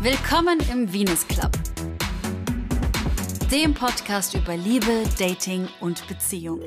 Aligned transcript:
Willkommen 0.00 0.60
im 0.70 0.92
Venus 0.92 1.26
Club, 1.26 1.50
dem 3.50 3.72
Podcast 3.72 4.34
über 4.34 4.54
Liebe, 4.54 5.04
Dating 5.18 5.68
und 5.80 6.06
Beziehung. 6.06 6.60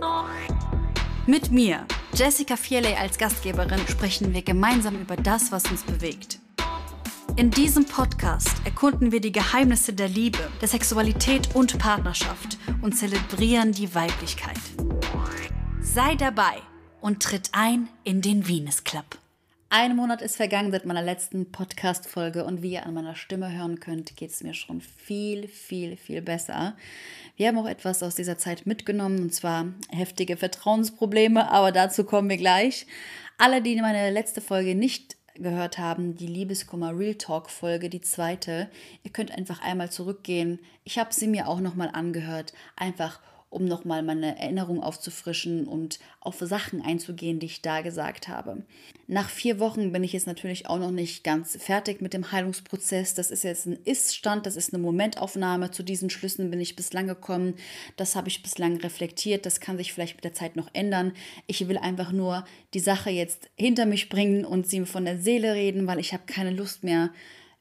Mit 1.27 1.51
mir, 1.51 1.85
Jessica 2.13 2.55
Fierley 2.55 2.95
als 2.95 3.19
Gastgeberin, 3.19 3.87
sprechen 3.87 4.33
wir 4.33 4.41
gemeinsam 4.41 4.99
über 4.99 5.15
das, 5.15 5.51
was 5.51 5.69
uns 5.69 5.83
bewegt. 5.83 6.39
In 7.35 7.51
diesem 7.51 7.85
Podcast 7.85 8.55
erkunden 8.65 9.11
wir 9.11 9.21
die 9.21 9.31
Geheimnisse 9.31 9.93
der 9.93 10.09
Liebe, 10.09 10.49
der 10.59 10.67
Sexualität 10.67 11.53
und 11.53 11.77
Partnerschaft 11.77 12.57
und 12.81 12.97
zelebrieren 12.97 13.73
die 13.73 13.93
Weiblichkeit. 13.93 14.57
Sei 15.81 16.15
dabei 16.15 16.63
und 16.99 17.21
tritt 17.21 17.51
ein 17.51 17.89
in 18.03 18.21
den 18.21 18.47
Venus 18.47 18.83
Club. 18.83 19.18
Ein 19.71 19.95
Monat 19.95 20.23
ist 20.23 20.35
vergangen 20.35 20.71
seit 20.71 20.87
meiner 20.87 21.03
letzten 21.03 21.51
Podcast-Folge 21.51 22.43
und 22.43 22.63
wie 22.63 22.71
ihr 22.71 22.87
an 22.87 22.95
meiner 22.95 23.15
Stimme 23.15 23.55
hören 23.55 23.79
könnt, 23.79 24.15
geht 24.15 24.31
es 24.31 24.41
mir 24.41 24.55
schon 24.55 24.81
viel, 24.81 25.47
viel, 25.47 25.95
viel 25.95 26.23
besser. 26.23 26.75
Wir 27.37 27.49
haben 27.49 27.57
auch 27.59 27.67
etwas 27.67 28.01
aus 28.01 28.15
dieser 28.15 28.39
Zeit 28.39 28.65
mitgenommen 28.65 29.19
und 29.19 29.31
zwar 29.31 29.67
heftige 29.91 30.37
Vertrauensprobleme, 30.37 31.51
aber 31.51 31.71
dazu 31.71 32.03
kommen 32.03 32.31
wir 32.31 32.37
gleich. 32.37 32.87
Alle, 33.37 33.61
die 33.61 33.79
meine 33.79 34.09
letzte 34.09 34.41
Folge 34.41 34.73
nicht 34.73 35.17
gehört 35.35 35.77
haben, 35.77 36.15
die 36.15 36.25
Liebeskummer 36.25 36.97
Real 36.97 37.13
Talk 37.13 37.51
Folge, 37.51 37.91
die 37.91 38.01
zweite, 38.01 38.71
ihr 39.03 39.11
könnt 39.11 39.29
einfach 39.29 39.61
einmal 39.61 39.91
zurückgehen. 39.91 40.57
Ich 40.83 40.97
habe 40.97 41.13
sie 41.13 41.27
mir 41.27 41.47
auch 41.47 41.59
nochmal 41.59 41.91
angehört, 41.93 42.53
einfach 42.75 43.19
um 43.49 43.65
nochmal 43.65 44.03
meine 44.03 44.37
Erinnerung 44.39 44.83
aufzufrischen 44.83 45.67
und 45.67 45.99
auf 46.19 46.37
Sachen 46.39 46.81
einzugehen, 46.81 47.39
die 47.39 47.47
ich 47.47 47.61
da 47.61 47.81
gesagt 47.81 48.27
habe. 48.27 48.63
Nach 49.07 49.29
vier 49.29 49.59
Wochen 49.59 49.91
bin 49.91 50.03
ich 50.03 50.13
jetzt 50.13 50.27
natürlich 50.27 50.67
auch 50.67 50.77
noch 50.77 50.91
nicht 50.91 51.23
ganz 51.23 51.57
fertig 51.57 51.99
mit 51.99 52.13
dem 52.13 52.31
Heilungsprozess. 52.31 53.15
Das 53.15 53.31
ist 53.31 53.43
jetzt 53.43 53.65
ein 53.65 53.79
Ist-Stand, 53.85 54.45
das 54.45 54.55
ist 54.55 54.71
eine 54.71 54.83
Momentaufnahme. 54.83 55.71
Zu 55.71 55.81
diesen 55.81 56.11
Schlüssen 56.11 56.51
bin 56.51 56.61
ich 56.61 56.75
bislang 56.75 57.07
gekommen. 57.07 57.55
Das 57.97 58.15
habe 58.15 58.27
ich 58.27 58.43
bislang 58.43 58.77
reflektiert. 58.77 59.47
Das 59.47 59.59
kann 59.59 59.77
sich 59.77 59.93
vielleicht 59.93 60.17
mit 60.17 60.25
der 60.25 60.33
Zeit 60.33 60.55
noch 60.55 60.69
ändern. 60.73 61.13
Ich 61.47 61.67
will 61.67 61.79
einfach 61.79 62.11
nur 62.11 62.45
die 62.75 62.79
Sache 62.79 63.09
jetzt 63.09 63.49
hinter 63.55 63.87
mich 63.87 64.09
bringen 64.09 64.45
und 64.45 64.67
sie 64.67 64.85
von 64.85 65.05
der 65.05 65.17
Seele 65.17 65.55
reden, 65.55 65.87
weil 65.87 65.99
ich 65.99 66.13
habe 66.13 66.23
keine 66.27 66.51
Lust 66.51 66.83
mehr, 66.83 67.09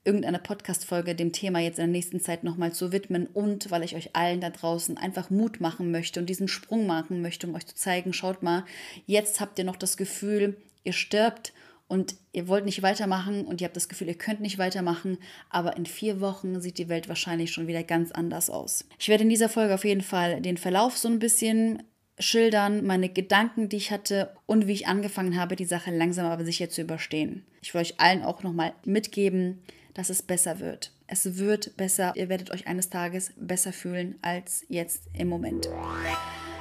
irgendeine 0.04 0.38
Podcast-Folge 0.38 1.14
dem 1.14 1.32
Thema 1.32 1.60
jetzt 1.60 1.78
in 1.78 1.84
der 1.84 1.92
nächsten 1.92 2.20
Zeit 2.20 2.44
nochmal 2.44 2.72
zu 2.72 2.92
widmen 2.92 3.26
und 3.26 3.70
weil 3.70 3.82
ich 3.82 3.94
euch 3.94 4.16
allen 4.16 4.40
da 4.40 4.50
draußen 4.50 4.96
einfach 4.96 5.30
Mut 5.30 5.60
machen 5.60 5.90
möchte 5.90 6.20
und 6.20 6.26
diesen 6.26 6.48
Sprung 6.48 6.86
machen 6.86 7.20
möchte, 7.20 7.46
um 7.46 7.54
euch 7.54 7.66
zu 7.66 7.74
zeigen, 7.74 8.12
schaut 8.12 8.42
mal, 8.42 8.64
jetzt 9.06 9.40
habt 9.40 9.58
ihr 9.58 9.64
noch 9.64 9.76
das 9.76 9.96
Gefühl, 9.96 10.56
ihr 10.84 10.92
stirbt 10.92 11.52
und 11.88 12.16
ihr 12.32 12.48
wollt 12.48 12.64
nicht 12.64 12.82
weitermachen 12.82 13.44
und 13.44 13.60
ihr 13.60 13.66
habt 13.66 13.76
das 13.76 13.88
Gefühl, 13.88 14.08
ihr 14.08 14.14
könnt 14.14 14.40
nicht 14.40 14.58
weitermachen, 14.58 15.18
aber 15.50 15.76
in 15.76 15.86
vier 15.86 16.20
Wochen 16.20 16.60
sieht 16.60 16.78
die 16.78 16.88
Welt 16.88 17.08
wahrscheinlich 17.08 17.50
schon 17.50 17.66
wieder 17.66 17.82
ganz 17.82 18.12
anders 18.12 18.50
aus. 18.50 18.84
Ich 18.98 19.08
werde 19.08 19.24
in 19.24 19.30
dieser 19.30 19.48
Folge 19.48 19.74
auf 19.74 19.84
jeden 19.84 20.02
Fall 20.02 20.40
den 20.40 20.58
Verlauf 20.58 20.96
so 20.96 21.08
ein 21.08 21.18
bisschen 21.18 21.82
schildern, 22.18 22.84
meine 22.84 23.08
Gedanken, 23.08 23.68
die 23.68 23.76
ich 23.76 23.90
hatte 23.90 24.34
und 24.46 24.66
wie 24.66 24.72
ich 24.72 24.86
angefangen 24.86 25.38
habe, 25.38 25.56
die 25.56 25.64
Sache 25.64 25.90
langsam 25.90 26.26
aber 26.26 26.44
sicher 26.44 26.68
zu 26.68 26.82
überstehen. 26.82 27.44
Ich 27.62 27.72
will 27.74 27.80
euch 27.80 28.00
allen 28.00 28.22
auch 28.22 28.42
nochmal 28.42 28.74
mitgeben, 28.84 29.62
dass 29.98 30.10
es 30.10 30.22
besser 30.22 30.60
wird. 30.60 30.92
Es 31.08 31.38
wird 31.38 31.76
besser. 31.76 32.12
Ihr 32.14 32.28
werdet 32.28 32.52
euch 32.52 32.68
eines 32.68 32.88
Tages 32.88 33.32
besser 33.36 33.72
fühlen 33.72 34.14
als 34.22 34.64
jetzt 34.68 35.08
im 35.12 35.28
Moment. 35.28 35.68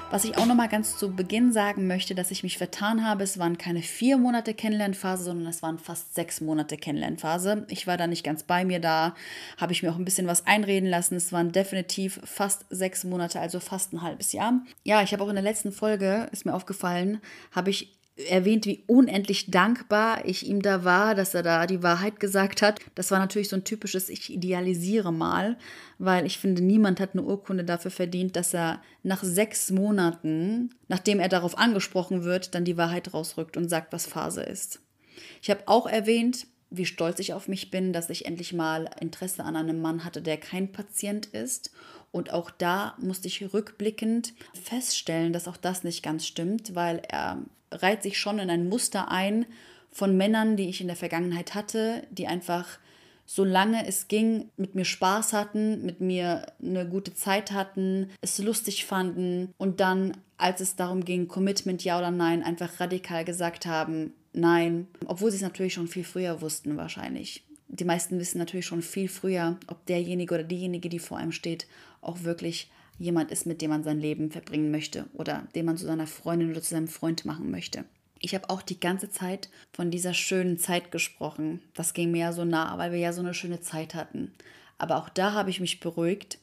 Was 0.10 0.24
ich 0.26 0.38
auch 0.38 0.48
noch 0.48 0.56
mal 0.56 0.70
ganz 0.70 0.98
zu 0.98 1.16
Beginn 1.16 1.52
sagen 1.52 1.86
möchte, 1.86 2.16
dass 2.16 2.32
ich 2.32 2.42
mich 2.42 2.58
vertan 2.58 3.06
habe, 3.06 3.24
es 3.24 3.38
waren 3.38 3.60
keine 3.60 3.84
vier 3.84 4.18
Monate 4.18 4.56
Kennenlernphase, 4.56 5.26
sondern 5.26 5.46
es 5.48 5.62
waren 5.62 5.78
fast 5.78 6.16
sechs 6.16 6.42
Monate 6.42 6.78
Kennenlernphase. 6.78 7.68
Ich 7.70 7.86
war 7.86 7.98
da 7.98 8.08
nicht 8.08 8.24
ganz 8.24 8.42
bei 8.42 8.66
mir, 8.66 8.80
da 8.80 9.14
habe 9.58 9.72
ich 9.72 9.84
mir 9.84 9.92
auch 9.92 9.98
ein 9.98 10.06
bisschen 10.06 10.26
was 10.26 10.48
einreden 10.48 10.90
lassen. 10.90 11.16
Es 11.16 11.32
waren 11.32 11.52
definitiv 11.52 12.20
fast 12.24 12.66
sechs 12.72 13.04
Monate, 13.04 13.40
also 13.40 13.60
fast 13.60 13.94
ein 13.94 14.02
halbes 14.02 14.32
Jahr. 14.32 14.62
Ja, 14.84 15.04
ich 15.04 15.14
habe 15.14 15.24
auch 15.24 15.30
in 15.30 15.36
der 15.36 15.44
letzten 15.44 15.72
Folge, 15.72 16.28
ist 16.32 16.46
mir 16.46 16.56
aufgefallen, 16.56 17.22
habe 17.52 17.70
ich 17.70 17.97
erwähnt, 18.30 18.66
wie 18.66 18.84
unendlich 18.88 19.52
dankbar 19.52 20.26
ich 20.26 20.48
ihm 20.48 20.62
da 20.62 20.84
war, 20.84 21.14
dass 21.14 21.34
er 21.34 21.44
da 21.44 21.68
die 21.68 21.84
Wahrheit 21.84 22.20
gesagt 22.20 22.62
hat. 22.62 22.80
Das 22.96 23.12
war 23.12 23.20
natürlich 23.20 23.50
so 23.50 23.56
ein 23.56 23.64
typisches 23.64 24.10
Ich 24.10 24.34
idealisiere 24.34 25.14
mal, 25.14 25.58
weil 26.00 26.26
ich 26.26 26.40
finde, 26.40 26.64
niemand 26.64 27.00
hat 27.00 27.12
eine 27.14 27.24
Urkunde 27.24 27.64
dafür 27.64 27.92
verdient, 27.92 28.36
dass 28.36 28.54
er 28.54 28.82
nach 29.04 29.24
sechs 29.24 29.70
Monaten, 29.70 30.72
nachdem 30.88 31.20
er 31.20 31.30
darauf 31.30 31.58
angesprochen 31.58 32.24
wird, 32.24 32.56
dann 32.56 32.66
die 32.66 32.78
Wahrheit 32.78 33.14
rausrückt 33.14 33.56
und 33.56 33.70
sagt, 33.70 33.94
was 33.94 34.08
Phase 34.08 34.42
ist. 34.42 34.82
Ich 35.42 35.50
habe 35.50 35.62
auch 35.68 35.86
erwähnt, 35.88 36.48
wie 36.70 36.86
stolz 36.86 37.20
ich 37.20 37.34
auf 37.34 37.48
mich 37.48 37.72
bin, 37.72 37.94
dass 37.94 38.10
ich 38.10 38.26
endlich 38.26 38.52
mal 38.52 38.90
Interesse 39.00 39.44
an 39.44 39.56
einem 39.56 39.82
Mann 39.82 40.04
hatte, 40.04 40.22
der 40.22 40.38
kein 40.38 40.72
Patient 40.72 41.28
ist. 41.28 41.72
Und 42.12 42.34
auch 42.34 42.50
da 42.50 42.96
musste 43.00 43.28
ich 43.28 43.54
rückblickend 43.54 44.34
feststellen, 44.54 45.34
dass 45.34 45.48
auch 45.48 45.58
das 45.58 45.84
nicht 45.84 46.04
ganz 46.04 46.26
stimmt, 46.26 46.76
weil 46.76 47.02
er 47.08 47.42
reiht 47.72 48.04
sich 48.04 48.18
schon 48.18 48.40
in 48.40 48.50
ein 48.50 48.70
Muster 48.70 49.12
ein 49.12 49.46
von 49.92 50.18
Männern, 50.18 50.58
die 50.58 50.70
ich 50.70 50.82
in 50.82 50.88
der 50.88 50.96
Vergangenheit 50.96 51.56
hatte, 51.56 52.06
die 52.12 52.28
einfach 52.28 52.80
solange 53.28 53.86
es 53.86 54.08
ging, 54.08 54.50
mit 54.56 54.74
mir 54.74 54.86
Spaß 54.86 55.34
hatten, 55.34 55.86
mit 55.86 56.00
mir 56.00 56.48
eine 56.64 56.88
gute 56.88 57.14
Zeit 57.14 57.52
hatten, 57.52 58.10
es 58.22 58.40
lustig 58.40 58.86
fanden 58.86 59.54
und 59.58 59.82
dann, 59.82 60.16
als 60.38 60.62
es 60.62 60.78
darum 60.78 61.04
ging, 61.04 61.28
Commitment 61.28 61.84
ja 61.84 62.00
oder 62.00 62.10
nein, 62.10 62.42
einfach 62.42 62.80
radikal 62.80 63.26
gesagt 63.26 63.66
haben, 63.66 64.14
nein, 64.32 64.88
obwohl 65.06 65.30
sie 65.30 65.38
es 65.38 65.44
natürlich 65.44 65.74
schon 65.74 65.90
viel 65.90 66.06
früher 66.06 66.42
wussten 66.42 66.78
wahrscheinlich. 66.78 67.44
Die 67.68 67.84
meisten 67.84 68.18
wissen 68.18 68.38
natürlich 68.38 68.66
schon 68.66 68.82
viel 68.82 69.10
früher, 69.10 69.58
ob 69.68 69.86
derjenige 69.88 70.34
oder 70.34 70.44
diejenige, 70.46 70.88
die 70.88 71.00
vor 71.00 71.18
einem 71.18 71.34
steht, 71.34 71.68
auch 72.00 72.24
wirklich 72.24 72.72
jemand 72.98 73.32
ist, 73.32 73.46
mit 73.46 73.62
dem 73.62 73.70
man 73.70 73.84
sein 73.84 74.00
Leben 74.00 74.32
verbringen 74.32 74.72
möchte 74.72 75.06
oder 75.14 75.48
den 75.56 75.66
man 75.66 75.78
zu 75.78 75.86
seiner 75.86 76.08
Freundin 76.08 76.52
oder 76.52 76.62
zu 76.62 76.72
seinem 76.72 76.88
Freund 76.88 77.26
machen 77.26 77.52
möchte. 77.52 77.86
Ich 78.20 78.34
habe 78.34 78.50
auch 78.50 78.62
die 78.62 78.80
ganze 78.80 79.10
Zeit 79.10 79.50
von 79.72 79.92
dieser 79.92 80.14
schönen 80.14 80.58
Zeit 80.58 80.92
gesprochen. 80.92 81.62
Das 81.74 81.94
ging 81.94 82.12
mir 82.12 82.20
ja 82.20 82.34
so 82.34 82.46
nah, 82.46 82.78
weil 82.78 82.92
wir 82.92 83.00
ja 83.00 83.14
so 83.14 83.22
eine 83.22 83.34
schöne 83.34 83.62
Zeit 83.62 83.94
hatten. 83.94 84.34
Aber 84.78 84.98
auch 84.98 85.10
da 85.10 85.34
habe 85.34 85.50
ich 85.50 85.60
mich 85.60 85.80
beruhigt, 85.80 86.40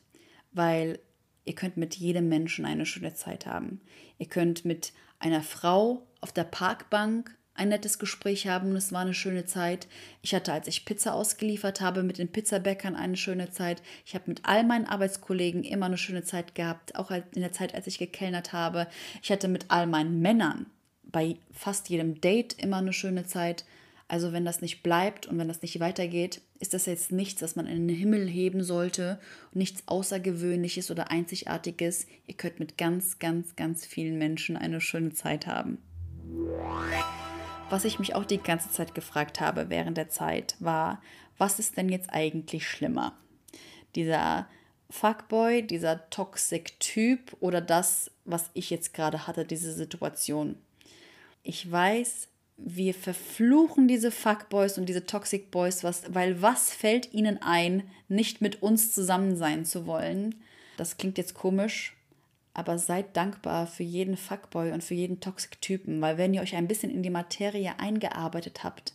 weil 0.52 1.00
ihr 1.44 1.54
könnt 1.54 1.76
mit 1.76 1.96
jedem 1.96 2.28
Menschen 2.28 2.64
eine 2.64 2.86
schöne 2.86 3.14
Zeit 3.14 3.46
haben. 3.46 3.80
Ihr 4.18 4.26
könnt 4.26 4.64
mit 4.64 4.92
einer 5.18 5.42
Frau 5.42 6.06
auf 6.20 6.32
der 6.32 6.44
Parkbank 6.44 7.36
ein 7.54 7.68
nettes 7.68 7.98
Gespräch 7.98 8.46
haben 8.46 8.70
und 8.70 8.76
es 8.76 8.92
war 8.92 9.02
eine 9.02 9.14
schöne 9.14 9.46
Zeit. 9.46 9.86
Ich 10.22 10.34
hatte, 10.34 10.52
als 10.52 10.66
ich 10.66 10.84
Pizza 10.84 11.14
ausgeliefert 11.14 11.80
habe, 11.80 12.02
mit 12.02 12.18
den 12.18 12.28
Pizzabäckern 12.28 12.96
eine 12.96 13.16
schöne 13.16 13.50
Zeit. 13.50 13.82
Ich 14.04 14.14
habe 14.14 14.24
mit 14.26 14.40
all 14.44 14.64
meinen 14.64 14.86
Arbeitskollegen 14.86 15.62
immer 15.62 15.86
eine 15.86 15.98
schöne 15.98 16.24
Zeit 16.24 16.54
gehabt, 16.54 16.96
auch 16.96 17.10
in 17.10 17.40
der 17.40 17.52
Zeit, 17.52 17.74
als 17.74 17.86
ich 17.86 17.98
gekellnert 17.98 18.52
habe. 18.52 18.88
Ich 19.22 19.30
hatte 19.30 19.48
mit 19.48 19.66
all 19.68 19.86
meinen 19.86 20.20
Männern 20.20 20.66
bei 21.04 21.36
fast 21.52 21.88
jedem 21.88 22.20
Date 22.20 22.54
immer 22.54 22.78
eine 22.78 22.92
schöne 22.92 23.24
Zeit. 23.24 23.64
Also 24.08 24.32
wenn 24.32 24.44
das 24.44 24.60
nicht 24.60 24.82
bleibt 24.82 25.26
und 25.26 25.38
wenn 25.38 25.48
das 25.48 25.62
nicht 25.62 25.80
weitergeht, 25.80 26.42
ist 26.58 26.74
das 26.74 26.86
jetzt 26.86 27.10
nichts, 27.12 27.40
was 27.40 27.56
man 27.56 27.66
in 27.66 27.88
den 27.88 27.96
Himmel 27.96 28.28
heben 28.28 28.62
sollte, 28.62 29.18
nichts 29.52 29.84
Außergewöhnliches 29.86 30.90
oder 30.90 31.10
Einzigartiges. 31.10 32.06
Ihr 32.26 32.34
könnt 32.34 32.58
mit 32.58 32.76
ganz, 32.76 33.18
ganz, 33.18 33.56
ganz 33.56 33.86
vielen 33.86 34.18
Menschen 34.18 34.56
eine 34.56 34.80
schöne 34.80 35.12
Zeit 35.12 35.46
haben. 35.46 35.78
Was 37.74 37.84
ich 37.84 37.98
mich 37.98 38.14
auch 38.14 38.24
die 38.24 38.38
ganze 38.38 38.70
Zeit 38.70 38.94
gefragt 38.94 39.40
habe 39.40 39.68
während 39.68 39.96
der 39.96 40.08
Zeit 40.08 40.54
war, 40.60 41.02
was 41.38 41.58
ist 41.58 41.76
denn 41.76 41.88
jetzt 41.88 42.08
eigentlich 42.08 42.68
schlimmer? 42.68 43.18
Dieser 43.96 44.46
Fuckboy, 44.90 45.66
dieser 45.66 46.08
Toxic 46.08 46.78
Typ 46.78 47.36
oder 47.40 47.60
das, 47.60 48.12
was 48.24 48.48
ich 48.54 48.70
jetzt 48.70 48.94
gerade 48.94 49.26
hatte, 49.26 49.44
diese 49.44 49.72
Situation. 49.72 50.54
Ich 51.42 51.68
weiß, 51.68 52.28
wir 52.58 52.94
verfluchen 52.94 53.88
diese 53.88 54.12
Fuckboys 54.12 54.78
und 54.78 54.88
diese 54.88 55.04
Toxic 55.04 55.50
Boys, 55.50 55.82
was, 55.82 56.14
weil 56.14 56.40
was 56.40 56.72
fällt 56.72 57.12
ihnen 57.12 57.42
ein, 57.42 57.90
nicht 58.06 58.40
mit 58.40 58.62
uns 58.62 58.92
zusammen 58.92 59.34
sein 59.34 59.64
zu 59.64 59.84
wollen? 59.84 60.36
Das 60.76 60.96
klingt 60.96 61.18
jetzt 61.18 61.34
komisch, 61.34 61.96
aber 62.54 62.78
seid 62.78 63.16
dankbar 63.16 63.66
für 63.66 63.82
jeden 63.82 64.16
Fuckboy 64.16 64.72
und 64.72 64.82
für 64.82 64.94
jeden 64.94 65.20
Toxic-Typen, 65.20 66.00
weil 66.00 66.16
wenn 66.16 66.32
ihr 66.32 66.42
euch 66.42 66.54
ein 66.54 66.68
bisschen 66.68 66.90
in 66.90 67.02
die 67.02 67.10
Materie 67.10 67.78
eingearbeitet 67.78 68.62
habt 68.62 68.94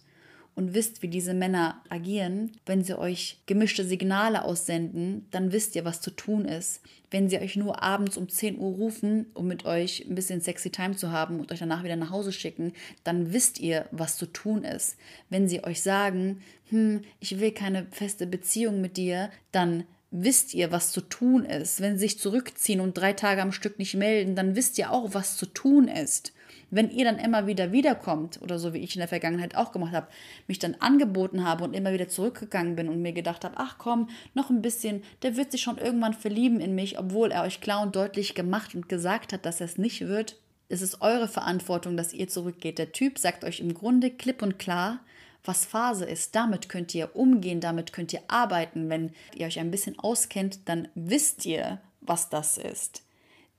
und 0.55 0.73
wisst, 0.73 1.01
wie 1.01 1.07
diese 1.07 1.33
Männer 1.33 1.81
agieren, 1.89 2.51
wenn 2.65 2.83
sie 2.83 2.97
euch 2.97 3.39
gemischte 3.45 3.83
Signale 3.85 4.43
aussenden, 4.43 5.27
dann 5.31 5.51
wisst 5.51 5.75
ihr, 5.75 5.85
was 5.85 6.01
zu 6.01 6.11
tun 6.11 6.45
ist. 6.45 6.81
Wenn 7.11 7.29
sie 7.29 7.39
euch 7.39 7.55
nur 7.55 7.81
abends 7.81 8.17
um 8.17 8.27
10 8.27 8.57
Uhr 8.57 8.75
rufen, 8.75 9.27
um 9.33 9.47
mit 9.47 9.65
euch 9.65 10.05
ein 10.05 10.15
bisschen 10.15 10.41
sexy 10.41 10.69
Time 10.69 10.95
zu 10.95 11.11
haben 11.11 11.39
und 11.39 11.51
euch 11.51 11.59
danach 11.59 11.83
wieder 11.83 11.95
nach 11.95 12.09
Hause 12.09 12.31
schicken, 12.31 12.73
dann 13.03 13.33
wisst 13.33 13.59
ihr, 13.59 13.87
was 13.91 14.17
zu 14.17 14.25
tun 14.25 14.63
ist. 14.63 14.97
Wenn 15.29 15.47
sie 15.47 15.63
euch 15.63 15.81
sagen, 15.81 16.41
hm, 16.69 17.01
ich 17.19 17.39
will 17.39 17.51
keine 17.51 17.87
feste 17.91 18.27
Beziehung 18.27 18.81
mit 18.81 18.97
dir, 18.97 19.29
dann 19.51 19.85
wisst 20.11 20.53
ihr, 20.53 20.71
was 20.71 20.91
zu 20.91 21.01
tun 21.01 21.45
ist. 21.45 21.81
Wenn 21.81 21.93
sie 21.93 22.07
sich 22.07 22.19
zurückziehen 22.19 22.79
und 22.79 22.97
drei 22.97 23.13
Tage 23.13 23.41
am 23.41 23.51
Stück 23.51 23.77
nicht 23.79 23.95
melden, 23.95 24.35
dann 24.35 24.55
wisst 24.55 24.77
ihr 24.77 24.91
auch, 24.91 25.13
was 25.13 25.37
zu 25.37 25.45
tun 25.45 25.87
ist. 25.87 26.33
Wenn 26.71 26.91
ihr 26.91 27.05
dann 27.05 27.17
immer 27.17 27.47
wieder 27.47 27.71
wiederkommt 27.71 28.41
oder 28.41 28.59
so 28.59 28.73
wie 28.73 28.79
ich 28.79 28.95
in 28.95 28.99
der 28.99 29.07
Vergangenheit 29.07 29.55
auch 29.55 29.71
gemacht 29.71 29.93
habe, 29.93 30.07
mich 30.47 30.59
dann 30.59 30.75
angeboten 30.75 31.43
habe 31.43 31.63
und 31.63 31.73
immer 31.73 31.93
wieder 31.93 32.07
zurückgegangen 32.07 32.75
bin 32.75 32.89
und 32.89 33.01
mir 33.01 33.13
gedacht 33.13 33.43
habe, 33.43 33.55
ach 33.57 33.77
komm, 33.79 34.09
noch 34.35 34.49
ein 34.49 34.61
bisschen, 34.61 35.03
der 35.23 35.35
wird 35.35 35.51
sich 35.51 35.61
schon 35.61 35.79
irgendwann 35.79 36.13
verlieben 36.13 36.59
in 36.59 36.75
mich, 36.75 36.99
obwohl 36.99 37.31
er 37.31 37.43
euch 37.43 37.61
klar 37.61 37.81
und 37.81 37.95
deutlich 37.95 38.35
gemacht 38.35 38.75
und 38.75 38.89
gesagt 38.89 39.33
hat, 39.33 39.45
dass 39.45 39.61
er 39.61 39.65
es 39.65 39.77
nicht 39.79 40.01
wird, 40.01 40.37
es 40.71 40.83
ist 40.83 41.01
eure 41.01 41.27
Verantwortung, 41.27 41.97
dass 41.97 42.13
ihr 42.13 42.27
zurückgeht. 42.27 42.77
Der 42.77 42.91
Typ 42.91 43.17
sagt 43.17 43.43
euch 43.43 43.59
im 43.59 43.73
Grunde 43.73 44.11
klipp 44.11 44.43
und 44.43 44.59
klar, 44.59 44.99
was 45.49 45.65
Phase 45.65 46.05
ist. 46.05 46.35
Damit 46.35 46.69
könnt 46.69 46.93
ihr 46.93 47.15
umgehen, 47.15 47.59
damit 47.59 47.91
könnt 47.91 48.13
ihr 48.13 48.21
arbeiten. 48.27 48.87
Wenn 48.87 49.11
ihr 49.35 49.47
euch 49.47 49.59
ein 49.59 49.71
bisschen 49.71 49.97
auskennt, 49.97 50.59
dann 50.69 50.87
wisst 50.93 51.45
ihr, 51.45 51.81
was 52.01 52.29
das 52.29 52.59
ist. 52.59 53.03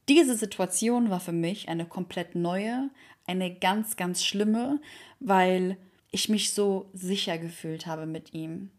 Diese 0.09 0.37
Situation 0.37 1.11
war 1.11 1.19
für 1.19 1.33
mich 1.33 1.69
eine 1.69 1.85
komplett 1.85 2.37
neue, 2.37 2.91
eine 3.27 3.53
ganz, 3.53 3.97
ganz 3.97 4.25
schlimme, 4.25 4.81
weil 5.19 5.77
ich 6.13 6.29
mich 6.29 6.53
so 6.53 6.89
sicher 6.93 7.39
gefühlt 7.39 7.87
habe 7.87 8.07
mit 8.07 8.35
ihm. 8.35 8.71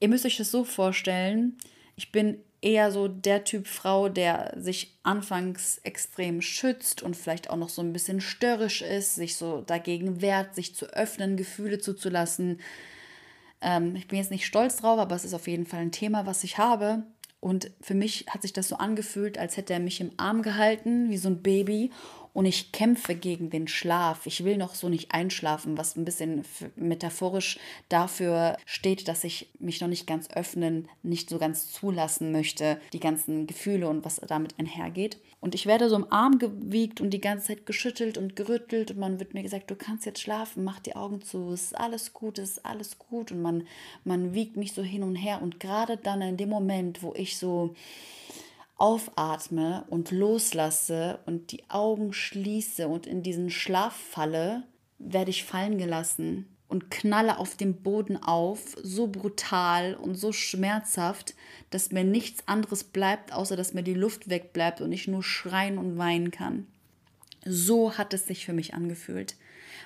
Ihr 0.00 0.08
müsst 0.08 0.24
euch 0.24 0.38
das 0.38 0.50
so 0.50 0.64
vorstellen, 0.64 1.58
ich 1.94 2.10
bin 2.10 2.38
eher 2.60 2.90
so 2.90 3.08
der 3.08 3.44
Typ 3.44 3.66
Frau, 3.66 4.08
der 4.08 4.54
sich 4.56 4.98
anfangs 5.02 5.78
extrem 5.84 6.40
schützt 6.42 7.02
und 7.02 7.16
vielleicht 7.16 7.50
auch 7.50 7.56
noch 7.56 7.68
so 7.68 7.82
ein 7.82 7.92
bisschen 7.92 8.20
störrisch 8.20 8.82
ist, 8.82 9.14
sich 9.14 9.36
so 9.36 9.60
dagegen 9.60 10.20
wehrt, 10.20 10.54
sich 10.54 10.74
zu 10.74 10.86
öffnen, 10.86 11.36
Gefühle 11.36 11.78
zuzulassen. 11.78 12.60
Ähm, 13.60 13.96
ich 13.96 14.08
bin 14.08 14.18
jetzt 14.18 14.30
nicht 14.30 14.46
stolz 14.46 14.76
drauf, 14.76 14.98
aber 14.98 15.14
es 15.14 15.24
ist 15.24 15.34
auf 15.34 15.48
jeden 15.48 15.66
Fall 15.66 15.80
ein 15.80 15.92
Thema, 15.92 16.26
was 16.26 16.44
ich 16.44 16.58
habe. 16.58 17.04
Und 17.40 17.70
für 17.80 17.94
mich 17.94 18.26
hat 18.28 18.42
sich 18.42 18.52
das 18.52 18.68
so 18.68 18.76
angefühlt, 18.76 19.38
als 19.38 19.56
hätte 19.56 19.72
er 19.72 19.80
mich 19.80 20.00
im 20.00 20.12
Arm 20.16 20.42
gehalten, 20.42 21.10
wie 21.10 21.18
so 21.18 21.28
ein 21.28 21.42
Baby 21.42 21.92
und 22.36 22.44
ich 22.44 22.70
kämpfe 22.70 23.14
gegen 23.14 23.48
den 23.48 23.66
Schlaf. 23.66 24.26
Ich 24.26 24.44
will 24.44 24.58
noch 24.58 24.74
so 24.74 24.90
nicht 24.90 25.12
einschlafen, 25.12 25.78
was 25.78 25.96
ein 25.96 26.04
bisschen 26.04 26.44
metaphorisch 26.76 27.58
dafür 27.88 28.58
steht, 28.66 29.08
dass 29.08 29.24
ich 29.24 29.48
mich 29.58 29.80
noch 29.80 29.88
nicht 29.88 30.06
ganz 30.06 30.28
öffnen, 30.30 30.86
nicht 31.02 31.30
so 31.30 31.38
ganz 31.38 31.72
zulassen 31.72 32.32
möchte, 32.32 32.78
die 32.92 33.00
ganzen 33.00 33.46
Gefühle 33.46 33.88
und 33.88 34.04
was 34.04 34.16
damit 34.16 34.58
einhergeht. 34.58 35.16
Und 35.40 35.54
ich 35.54 35.64
werde 35.64 35.88
so 35.88 35.96
im 35.96 36.12
Arm 36.12 36.38
gewiegt 36.38 37.00
und 37.00 37.08
die 37.08 37.22
ganze 37.22 37.46
Zeit 37.46 37.64
geschüttelt 37.64 38.18
und 38.18 38.36
gerüttelt 38.36 38.90
und 38.90 38.98
man 38.98 39.18
wird 39.18 39.32
mir 39.32 39.42
gesagt, 39.42 39.70
du 39.70 39.74
kannst 39.74 40.04
jetzt 40.04 40.20
schlafen, 40.20 40.62
mach 40.62 40.80
die 40.80 40.94
Augen 40.94 41.22
zu, 41.22 41.52
es 41.52 41.62
ist 41.62 41.78
alles 41.78 42.12
gut, 42.12 42.38
es 42.38 42.50
ist 42.50 42.66
alles 42.66 42.98
gut 42.98 43.32
und 43.32 43.40
man, 43.40 43.66
man 44.04 44.34
wiegt 44.34 44.58
mich 44.58 44.74
so 44.74 44.82
hin 44.82 45.04
und 45.04 45.16
her 45.16 45.40
und 45.40 45.58
gerade 45.58 45.96
dann 45.96 46.20
in 46.20 46.36
dem 46.36 46.50
Moment, 46.50 47.02
wo 47.02 47.14
ich 47.16 47.38
so 47.38 47.74
aufatme 48.76 49.84
und 49.88 50.10
loslasse 50.10 51.20
und 51.26 51.50
die 51.52 51.68
Augen 51.68 52.12
schließe 52.12 52.88
und 52.88 53.06
in 53.06 53.22
diesen 53.22 53.50
Schlaf 53.50 53.94
falle, 53.94 54.64
werde 54.98 55.30
ich 55.30 55.44
fallen 55.44 55.78
gelassen 55.78 56.46
und 56.68 56.90
knalle 56.90 57.38
auf 57.38 57.56
dem 57.56 57.82
Boden 57.82 58.16
auf, 58.16 58.76
so 58.82 59.06
brutal 59.06 59.94
und 59.94 60.16
so 60.16 60.32
schmerzhaft, 60.32 61.34
dass 61.70 61.92
mir 61.92 62.04
nichts 62.04 62.46
anderes 62.46 62.84
bleibt, 62.84 63.32
außer 63.32 63.56
dass 63.56 63.72
mir 63.72 63.82
die 63.82 63.94
Luft 63.94 64.28
wegbleibt 64.28 64.80
und 64.80 64.92
ich 64.92 65.08
nur 65.08 65.22
schreien 65.22 65.78
und 65.78 65.96
weinen 65.96 66.30
kann. 66.30 66.66
So 67.44 67.96
hat 67.96 68.12
es 68.12 68.26
sich 68.26 68.44
für 68.44 68.52
mich 68.52 68.74
angefühlt. 68.74 69.36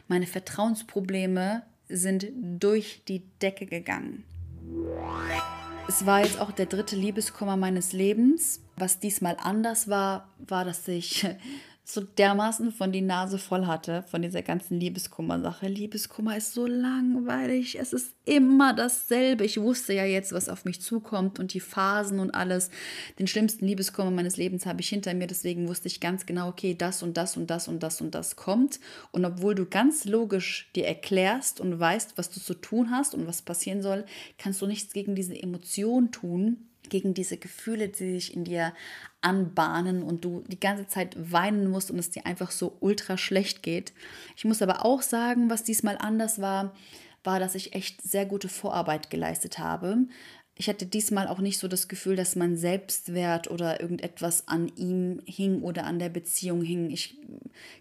Meine 0.08 0.26
Vertrauensprobleme 0.26 1.62
sind 1.88 2.28
durch 2.34 3.02
die 3.06 3.22
Decke 3.42 3.66
gegangen. 3.66 4.24
Es 5.90 6.06
war 6.06 6.20
jetzt 6.20 6.40
auch 6.40 6.52
der 6.52 6.66
dritte 6.66 6.94
Liebeskummer 6.94 7.56
meines 7.56 7.92
Lebens. 7.92 8.60
Was 8.76 9.00
diesmal 9.00 9.36
anders 9.42 9.88
war, 9.88 10.28
war, 10.38 10.64
dass 10.64 10.86
ich 10.86 11.26
so 11.94 12.00
dermaßen 12.00 12.72
von 12.72 12.92
die 12.92 13.00
Nase 13.00 13.38
voll 13.38 13.66
hatte 13.66 14.04
von 14.08 14.22
dieser 14.22 14.42
ganzen 14.42 14.78
Liebeskummer-Sache. 14.78 15.68
Liebeskummer 15.68 16.36
ist 16.36 16.52
so 16.52 16.66
langweilig, 16.66 17.78
es 17.78 17.92
ist 17.92 18.14
immer 18.24 18.74
dasselbe. 18.74 19.44
Ich 19.44 19.60
wusste 19.60 19.92
ja 19.92 20.04
jetzt, 20.04 20.32
was 20.32 20.48
auf 20.48 20.64
mich 20.64 20.80
zukommt 20.80 21.38
und 21.38 21.54
die 21.54 21.60
Phasen 21.60 22.18
und 22.18 22.32
alles. 22.32 22.70
Den 23.18 23.26
schlimmsten 23.26 23.66
Liebeskummer 23.66 24.10
meines 24.10 24.36
Lebens 24.36 24.66
habe 24.66 24.80
ich 24.80 24.88
hinter 24.88 25.14
mir, 25.14 25.26
deswegen 25.26 25.68
wusste 25.68 25.88
ich 25.88 26.00
ganz 26.00 26.26
genau, 26.26 26.48
okay, 26.48 26.74
das 26.74 27.02
und 27.02 27.16
das 27.16 27.36
und 27.36 27.48
das 27.48 27.68
und 27.68 27.82
das 27.82 28.00
und 28.00 28.14
das 28.14 28.36
kommt. 28.36 28.80
Und 29.12 29.24
obwohl 29.24 29.54
du 29.54 29.66
ganz 29.66 30.04
logisch 30.04 30.70
dir 30.74 30.86
erklärst 30.86 31.60
und 31.60 31.78
weißt, 31.78 32.16
was 32.16 32.30
du 32.30 32.40
zu 32.40 32.54
tun 32.54 32.90
hast 32.90 33.14
und 33.14 33.26
was 33.26 33.42
passieren 33.42 33.82
soll, 33.82 34.04
kannst 34.38 34.62
du 34.62 34.66
nichts 34.66 34.92
gegen 34.92 35.14
diese 35.14 35.40
Emotion 35.40 36.10
tun 36.10 36.66
gegen 36.88 37.14
diese 37.14 37.36
Gefühle, 37.36 37.88
die 37.88 38.12
sich 38.18 38.34
in 38.34 38.44
dir 38.44 38.72
anbahnen 39.22 40.02
und 40.02 40.24
du 40.24 40.42
die 40.46 40.60
ganze 40.60 40.86
Zeit 40.86 41.14
weinen 41.32 41.70
musst 41.70 41.90
und 41.90 41.98
es 41.98 42.10
dir 42.10 42.26
einfach 42.26 42.50
so 42.50 42.76
ultra 42.80 43.18
schlecht 43.18 43.62
geht. 43.62 43.92
Ich 44.36 44.44
muss 44.44 44.62
aber 44.62 44.84
auch 44.84 45.02
sagen, 45.02 45.50
was 45.50 45.64
diesmal 45.64 45.98
anders 45.98 46.40
war, 46.40 46.74
war, 47.22 47.38
dass 47.38 47.54
ich 47.54 47.74
echt 47.74 48.00
sehr 48.02 48.24
gute 48.24 48.48
Vorarbeit 48.48 49.10
geleistet 49.10 49.58
habe 49.58 50.06
ich 50.60 50.68
hatte 50.68 50.84
diesmal 50.84 51.26
auch 51.26 51.38
nicht 51.38 51.58
so 51.58 51.68
das 51.68 51.88
Gefühl, 51.88 52.16
dass 52.16 52.36
mein 52.36 52.54
Selbstwert 52.54 53.50
oder 53.50 53.80
irgendetwas 53.80 54.46
an 54.46 54.70
ihm 54.76 55.22
hing 55.24 55.62
oder 55.62 55.84
an 55.86 55.98
der 55.98 56.10
Beziehung 56.10 56.60
hing. 56.60 56.90
Ich 56.90 57.16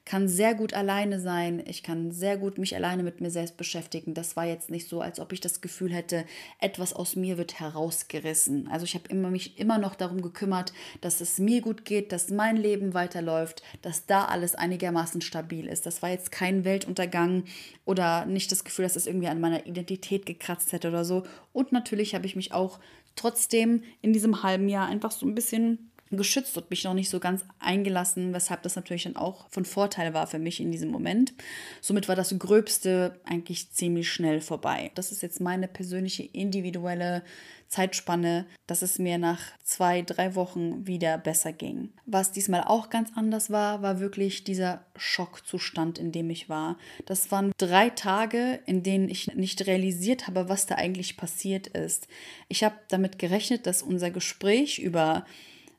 kann 0.05 0.29
sehr 0.29 0.55
gut 0.55 0.73
alleine 0.73 1.19
sein. 1.19 1.61
Ich 1.67 1.83
kann 1.83 2.13
sehr 2.13 2.37
gut 2.37 2.57
mich 2.57 2.77
alleine 2.77 3.03
mit 3.03 3.19
mir 3.19 3.31
selbst 3.31 3.57
beschäftigen. 3.57 4.13
Das 4.13 4.37
war 4.37 4.45
jetzt 4.45 4.69
nicht 4.69 4.87
so, 4.87 5.01
als 5.01 5.19
ob 5.19 5.33
ich 5.33 5.41
das 5.41 5.59
Gefühl 5.59 5.91
hätte, 5.93 6.23
etwas 6.61 6.93
aus 6.93 7.17
mir 7.17 7.37
wird 7.37 7.59
herausgerissen. 7.59 8.69
Also 8.69 8.85
ich 8.85 8.95
habe 8.95 9.09
immer 9.09 9.29
mich 9.29 9.59
immer 9.59 9.77
noch 9.77 9.95
darum 9.95 10.21
gekümmert, 10.21 10.71
dass 11.01 11.19
es 11.19 11.37
mir 11.37 11.59
gut 11.59 11.83
geht, 11.83 12.13
dass 12.13 12.29
mein 12.29 12.55
Leben 12.55 12.93
weiterläuft, 12.93 13.61
dass 13.81 14.05
da 14.05 14.23
alles 14.23 14.55
einigermaßen 14.55 15.19
stabil 15.19 15.67
ist. 15.67 15.85
Das 15.85 16.01
war 16.01 16.11
jetzt 16.11 16.31
kein 16.31 16.63
Weltuntergang 16.63 17.43
oder 17.83 18.25
nicht 18.25 18.53
das 18.53 18.63
Gefühl, 18.63 18.83
dass 18.83 18.95
es 18.95 19.07
irgendwie 19.07 19.27
an 19.27 19.41
meiner 19.41 19.65
Identität 19.65 20.25
gekratzt 20.25 20.71
hätte 20.71 20.87
oder 20.87 21.03
so. 21.03 21.23
Und 21.53 21.71
natürlich 21.71 22.15
habe 22.15 22.27
ich 22.27 22.35
mich 22.35 22.53
auch 22.53 22.68
auch 22.69 22.79
trotzdem 23.15 23.83
in 24.01 24.13
diesem 24.13 24.43
halben 24.43 24.69
Jahr 24.69 24.87
einfach 24.87 25.11
so 25.11 25.25
ein 25.25 25.35
bisschen 25.35 25.91
geschützt 26.11 26.57
und 26.57 26.69
mich 26.69 26.83
noch 26.83 26.93
nicht 26.93 27.09
so 27.09 27.19
ganz 27.19 27.45
eingelassen, 27.59 28.33
weshalb 28.33 28.63
das 28.63 28.75
natürlich 28.75 29.03
dann 29.03 29.15
auch 29.15 29.47
von 29.49 29.65
Vorteil 29.65 30.13
war 30.13 30.27
für 30.27 30.39
mich 30.39 30.59
in 30.59 30.71
diesem 30.71 30.89
Moment. 30.89 31.33
Somit 31.81 32.07
war 32.07 32.15
das 32.15 32.37
Gröbste 32.37 33.19
eigentlich 33.25 33.71
ziemlich 33.71 34.11
schnell 34.11 34.41
vorbei. 34.41 34.91
Das 34.95 35.11
ist 35.11 35.21
jetzt 35.21 35.39
meine 35.39 35.67
persönliche 35.67 36.23
individuelle 36.23 37.23
Zeitspanne, 37.69 38.47
dass 38.65 38.81
es 38.81 38.97
mir 38.97 39.19
nach 39.19 39.39
zwei, 39.63 40.01
drei 40.01 40.33
Wochen 40.33 40.87
wieder 40.87 41.19
besser 41.19 41.53
ging. 41.53 41.89
Was 42.07 42.31
diesmal 42.31 42.63
auch 42.63 42.89
ganz 42.89 43.11
anders 43.15 43.51
war, 43.51 43.83
war 43.83 43.99
wirklich 43.99 44.43
dieser 44.43 44.83
Schockzustand, 44.97 45.99
in 45.99 46.11
dem 46.11 46.31
ich 46.31 46.49
war. 46.49 46.77
Das 47.05 47.31
waren 47.31 47.51
drei 47.57 47.91
Tage, 47.91 48.59
in 48.65 48.81
denen 48.81 49.07
ich 49.07 49.35
nicht 49.35 49.67
realisiert 49.67 50.27
habe, 50.27 50.49
was 50.49 50.65
da 50.65 50.75
eigentlich 50.75 51.15
passiert 51.15 51.67
ist. 51.67 52.07
Ich 52.47 52.63
habe 52.63 52.75
damit 52.87 53.19
gerechnet, 53.19 53.67
dass 53.67 53.83
unser 53.83 54.09
Gespräch 54.09 54.79
über 54.79 55.25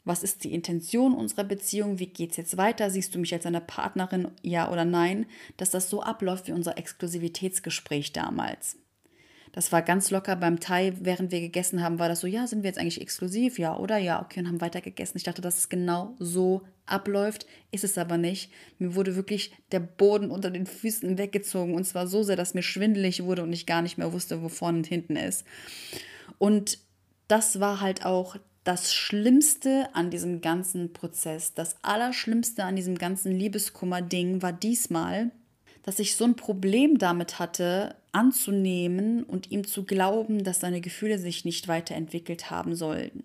was 0.04 0.23
ist 0.23 0.45
die 0.45 0.54
Intention 0.54 1.14
unserer 1.14 1.45
Beziehung? 1.45 1.99
Wie 1.99 2.07
geht 2.07 2.33
es 2.33 2.37
jetzt 2.37 2.57
weiter? 2.57 2.90
Siehst 2.90 3.14
du 3.14 3.19
mich 3.19 3.33
als 3.35 3.47
eine 3.47 3.61
Partnerin, 3.61 4.28
ja 4.42 4.71
oder 4.71 4.85
nein? 4.85 5.26
Dass 5.57 5.71
das 5.71 5.90
so 5.90 6.02
abläuft 6.02 6.49
wie 6.49 6.52
unser 6.52 6.78
Exklusivitätsgespräch 6.78 8.12
damals. 8.12 8.76
Das 9.52 9.73
war 9.73 9.83
ganz 9.83 10.11
locker 10.11 10.37
beim 10.37 10.61
Thai, 10.61 10.92
während 11.00 11.33
wir 11.33 11.40
gegessen 11.40 11.83
haben, 11.83 11.99
war 11.99 12.09
das 12.09 12.21
so, 12.21 12.28
ja, 12.28 12.47
sind 12.47 12.62
wir 12.62 12.69
jetzt 12.69 12.78
eigentlich 12.78 13.00
exklusiv? 13.00 13.59
Ja, 13.59 13.76
oder 13.76 13.99
ja, 13.99 14.23
okay, 14.23 14.40
und 14.40 14.47
haben 14.47 14.61
weiter 14.61 14.80
gegessen. 14.80 15.16
Ich 15.19 15.25
dachte, 15.25 15.42
dass 15.42 15.59
es 15.59 15.69
genau 15.69 16.14
so 16.21 16.62
abläuft, 16.87 17.47
ist 17.73 17.83
es 17.83 17.99
aber 17.99 18.16
nicht. 18.16 18.52
Mir 18.78 18.95
wurde 18.95 19.16
wirklich 19.16 19.52
der 19.73 19.80
Boden 19.80 20.30
unter 20.30 20.50
den 20.50 20.66
Füßen 20.66 21.19
weggezogen 21.19 21.75
und 21.75 21.85
zwar 21.85 22.07
so 22.07 22.23
sehr, 22.23 22.37
dass 22.37 22.54
mir 22.54 22.62
schwindelig 22.62 23.25
wurde 23.25 23.42
und 23.42 23.52
ich 23.52 23.66
gar 23.66 23.83
nicht 23.83 23.99
mehr 23.99 24.12
wusste, 24.12 24.40
wo 24.42 24.49
vorne 24.49 24.78
und 24.78 24.87
hinten 24.87 25.16
ist. 25.16 25.45
Und 26.38 26.78
das 27.26 27.59
war 27.59 27.80
halt 27.80 28.04
auch 28.04 28.37
das 28.71 28.95
Schlimmste 28.95 29.89
an 29.95 30.11
diesem 30.11 30.41
ganzen 30.43 30.93
Prozess, 30.93 31.55
das 31.55 31.75
Allerschlimmste 31.83 32.62
an 32.62 32.77
diesem 32.77 32.97
ganzen 32.97 33.33
Liebeskummer-Ding 33.33 34.43
war 34.43 34.53
diesmal, 34.53 35.33
dass 35.83 35.99
ich 35.99 36.15
so 36.15 36.25
ein 36.25 36.37
Problem 36.37 36.97
damit 36.97 37.41
hatte, 37.41 37.97
anzunehmen 38.12 39.25
und 39.25 39.50
ihm 39.50 39.67
zu 39.67 39.83
glauben, 39.83 40.45
dass 40.45 40.61
seine 40.61 40.81
Gefühle 40.81 41.19
sich 41.19 41.45
nicht 41.45 41.67
weiterentwickelt 41.67 42.53
haben 42.53 42.77
sollten. 42.77 43.25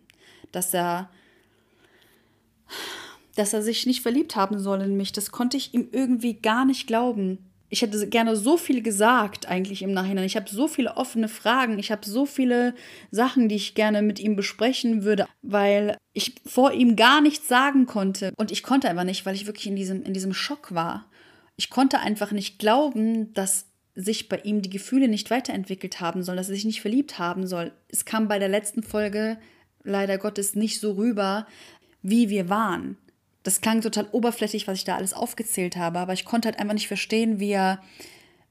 Dass 0.51 0.73
er, 0.73 1.11
dass 3.35 3.53
er 3.53 3.61
sich 3.61 3.85
nicht 3.85 4.01
verliebt 4.01 4.35
haben 4.35 4.57
soll 4.57 4.81
in 4.81 4.97
mich. 4.97 5.11
Das 5.11 5.29
konnte 5.29 5.57
ich 5.57 5.75
ihm 5.75 5.89
irgendwie 5.91 6.33
gar 6.33 6.65
nicht 6.65 6.87
glauben 6.87 7.37
ich 7.75 7.81
hätte 7.81 8.07
gerne 8.07 8.37
so 8.37 8.55
viel 8.55 8.81
gesagt 8.81 9.49
eigentlich 9.49 9.81
im 9.81 9.91
Nachhinein. 9.91 10.23
Ich 10.23 10.37
habe 10.37 10.49
so 10.49 10.69
viele 10.69 10.95
offene 10.95 11.27
Fragen. 11.27 11.77
Ich 11.77 11.91
habe 11.91 12.05
so 12.05 12.25
viele 12.25 12.73
Sachen, 13.11 13.49
die 13.49 13.55
ich 13.55 13.75
gerne 13.75 14.01
mit 14.01 14.17
ihm 14.17 14.37
besprechen 14.37 15.03
würde, 15.03 15.27
weil 15.41 15.97
ich 16.13 16.35
vor 16.45 16.71
ihm 16.71 16.95
gar 16.95 17.19
nichts 17.19 17.49
sagen 17.49 17.85
konnte. 17.85 18.31
Und 18.37 18.49
ich 18.49 18.63
konnte 18.63 18.87
einfach 18.87 19.03
nicht, 19.03 19.25
weil 19.25 19.35
ich 19.35 19.45
wirklich 19.45 19.67
in 19.67 19.75
diesem, 19.75 20.03
in 20.03 20.13
diesem 20.13 20.33
Schock 20.33 20.73
war. 20.73 21.09
Ich 21.57 21.69
konnte 21.69 21.99
einfach 21.99 22.31
nicht 22.31 22.59
glauben, 22.59 23.33
dass 23.33 23.65
sich 23.93 24.29
bei 24.29 24.37
ihm 24.37 24.61
die 24.61 24.69
Gefühle 24.69 25.09
nicht 25.09 25.29
weiterentwickelt 25.29 25.99
haben 25.99 26.23
sollen, 26.23 26.37
dass 26.37 26.47
er 26.47 26.55
sich 26.55 26.63
nicht 26.63 26.79
verliebt 26.79 27.19
haben 27.19 27.45
soll. 27.45 27.73
Es 27.89 28.05
kam 28.05 28.29
bei 28.29 28.39
der 28.39 28.49
letzten 28.49 28.83
Folge 28.83 29.37
leider 29.83 30.17
Gottes 30.17 30.55
nicht 30.55 30.79
so 30.79 30.93
rüber, 30.93 31.45
wie 32.01 32.29
wir 32.29 32.47
waren 32.47 32.97
Das 33.45 33.61
klang 33.61 33.81
total 33.81 34.07
oberflächlich, 34.11 34.67
was 34.67 34.79
ich 34.79 34.85
da 34.85 34.95
alles 34.95 35.13
aufgezählt 35.13 35.77
habe, 35.77 35.99
aber 35.99 36.13
ich 36.13 36.25
konnte 36.25 36.47
halt 36.47 36.57
einfach 36.57 36.73
nicht 36.73 36.87
verstehen, 36.87 37.39
wie 37.39 37.51
er, 37.51 37.79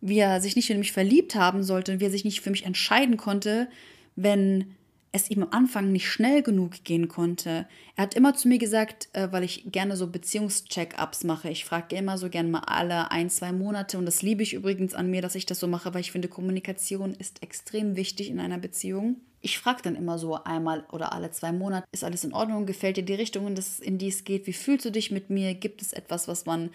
wie 0.01 0.19
er 0.19 0.41
sich 0.41 0.55
nicht 0.55 0.71
in 0.71 0.79
mich 0.79 0.93
verliebt 0.93 1.35
haben 1.35 1.65
sollte 1.65 1.91
und 1.91 2.01
wie 2.01 2.05
er 2.05 2.13
sich 2.13 2.25
nicht 2.25 2.43
für 2.43 2.51
mich 2.51 2.65
entscheiden 2.65 3.17
konnte, 3.17 3.69
wenn 4.15 4.77
es 5.11 5.31
ihm 5.33 5.43
am 5.43 5.49
Anfang 5.51 5.91
nicht 5.91 6.09
schnell 6.09 6.43
genug 6.45 6.85
gehen 6.85 7.09
konnte. 7.09 7.67
Er 7.97 8.03
hat 8.03 8.15
immer 8.15 8.35
zu 8.35 8.47
mir 8.47 8.59
gesagt, 8.59 9.09
äh, 9.15 9.33
weil 9.33 9.43
ich 9.43 9.65
gerne 9.73 9.97
so 9.97 10.07
Beziehungscheck-ups 10.07 11.25
mache. 11.25 11.51
Ich 11.51 11.65
frage 11.65 11.97
immer 11.97 12.17
so 12.17 12.29
gerne 12.29 12.49
mal 12.49 12.61
alle 12.61 13.11
ein, 13.11 13.31
zwei 13.31 13.51
Monate 13.51 13.99
und 13.99 14.07
das 14.07 14.23
liebe 14.23 14.45
ich 14.45 14.55
übrigens 14.55 14.95
an 14.95 15.11
mir, 15.11 15.23
dass 15.23 15.35
ich 15.35 15.45
das 15.45 15.59
so 15.59 15.67
mache, 15.67 15.93
weil 15.93 16.03
ich 16.03 16.13
finde, 16.13 16.29
Kommunikation 16.29 17.15
ist 17.15 17.43
extrem 17.43 17.97
wichtig 17.97 18.31
in 18.31 18.39
einer 18.39 18.59
Beziehung. 18.59 19.17
Ich 19.45 19.59
frage 19.59 19.83
dann 19.83 19.95
immer 19.95 20.19
so 20.19 20.43
einmal 20.43 20.87
oder 20.91 21.13
alle 21.13 21.31
zwei 21.31 21.53
Monate, 21.53 21.87
ist 21.93 22.03
alles 22.03 22.25
in 22.25 22.33
Ordnung? 22.33 22.65
Gefällt 22.65 22.97
dir 22.97 23.03
die 23.03 23.13
Richtung, 23.13 23.47
in 23.83 23.99
die 23.99 24.09
es 24.09 24.25
geht? 24.25 24.47
Wie 24.47 24.55
fühlst 24.55 24.87
du 24.87 24.91
dich 24.91 25.11
mit 25.11 25.29
mir? 25.29 25.53
Gibt 25.53 25.83
es 25.83 25.93
etwas, 25.93 26.29
was 26.29 26.47
man 26.47 26.71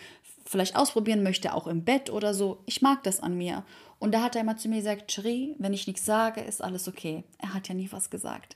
vielleicht 0.45 0.75
ausprobieren 0.75 1.23
möchte, 1.23 1.55
auch 1.55 1.65
im 1.65 1.83
Bett 1.83 2.11
oder 2.11 2.35
so? 2.35 2.61
Ich 2.67 2.83
mag 2.83 3.01
das 3.01 3.21
an 3.21 3.35
mir. 3.35 3.63
Und 3.97 4.13
da 4.13 4.21
hat 4.21 4.35
er 4.35 4.41
immer 4.41 4.55
zu 4.55 4.69
mir 4.69 4.75
gesagt, 4.77 5.11
Cherie, 5.11 5.55
wenn 5.57 5.73
ich 5.73 5.87
nichts 5.87 6.05
sage, 6.05 6.41
ist 6.41 6.63
alles 6.63 6.87
okay. 6.87 7.23
Er 7.39 7.55
hat 7.55 7.67
ja 7.69 7.73
nie 7.73 7.91
was 7.91 8.11
gesagt. 8.11 8.55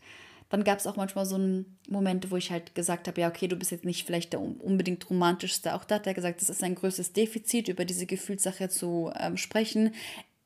Dann 0.50 0.64
gab 0.64 0.78
es 0.78 0.86
auch 0.86 0.96
manchmal 0.96 1.26
so 1.26 1.64
Momente, 1.90 2.30
wo 2.30 2.38
ich 2.38 2.52
halt 2.52 2.76
gesagt 2.76 3.08
habe, 3.08 3.20
ja, 3.20 3.30
okay, 3.30 3.48
du 3.48 3.56
bist 3.56 3.72
jetzt 3.72 3.84
nicht 3.84 4.06
vielleicht 4.06 4.34
der 4.34 4.42
unbedingt 4.42 5.10
romantischste. 5.10 5.74
Auch 5.74 5.86
da 5.86 5.96
hat 5.96 6.06
er 6.06 6.14
gesagt, 6.14 6.40
das 6.40 6.52
ist 6.52 6.60
sein 6.60 6.76
größtes 6.76 7.14
Defizit, 7.14 7.68
über 7.68 7.84
diese 7.84 8.06
Gefühlssache 8.06 8.70
zu 8.70 9.12
ähm, 9.20 9.38
sprechen. 9.38 9.96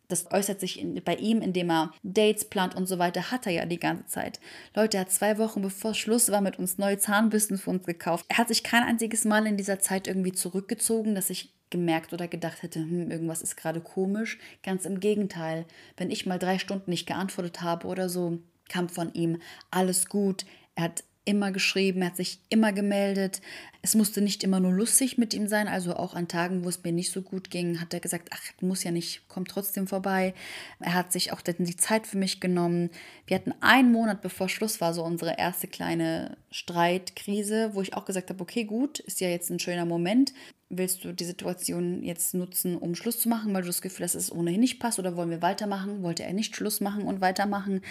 Das 0.07 0.31
äußert 0.31 0.59
sich 0.59 0.79
in, 0.79 1.01
bei 1.03 1.15
ihm, 1.15 1.41
indem 1.41 1.69
er 1.69 1.91
Dates 2.03 2.45
plant 2.45 2.75
und 2.75 2.87
so 2.87 2.97
weiter, 2.97 3.31
hat 3.31 3.45
er 3.45 3.51
ja 3.51 3.65
die 3.65 3.79
ganze 3.79 4.05
Zeit. 4.05 4.39
Leute, 4.75 4.97
er 4.97 5.01
hat 5.01 5.11
zwei 5.11 5.37
Wochen 5.37 5.61
bevor 5.61 5.93
Schluss 5.93 6.31
war 6.31 6.41
mit 6.41 6.59
uns 6.59 6.77
neue 6.77 6.97
Zahnbürsten 6.97 7.57
für 7.57 7.71
uns 7.71 7.85
gekauft. 7.85 8.25
Er 8.29 8.37
hat 8.37 8.47
sich 8.47 8.63
kein 8.63 8.83
einziges 8.83 9.25
Mal 9.25 9.45
in 9.45 9.57
dieser 9.57 9.79
Zeit 9.79 10.07
irgendwie 10.07 10.31
zurückgezogen, 10.31 11.15
dass 11.15 11.29
ich 11.29 11.53
gemerkt 11.69 12.13
oder 12.13 12.27
gedacht 12.27 12.63
hätte, 12.63 12.79
hm, 12.79 13.11
irgendwas 13.11 13.41
ist 13.41 13.57
gerade 13.57 13.81
komisch. 13.81 14.39
Ganz 14.63 14.85
im 14.85 14.99
Gegenteil. 14.99 15.65
Wenn 15.97 16.11
ich 16.11 16.25
mal 16.25 16.39
drei 16.39 16.59
Stunden 16.59 16.89
nicht 16.89 17.07
geantwortet 17.07 17.61
habe 17.61 17.87
oder 17.87 18.07
so, 18.07 18.39
kam 18.69 18.89
von 18.89 19.13
ihm 19.13 19.41
alles 19.71 20.07
gut. 20.07 20.45
Er 20.75 20.85
hat 20.85 21.03
immer 21.27 21.51
geschrieben, 21.51 22.01
er 22.01 22.07
hat 22.07 22.15
sich 22.15 22.39
immer 22.50 22.72
gemeldet. 22.72 23.41
Es 23.81 23.96
musste 23.96 24.22
nicht 24.22 24.43
immer 24.43 24.60
nur 24.60 24.72
lustig 24.72 25.17
mit 25.17 25.34
ihm 25.34 25.48
sein, 25.48 25.67
also 25.67 25.96
auch 25.96 26.15
an 26.15 26.27
Tagen, 26.27 26.63
wo 26.63 26.69
es 26.69 26.84
mir 26.84 26.93
nicht 26.93 27.12
so 27.12 27.22
gut 27.22 27.51
ging, 27.51 27.81
hat 27.81 27.93
er 27.93 28.00
gesagt, 28.00 28.29
ach, 28.34 28.41
muss 28.62 28.84
ja 28.84 28.91
nicht, 28.91 29.24
komm 29.27 29.46
trotzdem 29.46 29.88
vorbei. 29.88 30.34
Er 30.79 30.93
hat 30.93 31.12
sich 31.12 31.34
auch 31.34 31.41
die 31.41 31.75
Zeit 31.75 32.07
für 32.07 32.17
mich 32.17 32.39
genommen. 32.39 32.89
Wir 33.27 33.36
hatten 33.36 33.53
einen 33.60 33.91
Monat 33.91 34.22
bevor 34.22 34.48
Schluss 34.50 34.79
war, 34.79 34.93
so 34.93 35.03
unsere 35.03 35.38
erste 35.38 35.67
kleine 35.67 36.38
Streitkrise, 36.50 37.72
wo 37.74 37.81
ich 37.81 37.93
auch 37.93 38.05
gesagt 38.05 38.29
habe, 38.29 38.41
okay, 38.41 38.63
gut, 38.63 39.00
ist 39.00 39.19
ja 39.19 39.27
jetzt 39.27 39.50
ein 39.50 39.60
schöner 39.60 39.86
Moment. 39.86 40.34
Willst 40.69 41.05
du 41.05 41.13
die 41.13 41.24
Situation 41.24 42.03
jetzt 42.03 42.34
nutzen, 42.34 42.77
um 42.77 42.93
Schluss 42.93 43.22
zu 43.22 43.29
machen, 43.29 43.53
weil 43.53 43.62
du 43.62 43.67
das 43.67 43.81
Gefühl 43.81 44.03
hast, 44.03 44.15
dass 44.15 44.24
es 44.24 44.31
ohnehin 44.34 44.60
nicht 44.60 44.79
passt 44.79 45.00
oder 45.00 45.15
wollen 45.15 45.29
wir 45.29 45.41
weitermachen? 45.41 46.03
Wollte 46.03 46.24
er 46.24 46.34
nicht 46.34 46.57
Schluss 46.57 46.81
machen 46.81 47.03
und 47.03 47.22
weitermachen? 47.22 47.81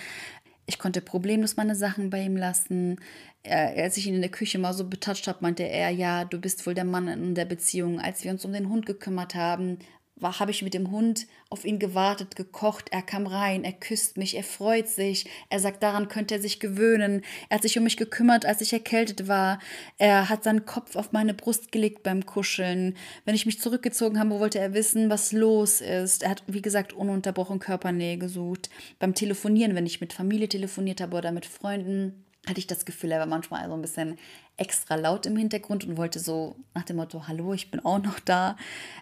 Ich 0.67 0.79
konnte 0.79 1.01
problemlos 1.01 1.57
meine 1.57 1.77
Sachen 1.77 2.11
bei 2.11 2.23
ihm 2.23 2.37
lassen. 2.37 3.01
Er, 3.43 3.83
als 3.85 3.97
ich 3.97 4.07
ihn 4.07 4.17
in 4.17 4.21
der 4.21 4.31
Küche 4.31 4.59
mal 4.59 4.75
so 4.75 4.89
betatscht 4.89 5.29
habe, 5.29 5.39
meinte 5.41 5.63
er, 5.63 5.91
ja, 5.91 6.25
du 6.25 6.41
bist 6.41 6.67
wohl 6.67 6.75
der 6.75 6.85
Mann 6.85 7.07
in 7.09 7.35
der 7.37 7.45
Beziehung. 7.45 8.01
Als 8.01 8.25
wir 8.25 8.33
uns 8.33 8.45
um 8.45 8.53
den 8.53 8.69
Hund 8.69 8.85
gekümmert 8.85 9.37
haben, 9.37 9.79
habe 10.23 10.51
ich 10.51 10.63
mit 10.63 10.75
dem 10.75 10.91
Hund 10.91 11.27
auf 11.51 11.65
ihn 11.65 11.79
gewartet, 11.79 12.37
gekocht, 12.37 12.89
er 12.91 13.03
kam 13.03 13.27
rein, 13.27 13.65
er 13.65 13.73
küsst 13.73 14.17
mich, 14.17 14.37
er 14.37 14.43
freut 14.43 14.89
sich, 14.89 15.27
er 15.51 15.61
sagt, 15.61 15.83
daran 15.83 16.09
könnte 16.09 16.35
er 16.35 16.41
sich 16.41 16.59
gewöhnen, 16.59 17.23
er 17.49 17.57
hat 17.57 17.63
sich 17.63 17.79
um 17.79 17.85
mich 17.85 17.97
gekümmert, 17.97 18.47
als 18.47 18.61
ich 18.61 18.73
erkältet 18.73 19.29
war, 19.29 19.59
er 19.99 20.29
hat 20.29 20.45
seinen 20.45 20.65
Kopf 20.65 20.97
auf 20.97 21.13
meine 21.13 21.35
Brust 21.35 21.71
gelegt 21.71 22.03
beim 22.03 22.27
Kuscheln, 22.27 22.97
wenn 23.25 23.35
ich 23.35 23.47
mich 23.47 23.61
zurückgezogen 23.61 24.19
habe, 24.19 24.41
wollte 24.41 24.59
er 24.59 24.75
wissen, 24.75 25.11
was 25.11 25.33
los 25.33 25.81
ist, 25.81 26.23
er 26.23 26.31
hat, 26.31 26.43
wie 26.47 26.63
gesagt, 26.63 26.93
ununterbrochen 26.93 27.59
Körpernähe 27.59 28.19
gesucht, 28.19 28.71
beim 28.99 29.15
Telefonieren, 29.15 29.75
wenn 29.75 29.87
ich 29.87 30.01
mit 30.01 30.13
Familie 30.13 30.49
telefoniert 30.49 31.01
habe 31.01 31.17
oder 31.17 31.31
mit 31.31 31.47
Freunden, 31.47 32.26
hatte 32.49 32.59
ich 32.61 32.67
das 32.67 32.85
Gefühl, 32.85 33.13
er 33.13 33.19
war 33.19 33.27
manchmal 33.27 33.67
so 33.69 33.75
ein 33.75 33.83
bisschen 33.83 34.19
extra 34.57 34.95
laut 34.95 35.27
im 35.27 35.37
Hintergrund 35.37 35.85
und 35.85 35.97
wollte 35.97 36.21
so 36.21 36.57
nach 36.75 36.85
dem 36.85 36.97
Motto, 36.97 37.27
hallo, 37.27 37.53
ich 37.53 37.71
bin 37.71 37.85
auch 37.85 37.99
noch 37.99 38.21
da. 38.21 38.57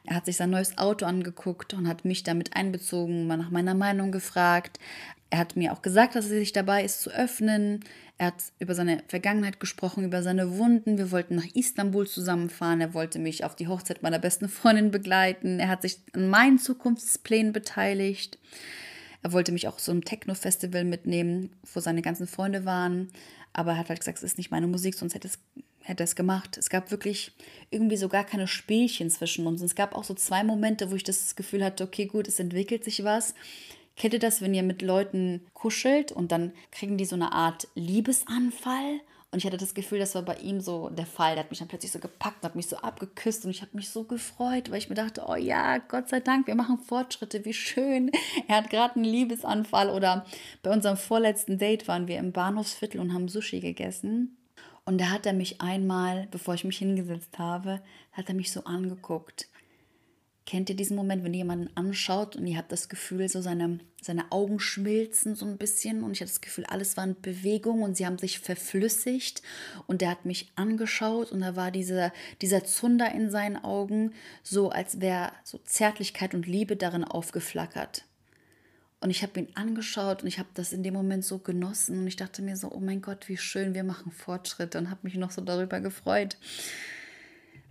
Er 0.05 0.17
hat 0.17 0.27
sich 0.27 0.37
sein 0.37 0.51
neues 0.51 0.79
Auto 0.79 1.05
angeguckt 1.05 1.75
und 1.75 1.87
hat 1.87 2.05
mich 2.05 2.23
damit 2.23 2.57
einbezogen, 2.57 3.27
mal 3.27 3.37
nach 3.37 3.51
meiner 3.51 3.75
Meinung 3.75 4.13
gefragt. 4.13 4.79
Er 5.31 5.39
hat 5.39 5.57
mir 5.57 5.73
auch 5.73 5.83
gesagt, 5.83 6.15
dass 6.15 6.27
er 6.27 6.39
sich 6.39 6.53
dabei 6.53 6.85
ist 6.85 7.03
zu 7.03 7.11
öffnen. 7.11 7.81
Er 8.19 8.29
hat 8.29 8.37
über 8.61 8.75
seine 8.75 9.03
Vergangenheit 9.09 9.59
gesprochen, 9.59 10.05
über 10.05 10.23
seine 10.23 10.57
Wunden. 10.59 10.97
Wir 10.97 11.11
wollten 11.11 11.35
nach 11.35 11.55
Istanbul 11.55 12.07
zusammenfahren. 12.07 12.81
Er 12.81 12.95
wollte 12.95 13.19
mich 13.19 13.45
auf 13.45 13.57
die 13.57 13.67
Hochzeit 13.67 14.03
meiner 14.03 14.21
besten 14.21 14.49
Freundin 14.49 14.91
begleiten. 14.91 15.59
Er 15.59 15.69
hat 15.69 15.83
sich 15.83 15.99
an 16.13 16.29
meinen 16.29 16.59
Zukunftsplänen 16.59 17.53
beteiligt. 17.53 18.39
Er 19.25 19.33
wollte 19.33 19.53
mich 19.53 19.67
auch 19.67 19.79
so 19.79 19.91
ein 19.91 20.03
Techno-Festival 20.03 20.85
mitnehmen, 20.85 21.51
wo 21.73 21.81
seine 21.81 22.03
ganzen 22.03 22.27
Freunde 22.27 22.65
waren. 22.65 23.11
Aber 23.55 23.73
er 23.73 23.79
hat 23.79 23.89
halt 23.89 24.01
gesagt, 24.01 24.19
es 24.19 24.25
ist 24.25 24.39
nicht 24.39 24.51
meine 24.51 24.67
Musik, 24.67 24.95
sonst 24.95 25.15
hätte 25.15 25.29
es 25.29 25.39
hätte 25.85 26.03
es 26.03 26.17
gemacht. 26.17 26.57
Es 26.57 26.71
gab 26.71 26.91
wirklich 26.91 27.33
irgendwie 27.71 27.97
so 27.97 28.09
gar 28.09 28.25
keine 28.25 28.49
Spielchen 28.49 29.11
zwischen 29.11 29.47
uns. 29.47 29.61
Und 29.61 29.67
es 29.67 29.75
gab 29.75 29.95
auch 29.95 30.05
so 30.05 30.15
zwei 30.15 30.43
Momente, 30.43 30.91
wo 30.91 30.95
ich 30.95 31.05
das 31.05 31.37
Gefühl 31.37 31.65
hatte, 31.65 31.85
okay, 31.85 32.07
gut, 32.07 32.27
es 32.27 32.41
entwickelt 32.41 32.85
sich 32.85 33.05
was. 33.05 33.35
Kennt 33.97 34.15
ihr 34.15 34.21
das, 34.21 34.41
wenn 34.41 34.55
ihr 34.55 34.63
mit 34.63 34.83
Leuten 34.83 35.43
kuschelt 35.53 36.11
und 36.11 36.33
dann 36.33 36.53
kriegen 36.73 36.97
die 36.99 37.05
so 37.05 37.15
eine 37.15 37.33
Art 37.33 37.69
Liebesanfall? 37.75 39.01
Und 39.35 39.39
ich 39.39 39.47
hatte 39.47 39.57
das 39.57 39.75
Gefühl, 39.75 39.99
das 39.99 40.15
war 40.15 40.23
bei 40.23 40.37
ihm 40.37 40.61
so 40.61 40.91
der 40.91 41.07
Fall. 41.07 41.35
Der 41.35 41.43
hat 41.43 41.51
mich 41.51 41.59
dann 41.59 41.67
plötzlich 41.67 41.91
so 41.91 41.99
gepackt, 41.99 42.45
hat 42.45 42.55
mich 42.55 42.69
so 42.69 42.77
abgeküsst 42.77 43.45
und 43.45 43.51
ich 43.51 43.63
habe 43.63 43.73
mich 43.75 43.91
so 43.91 44.05
gefreut, 44.05 44.71
weil 44.71 44.79
ich 44.79 44.89
mir 44.89 44.95
dachte, 44.95 45.25
oh 45.27 45.35
ja, 45.35 45.79
Gott 45.79 46.09
sei 46.09 46.21
Dank, 46.21 46.47
wir 46.47 46.55
machen 46.55 46.79
Fortschritte, 46.79 47.45
wie 47.45 47.53
schön. 47.53 48.13
Er 48.47 48.59
hat 48.59 48.71
gerade 48.71 48.95
einen 48.95 49.05
Liebesanfall 49.05 49.91
oder 49.91 50.25
bei 50.63 50.71
unserem 50.71 50.97
vorletzten 50.97 51.59
Date 51.59 51.89
waren 51.89 52.07
wir 52.07 52.19
im 52.19 52.31
Bahnhofsviertel 52.31 53.01
und 53.01 53.13
haben 53.13 53.27
Sushi 53.27 53.59
gegessen. 53.59 54.37
Und 54.85 55.01
da 55.01 55.11
hat 55.11 55.27
er 55.27 55.33
mich 55.33 55.61
einmal, 55.61 56.29
bevor 56.31 56.55
ich 56.55 56.63
mich 56.63 56.79
hingesetzt 56.79 57.37
habe, 57.37 57.81
hat 58.13 58.29
er 58.29 58.37
mich 58.37 58.53
so 58.53 58.63
angeguckt 58.63 59.49
Kennt 60.47 60.69
ihr 60.69 60.77
diesen 60.77 60.95
Moment, 60.95 61.25
wenn 61.25 61.33
ihr 61.33 61.39
jemanden 61.39 61.75
anschaut 61.75 62.37
und 62.37 62.47
ihr 62.47 62.59
habt 62.59 62.71
das 62.71 62.91
Gefühl, 62.91 63.31
so 63.31 63.41
seine, 63.41 63.81
seine 64.03 64.31
Augen 64.31 64.61
schmilzen 64.61 65.35
so 65.35 65.47
ein 65.47 65.57
bisschen 65.57 66.03
und 66.03 66.13
ich 66.13 66.21
hatte 66.21 66.33
das 66.33 66.43
Gefühl, 66.43 66.67
alles 66.67 66.99
war 66.99 67.05
in 67.05 67.19
Bewegung 67.19 67.83
und 67.83 67.97
sie 67.97 68.05
haben 68.05 68.19
sich 68.19 68.41
verflüssigt 68.41 69.41
und 69.87 70.03
der 70.03 70.11
hat 70.11 70.27
mich 70.27 70.53
angeschaut 70.55 71.33
und 71.33 71.41
da 71.41 71.57
war 71.57 71.71
dieser, 71.71 72.13
dieser 72.43 72.63
Zunder 72.63 73.11
in 73.13 73.31
seinen 73.31 73.57
Augen, 73.57 74.13
so 74.43 74.69
als 74.69 75.01
wäre 75.01 75.33
so 75.45 75.57
Zärtlichkeit 75.65 76.35
und 76.35 76.47
Liebe 76.47 76.77
darin 76.77 77.05
aufgeflackert. 77.05 78.05
Und 79.01 79.11
ich 79.11 79.23
habe 79.23 79.41
ihn 79.41 79.49
angeschaut 79.55 80.23
und 80.23 80.29
ich 80.29 80.39
habe 80.39 80.49
das 80.53 80.75
in 80.75 80.83
dem 80.83 80.95
Moment 80.95 81.25
so 81.25 81.39
genossen 81.39 82.01
und 82.01 82.07
ich 82.07 82.17
dachte 82.17 82.43
mir 82.43 82.57
so, 82.59 82.71
oh 82.71 82.81
mein 82.81 83.01
Gott, 83.01 83.31
wie 83.31 83.39
schön, 83.39 83.73
wir 83.73 83.85
machen 83.85 84.13
Fortschritte 84.13 84.77
und 84.77 84.91
habe 84.91 85.01
mich 85.05 85.15
noch 85.15 85.31
so 85.31 85.41
darüber 85.41 85.81
gefreut. 85.81 86.37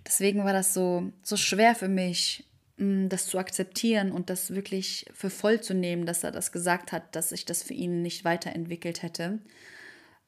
Deswegen 0.06 0.44
war 0.44 0.54
das 0.54 0.74
so, 0.74 1.12
so 1.22 1.38
schwer 1.38 1.76
für 1.76 1.88
mich, 1.88 2.46
das 2.78 3.28
zu 3.28 3.38
akzeptieren 3.38 4.12
und 4.12 4.30
das 4.30 4.52
wirklich 4.52 5.06
für 5.14 5.30
voll 5.30 5.62
zu 5.62 5.74
nehmen, 5.74 6.06
dass 6.06 6.24
er 6.24 6.32
das 6.32 6.52
gesagt 6.52 6.92
hat, 6.92 7.16
dass 7.16 7.30
sich 7.30 7.46
das 7.46 7.62
für 7.62 7.74
ihn 7.74 8.02
nicht 8.02 8.26
weiterentwickelt 8.26 9.04
hätte, 9.04 9.40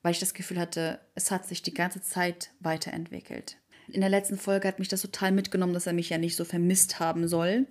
weil 0.04 0.12
ich 0.12 0.20
das 0.20 0.36
Gefühl 0.36 0.60
hatte, 0.60 1.00
es 1.16 1.32
hat 1.32 1.46
sich 1.48 1.64
die 1.64 1.74
ganze 1.74 2.02
Zeit 2.02 2.52
weiterentwickelt. 2.60 3.58
In 3.88 4.02
der 4.02 4.10
letzten 4.10 4.38
Folge 4.38 4.68
hat 4.68 4.80
mich 4.80 4.88
das 4.88 5.02
total 5.02 5.32
mitgenommen, 5.32 5.74
dass 5.74 5.88
er 5.88 5.94
mich 5.94 6.10
ja 6.10 6.18
nicht 6.18 6.36
so 6.36 6.46
vermisst 6.46 7.00
haben 7.00 7.28
soll. 7.28 7.68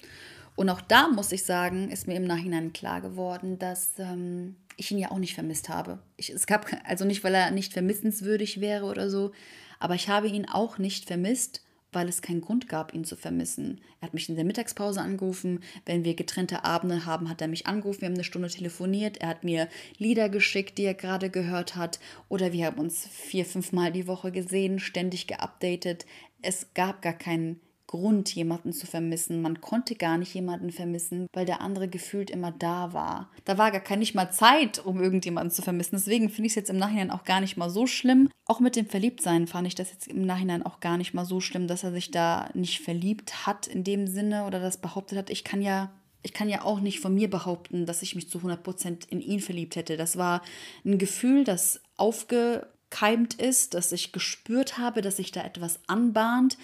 Und 0.57 0.69
auch 0.69 0.81
da 0.81 1.09
muss 1.09 1.33
ich 1.33 1.45
sagen, 1.45 1.91
ist 1.91 2.07
mir 2.07 2.15
im 2.15 2.27
Nachhinein 2.27 2.73
klar 2.73 3.01
geworden, 3.01 3.59
dass 3.59 3.95
ähm, 3.99 4.57
ich 4.77 4.91
ihn 4.91 4.99
ja 4.99 5.11
auch 5.11 5.19
nicht 5.19 5.35
vermisst 5.35 5.69
habe. 5.69 6.01
Ich, 6.17 6.31
es 6.31 6.47
gab 6.47 6.67
also 6.85 7.05
nicht, 7.05 7.25
weil 7.25 7.35
er 7.35 7.51
nicht 7.51 7.73
vermissenswürdig 7.73 8.61
wäre 8.61 8.85
oder 8.85 9.11
so, 9.11 9.33
aber 9.81 9.95
ich 9.95 10.09
habe 10.09 10.29
ihn 10.29 10.49
auch 10.49 10.79
nicht 10.79 11.07
vermisst 11.07 11.64
weil 11.95 12.09
es 12.09 12.23
keinen 12.23 12.41
Grund 12.41 12.69
gab, 12.69 12.95
ihn 12.95 13.05
zu 13.05 13.17
vermissen. 13.17 13.81
Er 14.01 14.07
hat 14.07 14.15
mich 14.15 14.29
in 14.29 14.37
der 14.37 14.45
Mittagspause 14.45 15.01
angerufen. 15.01 15.61
Wenn 15.87 16.05
wir 16.05 16.15
getrennte 16.15 16.65
Abende 16.65 17.07
haben, 17.07 17.29
hat 17.29 17.41
er 17.41 17.49
mich 17.49 17.67
angerufen. 17.67 18.03
Wir 18.03 18.07
haben 18.07 18.15
eine 18.15 18.25
Stunde 18.25 18.49
telefoniert. 18.49 19.19
Er 19.19 19.29
hat 19.29 19.45
mir 19.45 19.69
Lieder 19.99 20.29
geschickt, 20.29 20.79
die 20.79 20.85
er 20.85 20.95
gerade 20.95 21.31
gehört 21.31 21.77
hat. 21.77 22.01
Oder 22.29 22.53
wir 22.53 22.67
haben 22.67 22.79
uns 22.79 23.07
vier, 23.07 23.45
fünf 23.45 23.73
Mal 23.73 23.93
die 23.93 24.07
Woche 24.07 24.33
gesehen, 24.33 24.79
ständig 24.79 25.27
geupdatet. 25.27 26.07
Es 26.43 26.75
gab 26.75 27.03
gar 27.03 27.15
keinen 27.15 27.61
Grund, 27.87 28.35
jemanden 28.35 28.73
zu 28.73 28.87
vermissen. 28.87 29.43
Man 29.43 29.61
konnte 29.61 29.95
gar 29.95 30.19
nicht 30.19 30.35
jemanden 30.35 30.71
vermissen, 30.71 31.27
weil 31.33 31.47
der 31.47 31.61
andere 31.61 31.89
gefühlt 31.89 32.31
immer 32.31 32.53
da 32.53 32.93
war. 32.93 33.31
Da 33.45 33.59
war 33.59 33.71
gar 33.71 33.81
keine 33.81 34.01
nicht 34.01 34.15
mal 34.15 34.31
Zeit, 34.31 34.85
um 34.85 35.01
irgendjemanden 35.01 35.51
zu 35.51 35.63
vermissen. 35.63 35.97
Deswegen 35.97 36.31
finde 36.31 36.47
ich 36.47 36.53
es 36.53 36.57
jetzt 36.57 36.71
im 36.71 36.79
Nachhinein 36.79 37.11
auch 37.11 37.25
gar 37.25 37.41
nicht 37.41 37.57
mal 37.57 37.71
so 37.71 37.87
schlimm. 37.87 38.31
Auch 38.47 38.61
mit 38.61 38.77
dem 38.77 38.87
Verliebtsein 38.87 39.47
fand 39.47 39.67
ich 39.67 39.75
das 39.75 39.91
jetzt 39.91 40.09
im 40.09 40.23
Nachhinein 40.23 40.65
auch 40.65 40.81
gar 40.81 40.97
nicht 40.97 41.15
mal 41.15 41.25
so 41.25 41.41
schlimm, 41.41 41.67
dass 41.67 41.85
er 41.85 41.93
sich 41.93 42.11
da 42.11 42.49
nicht 42.55 42.81
verliebt 42.81 43.47
hat 43.47 43.67
in 43.67 43.85
dem 43.85 44.07
Sinne 44.07 44.47
oder 44.47 44.61
das 44.61 44.79
behauptet 44.79 45.19
hat. 45.19 45.31
Ich 45.31 45.45
kann 45.45 45.63
ja 45.63 45.93
ich 46.27 46.33
kann 46.33 46.49
ja 46.49 46.63
auch 46.63 46.81
nicht 46.81 47.01
von 47.01 47.15
mir 47.15 47.29
behaupten, 47.29 47.85
dass 47.85 48.01
ich 48.01 48.15
mich 48.15 48.31
zu 48.31 48.39
100% 48.39 49.11
in 49.11 49.21
ihn 49.21 49.41
verliebt 49.41 49.77
hätte. 49.77 49.99
Das 49.99 50.17
war 50.17 50.41
ein 50.83 50.97
Gefühl, 50.97 51.45
das 51.45 51.83
aufge 51.99 52.67
aufgekeimt 52.95 53.35
ist, 53.35 53.75
dass 53.75 53.93
ich 53.93 54.13
gespürt 54.13 54.79
habe, 54.79 55.03
dass 55.03 55.17
sich 55.17 55.33
da 55.33 55.43
etwas 55.43 55.81
anbahnt. 55.87 56.57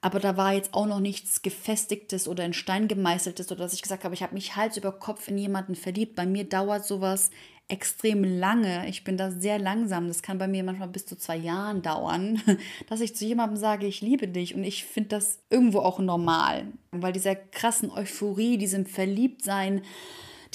Aber 0.00 0.20
da 0.20 0.36
war 0.36 0.54
jetzt 0.54 0.74
auch 0.74 0.86
noch 0.86 1.00
nichts 1.00 1.42
Gefestigtes 1.42 2.28
oder 2.28 2.44
in 2.44 2.52
Stein 2.52 2.88
gemeißeltes 2.88 3.50
oder 3.50 3.60
dass 3.64 3.72
ich 3.72 3.82
gesagt 3.82 4.04
habe, 4.04 4.14
ich 4.14 4.22
habe 4.22 4.34
mich 4.34 4.56
Hals 4.56 4.76
über 4.76 4.92
Kopf 4.92 5.28
in 5.28 5.38
jemanden 5.38 5.74
verliebt. 5.74 6.14
Bei 6.14 6.26
mir 6.26 6.44
dauert 6.44 6.86
sowas 6.86 7.30
extrem 7.68 8.24
lange. 8.24 8.88
Ich 8.88 9.04
bin 9.04 9.16
da 9.16 9.30
sehr 9.30 9.58
langsam. 9.58 10.08
Das 10.08 10.22
kann 10.22 10.38
bei 10.38 10.48
mir 10.48 10.64
manchmal 10.64 10.88
bis 10.88 11.04
zu 11.04 11.16
zwei 11.16 11.36
Jahren 11.36 11.82
dauern, 11.82 12.40
dass 12.88 13.00
ich 13.00 13.14
zu 13.14 13.26
jemandem 13.26 13.58
sage, 13.58 13.86
ich 13.86 14.00
liebe 14.00 14.26
dich. 14.26 14.54
Und 14.54 14.64
ich 14.64 14.84
finde 14.84 15.10
das 15.10 15.38
irgendwo 15.50 15.80
auch 15.80 15.98
normal. 15.98 16.66
Weil 16.90 17.12
dieser 17.12 17.36
krassen 17.36 17.90
Euphorie, 17.90 18.56
diesem 18.56 18.86
Verliebtsein, 18.86 19.82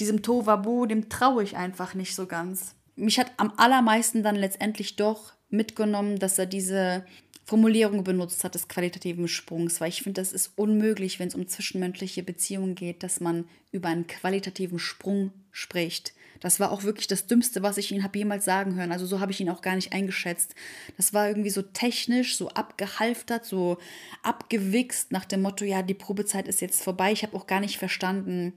diesem 0.00 0.22
Tovabu, 0.22 0.86
dem 0.86 1.08
traue 1.08 1.44
ich 1.44 1.56
einfach 1.56 1.94
nicht 1.94 2.14
so 2.14 2.26
ganz. 2.26 2.74
Mich 2.96 3.18
hat 3.18 3.30
am 3.36 3.52
allermeisten 3.56 4.22
dann 4.22 4.36
letztendlich 4.36 4.96
doch 4.96 5.32
mitgenommen, 5.50 6.18
dass 6.18 6.38
er 6.38 6.46
diese 6.46 7.04
Formulierung 7.44 8.04
benutzt 8.04 8.42
hat 8.42 8.54
des 8.54 8.68
qualitativen 8.68 9.28
Sprungs, 9.28 9.80
weil 9.80 9.90
ich 9.90 10.02
finde, 10.02 10.20
das 10.20 10.32
ist 10.32 10.52
unmöglich, 10.56 11.18
wenn 11.20 11.28
es 11.28 11.34
um 11.34 11.46
zwischenmenschliche 11.46 12.22
Beziehungen 12.22 12.74
geht, 12.74 13.02
dass 13.02 13.20
man 13.20 13.46
über 13.70 13.88
einen 13.88 14.06
qualitativen 14.06 14.78
Sprung 14.78 15.30
spricht. 15.52 16.14
Das 16.40 16.58
war 16.58 16.72
auch 16.72 16.82
wirklich 16.82 17.06
das 17.06 17.26
Dümmste, 17.26 17.62
was 17.62 17.78
ich 17.78 17.92
ihn 17.92 18.02
habe 18.02 18.18
jemals 18.18 18.44
sagen 18.44 18.74
hören. 18.74 18.92
Also 18.92 19.06
so 19.06 19.20
habe 19.20 19.32
ich 19.32 19.40
ihn 19.40 19.50
auch 19.50 19.62
gar 19.62 19.76
nicht 19.76 19.92
eingeschätzt. 19.92 20.54
Das 20.96 21.12
war 21.12 21.28
irgendwie 21.28 21.50
so 21.50 21.62
technisch, 21.62 22.36
so 22.36 22.48
abgehalftert, 22.48 23.44
so 23.44 23.78
abgewichst 24.22 25.12
nach 25.12 25.24
dem 25.24 25.42
Motto, 25.42 25.64
ja, 25.64 25.82
die 25.82 25.94
Probezeit 25.94 26.48
ist 26.48 26.60
jetzt 26.60 26.82
vorbei. 26.82 27.12
Ich 27.12 27.22
habe 27.22 27.36
auch 27.36 27.46
gar 27.46 27.60
nicht 27.60 27.78
verstanden, 27.78 28.52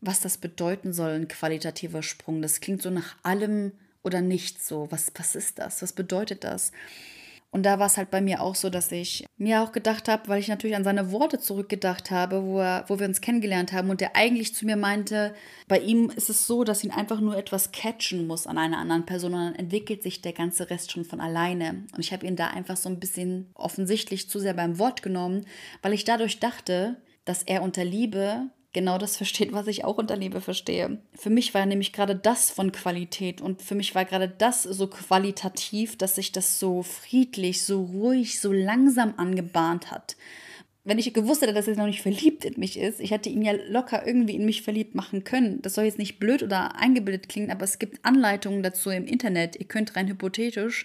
was 0.00 0.20
das 0.20 0.38
bedeuten 0.38 0.92
soll, 0.92 1.12
ein 1.12 1.28
qualitativer 1.28 2.02
Sprung. 2.02 2.42
Das 2.42 2.60
klingt 2.60 2.82
so 2.82 2.90
nach 2.90 3.16
allem 3.22 3.72
oder 4.02 4.20
nichts 4.20 4.68
so. 4.68 4.88
Was, 4.90 5.10
was 5.16 5.34
ist 5.34 5.58
das? 5.58 5.82
Was 5.82 5.92
bedeutet 5.92 6.44
das? 6.44 6.70
Und 7.50 7.64
da 7.64 7.78
war 7.78 7.86
es 7.86 7.96
halt 7.96 8.10
bei 8.10 8.20
mir 8.20 8.42
auch 8.42 8.54
so, 8.54 8.68
dass 8.68 8.92
ich 8.92 9.24
mir 9.38 9.62
auch 9.62 9.72
gedacht 9.72 10.08
habe, 10.08 10.28
weil 10.28 10.40
ich 10.40 10.48
natürlich 10.48 10.76
an 10.76 10.84
seine 10.84 11.10
Worte 11.10 11.38
zurückgedacht 11.38 12.10
habe, 12.10 12.44
wo, 12.44 12.58
er, 12.58 12.84
wo 12.88 12.98
wir 12.98 13.06
uns 13.06 13.20
kennengelernt 13.20 13.72
haben 13.72 13.88
und 13.88 14.00
der 14.00 14.14
eigentlich 14.14 14.54
zu 14.54 14.66
mir 14.66 14.76
meinte, 14.76 15.34
bei 15.68 15.78
ihm 15.78 16.10
ist 16.10 16.28
es 16.28 16.46
so, 16.46 16.64
dass 16.64 16.84
ihn 16.84 16.90
einfach 16.90 17.20
nur 17.20 17.36
etwas 17.36 17.72
catchen 17.72 18.26
muss 18.26 18.46
an 18.46 18.58
einer 18.58 18.78
anderen 18.78 19.06
Person 19.06 19.34
und 19.34 19.40
dann 19.40 19.54
entwickelt 19.54 20.02
sich 20.02 20.20
der 20.20 20.32
ganze 20.32 20.68
Rest 20.70 20.92
schon 20.92 21.04
von 21.04 21.20
alleine. 21.20 21.86
Und 21.94 22.00
ich 22.00 22.12
habe 22.12 22.26
ihn 22.26 22.36
da 22.36 22.48
einfach 22.48 22.76
so 22.76 22.88
ein 22.88 23.00
bisschen 23.00 23.50
offensichtlich 23.54 24.28
zu 24.28 24.38
sehr 24.38 24.54
beim 24.54 24.78
Wort 24.78 25.02
genommen, 25.02 25.46
weil 25.82 25.92
ich 25.92 26.04
dadurch 26.04 26.40
dachte, 26.40 26.96
dass 27.24 27.42
er 27.42 27.62
unter 27.62 27.84
Liebe 27.84 28.50
genau 28.76 28.98
das 28.98 29.16
versteht, 29.16 29.54
was 29.54 29.68
ich 29.68 29.86
auch 29.86 29.96
unter 29.96 30.16
Liebe 30.16 30.42
verstehe. 30.42 30.98
Für 31.14 31.30
mich 31.30 31.54
war 31.54 31.64
nämlich 31.64 31.94
gerade 31.94 32.14
das 32.14 32.50
von 32.50 32.72
Qualität 32.72 33.40
und 33.40 33.62
für 33.62 33.74
mich 33.74 33.94
war 33.94 34.04
gerade 34.04 34.28
das 34.28 34.64
so 34.64 34.86
qualitativ, 34.86 35.96
dass 35.96 36.16
sich 36.16 36.30
das 36.30 36.60
so 36.60 36.82
friedlich, 36.82 37.62
so 37.62 37.82
ruhig, 37.82 38.38
so 38.38 38.52
langsam 38.52 39.14
angebahnt 39.16 39.90
hat. 39.90 40.18
Wenn 40.84 40.98
ich 40.98 41.14
gewusst 41.14 41.40
hätte, 41.40 41.54
dass 41.54 41.66
er 41.66 41.76
noch 41.76 41.86
nicht 41.86 42.02
verliebt 42.02 42.44
in 42.44 42.60
mich 42.60 42.78
ist, 42.78 43.00
ich 43.00 43.12
hätte 43.12 43.30
ihn 43.30 43.40
ja 43.40 43.52
locker 43.66 44.06
irgendwie 44.06 44.36
in 44.36 44.44
mich 44.44 44.60
verliebt 44.60 44.94
machen 44.94 45.24
können. 45.24 45.62
Das 45.62 45.72
soll 45.72 45.84
jetzt 45.84 45.98
nicht 45.98 46.18
blöd 46.18 46.42
oder 46.42 46.76
eingebildet 46.76 47.30
klingen, 47.30 47.50
aber 47.50 47.64
es 47.64 47.78
gibt 47.78 48.04
Anleitungen 48.04 48.62
dazu 48.62 48.90
im 48.90 49.06
Internet. 49.06 49.56
Ihr 49.56 49.66
könnt 49.66 49.96
rein 49.96 50.06
hypothetisch 50.06 50.84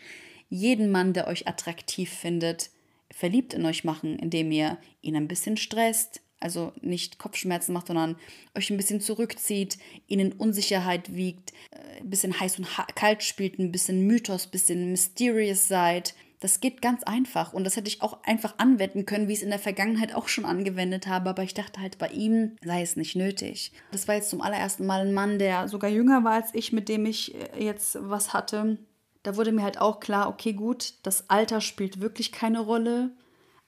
jeden 0.50 0.92
Mann, 0.92 1.12
der 1.12 1.28
euch 1.28 1.46
attraktiv 1.46 2.10
findet, 2.10 2.70
verliebt 3.12 3.54
in 3.54 3.66
euch 3.66 3.84
machen, 3.84 4.18
indem 4.18 4.50
ihr 4.54 4.78
ihn 5.02 5.18
ein 5.18 5.28
bisschen 5.28 5.58
stresst, 5.58 6.22
also 6.42 6.74
nicht 6.82 7.20
Kopfschmerzen 7.20 7.74
macht, 7.74 7.88
sondern 7.88 8.18
euch 8.58 8.70
ein 8.70 8.78
bisschen 8.78 9.02
zurückzieht, 9.02 9.78
ihnen 10.08 10.34
Unsicherheit 10.34 11.16
wiegt, 11.16 11.54
äh, 11.72 12.02
ein 12.02 12.10
bisschen 12.10 12.40
heiß 12.40 12.60
und 12.60 12.68
kalt 12.96 13.24
spielt, 13.24 13.60
ein 13.60 13.72
bisschen 13.72 14.06
Mythos, 14.06 14.48
ein 14.48 14.52
bisschen 14.52 14.92
mysterious 14.92 15.68
seid. 15.68 16.16
Das 16.40 16.60
geht 16.60 16.82
ganz 16.82 17.04
einfach 17.04 17.54
und 17.54 17.64
das 17.64 17.76
hätte 17.76 17.88
ich 17.88 18.02
auch 18.02 18.24
einfach 18.24 18.56
anwenden 18.58 19.06
können, 19.06 19.28
wie 19.28 19.34
ich 19.34 19.40
es 19.40 19.44
in 19.44 19.52
der 19.52 19.60
Vergangenheit 19.60 20.16
auch 20.16 20.28
schon 20.28 20.46
angewendet 20.46 21.06
habe, 21.06 21.30
aber 21.30 21.44
ich 21.44 21.54
dachte 21.54 21.80
halt, 21.80 22.00
bei 22.00 22.08
ihm 22.08 22.56
sei 22.64 22.82
es 22.82 22.96
nicht 22.96 23.16
nötig. 23.16 23.72
Das 23.92 24.08
war 24.08 24.16
jetzt 24.16 24.32
zum 24.32 24.42
allerersten 24.42 24.88
Mal 24.88 25.02
ein 25.02 25.14
Mann, 25.14 25.38
der 25.38 25.68
sogar 25.68 25.92
jünger 25.92 26.24
war 26.24 26.34
als 26.34 26.50
ich, 26.54 26.74
mit 26.74 26.90
dem 26.90 27.06
ich 27.06 27.36
äh, 27.36 27.64
jetzt 27.64 27.98
was 28.02 28.34
hatte. 28.34 28.80
Da 29.22 29.38
wurde 29.38 29.52
mir 29.52 29.62
halt 29.62 29.80
auch 29.80 30.00
klar, 30.00 30.30
okay, 30.30 30.54
gut, 30.54 30.96
das 31.04 31.30
Alter 31.30 31.62
spielt 31.62 32.02
wirklich 32.02 32.32
keine 32.32 32.60
Rolle 32.60 33.12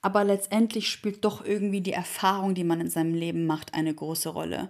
aber 0.03 0.25
letztendlich 0.25 0.89
spielt 0.89 1.23
doch 1.23 1.43
irgendwie 1.43 1.81
die 1.81 1.93
Erfahrung, 1.93 2.53
die 2.53 2.65
man 2.65 2.81
in 2.81 2.89
seinem 2.89 3.15
Leben 3.15 3.47
macht, 3.47 3.73
eine 3.73 3.93
große 3.93 4.29
Rolle. 4.29 4.69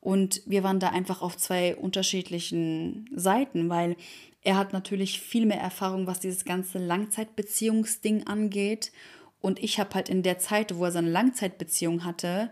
Und 0.00 0.42
wir 0.46 0.62
waren 0.62 0.78
da 0.78 0.90
einfach 0.90 1.22
auf 1.22 1.36
zwei 1.36 1.76
unterschiedlichen 1.76 3.10
Seiten, 3.14 3.68
weil 3.68 3.96
er 4.42 4.56
hat 4.56 4.72
natürlich 4.72 5.20
viel 5.20 5.44
mehr 5.44 5.60
Erfahrung, 5.60 6.06
was 6.06 6.20
dieses 6.20 6.44
ganze 6.44 6.78
Langzeitbeziehungsding 6.78 8.28
angeht. 8.28 8.92
Und 9.40 9.58
ich 9.58 9.80
habe 9.80 9.92
halt 9.94 10.08
in 10.08 10.22
der 10.22 10.38
Zeit, 10.38 10.76
wo 10.76 10.84
er 10.84 10.92
seine 10.92 11.10
Langzeitbeziehung 11.10 12.04
hatte, 12.04 12.50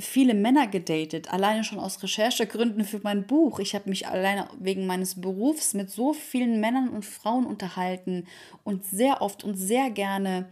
viele 0.00 0.34
Männer 0.34 0.66
gedatet, 0.66 1.32
alleine 1.32 1.62
schon 1.62 1.78
aus 1.78 2.02
Recherchegründen 2.02 2.84
für 2.84 3.00
mein 3.04 3.24
Buch. 3.28 3.60
Ich 3.60 3.76
habe 3.76 3.88
mich 3.88 4.08
alleine 4.08 4.48
wegen 4.58 4.86
meines 4.86 5.20
Berufs 5.20 5.74
mit 5.74 5.90
so 5.90 6.12
vielen 6.12 6.60
Männern 6.60 6.88
und 6.88 7.04
Frauen 7.04 7.46
unterhalten 7.46 8.26
und 8.64 8.84
sehr 8.84 9.22
oft 9.22 9.44
und 9.44 9.54
sehr 9.54 9.90
gerne 9.90 10.48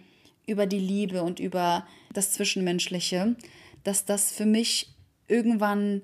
über 0.47 0.67
die 0.67 0.79
Liebe 0.79 1.23
und 1.23 1.41
über 1.41 1.87
das 2.13 2.33
Zwischenmenschliche, 2.33 3.37
dass 3.83 4.05
das 4.05 4.33
für 4.33 4.47
mich 4.47 4.95
irgendwann 5.29 6.03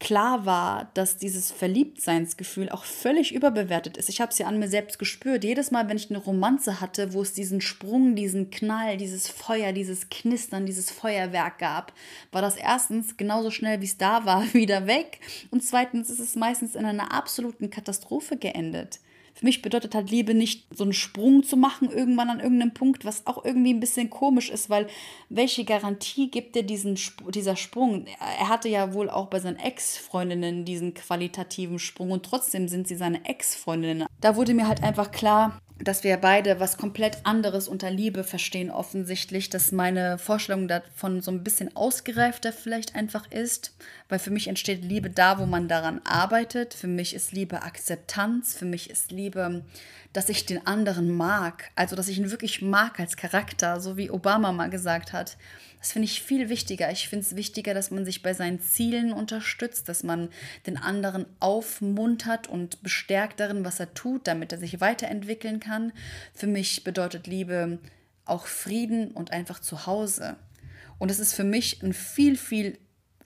klar 0.00 0.46
war, 0.46 0.90
dass 0.94 1.16
dieses 1.16 1.50
Verliebtseinsgefühl 1.50 2.68
auch 2.68 2.84
völlig 2.84 3.34
überbewertet 3.34 3.96
ist. 3.96 4.08
Ich 4.08 4.20
habe 4.20 4.30
es 4.30 4.38
ja 4.38 4.46
an 4.46 4.58
mir 4.58 4.68
selbst 4.68 4.98
gespürt. 4.98 5.42
Jedes 5.42 5.70
Mal, 5.70 5.88
wenn 5.88 5.96
ich 5.96 6.08
eine 6.08 6.20
Romanze 6.20 6.80
hatte, 6.80 7.12
wo 7.14 7.22
es 7.22 7.32
diesen 7.32 7.60
Sprung, 7.60 8.14
diesen 8.14 8.50
Knall, 8.50 8.96
dieses 8.96 9.28
Feuer, 9.28 9.72
dieses 9.72 10.08
Knistern, 10.08 10.66
dieses 10.66 10.90
Feuerwerk 10.90 11.58
gab, 11.58 11.92
war 12.30 12.42
das 12.42 12.56
erstens 12.56 13.16
genauso 13.16 13.50
schnell, 13.50 13.80
wie 13.80 13.86
es 13.86 13.98
da 13.98 14.24
war, 14.24 14.44
wieder 14.54 14.86
weg. 14.86 15.20
Und 15.50 15.64
zweitens 15.64 16.10
ist 16.10 16.20
es 16.20 16.36
meistens 16.36 16.76
in 16.76 16.84
einer 16.84 17.12
absoluten 17.12 17.70
Katastrophe 17.70 18.36
geendet. 18.36 19.00
Für 19.38 19.46
mich 19.46 19.62
bedeutet 19.62 19.94
halt 19.94 20.10
Liebe 20.10 20.34
nicht 20.34 20.66
so 20.74 20.82
einen 20.82 20.92
Sprung 20.92 21.44
zu 21.44 21.56
machen 21.56 21.92
irgendwann 21.92 22.28
an 22.28 22.40
irgendeinem 22.40 22.74
Punkt, 22.74 23.04
was 23.04 23.24
auch 23.28 23.44
irgendwie 23.44 23.72
ein 23.72 23.78
bisschen 23.78 24.10
komisch 24.10 24.50
ist, 24.50 24.68
weil 24.68 24.88
welche 25.28 25.64
Garantie 25.64 26.28
gibt 26.28 26.56
dir 26.56 26.64
diesen, 26.64 26.98
dieser 27.32 27.54
Sprung? 27.54 28.06
Er 28.18 28.48
hatte 28.48 28.68
ja 28.68 28.94
wohl 28.94 29.08
auch 29.08 29.28
bei 29.28 29.38
seinen 29.38 29.60
Ex-Freundinnen 29.60 30.64
diesen 30.64 30.92
qualitativen 30.92 31.78
Sprung 31.78 32.10
und 32.10 32.26
trotzdem 32.26 32.66
sind 32.66 32.88
sie 32.88 32.96
seine 32.96 33.24
Ex-Freundinnen. 33.26 34.08
Da 34.20 34.34
wurde 34.34 34.54
mir 34.54 34.66
halt 34.66 34.82
einfach 34.82 35.12
klar, 35.12 35.60
dass 35.78 36.02
wir 36.02 36.16
beide 36.16 36.58
was 36.58 36.76
komplett 36.76 37.18
anderes 37.24 37.68
unter 37.68 37.90
Liebe 37.90 38.24
verstehen, 38.24 38.70
offensichtlich, 38.70 39.50
dass 39.50 39.70
meine 39.70 40.18
Vorstellung 40.18 40.66
davon 40.66 41.20
so 41.20 41.30
ein 41.30 41.44
bisschen 41.44 41.76
ausgereifter 41.76 42.52
vielleicht 42.52 42.96
einfach 42.96 43.30
ist, 43.30 43.76
weil 44.08 44.18
für 44.18 44.30
mich 44.30 44.48
entsteht 44.48 44.84
Liebe 44.84 45.10
da, 45.10 45.38
wo 45.38 45.46
man 45.46 45.68
daran 45.68 46.00
arbeitet. 46.04 46.74
Für 46.74 46.86
mich 46.86 47.14
ist 47.14 47.32
Liebe 47.32 47.62
Akzeptanz, 47.62 48.56
für 48.56 48.64
mich 48.64 48.88
ist 48.88 49.12
Liebe, 49.12 49.64
dass 50.12 50.30
ich 50.30 50.46
den 50.46 50.66
anderen 50.66 51.14
mag, 51.14 51.70
also 51.74 51.94
dass 51.94 52.08
ich 52.08 52.18
ihn 52.18 52.30
wirklich 52.30 52.62
mag 52.62 52.98
als 52.98 53.16
Charakter, 53.16 53.80
so 53.80 53.96
wie 53.96 54.10
Obama 54.10 54.52
mal 54.52 54.70
gesagt 54.70 55.12
hat. 55.12 55.36
Das 55.78 55.92
finde 55.92 56.06
ich 56.06 56.22
viel 56.22 56.48
wichtiger. 56.48 56.90
Ich 56.90 57.08
finde 57.08 57.24
es 57.24 57.36
wichtiger, 57.36 57.72
dass 57.74 57.90
man 57.90 58.04
sich 58.04 58.22
bei 58.22 58.34
seinen 58.34 58.60
Zielen 58.60 59.12
unterstützt, 59.12 59.88
dass 59.88 60.02
man 60.02 60.28
den 60.66 60.76
anderen 60.76 61.26
aufmuntert 61.38 62.48
und 62.48 62.82
bestärkt 62.82 63.38
darin, 63.38 63.64
was 63.64 63.78
er 63.78 63.94
tut, 63.94 64.26
damit 64.26 64.50
er 64.52 64.58
sich 64.58 64.80
weiterentwickeln 64.80 65.60
kann. 65.60 65.92
Für 66.34 66.48
mich 66.48 66.82
bedeutet 66.82 67.26
Liebe 67.26 67.78
auch 68.24 68.46
Frieden 68.46 69.12
und 69.12 69.32
einfach 69.32 69.60
zu 69.60 69.86
Hause. 69.86 70.36
Und 70.98 71.10
es 71.10 71.20
ist 71.20 71.34
für 71.34 71.44
mich 71.44 71.80
ein 71.82 71.92
viel, 71.92 72.36
viel 72.36 72.78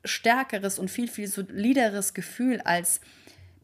stärkeres 0.05 0.79
und 0.79 0.91
viel, 0.91 1.09
viel 1.09 1.29
solideres 1.29 2.15
Gefühl 2.15 2.61
als 2.61 3.01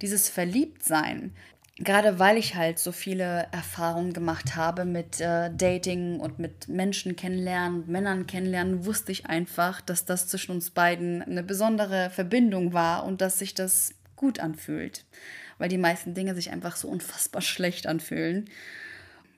dieses 0.01 0.29
Verliebtsein. 0.29 1.33
Gerade 1.81 2.19
weil 2.19 2.37
ich 2.37 2.57
halt 2.57 2.81
so 2.81 2.91
viele 2.91 3.47
Erfahrungen 3.53 4.13
gemacht 4.13 4.57
habe 4.57 4.85
mit 4.85 5.21
äh, 5.21 5.51
Dating 5.55 6.19
und 6.19 6.41
mit 6.41 6.69
Menschen 6.69 7.15
kennenlernen, 7.15 7.85
Männern 7.87 8.27
kennenlernen, 8.27 8.85
wusste 8.85 9.13
ich 9.13 9.27
einfach, 9.27 9.81
dass 9.81 10.05
das 10.05 10.27
zwischen 10.27 10.53
uns 10.53 10.71
beiden 10.71 11.23
eine 11.23 11.45
besondere 11.45 12.11
Verbindung 12.11 12.73
war 12.73 13.05
und 13.05 13.21
dass 13.21 13.39
sich 13.39 13.55
das 13.55 13.95
gut 14.17 14.41
anfühlt, 14.41 15.05
weil 15.59 15.69
die 15.69 15.79
meisten 15.79 16.15
Dinge 16.15 16.35
sich 16.35 16.51
einfach 16.51 16.75
so 16.75 16.89
unfassbar 16.89 17.43
schlecht 17.43 17.87
anfühlen 17.87 18.51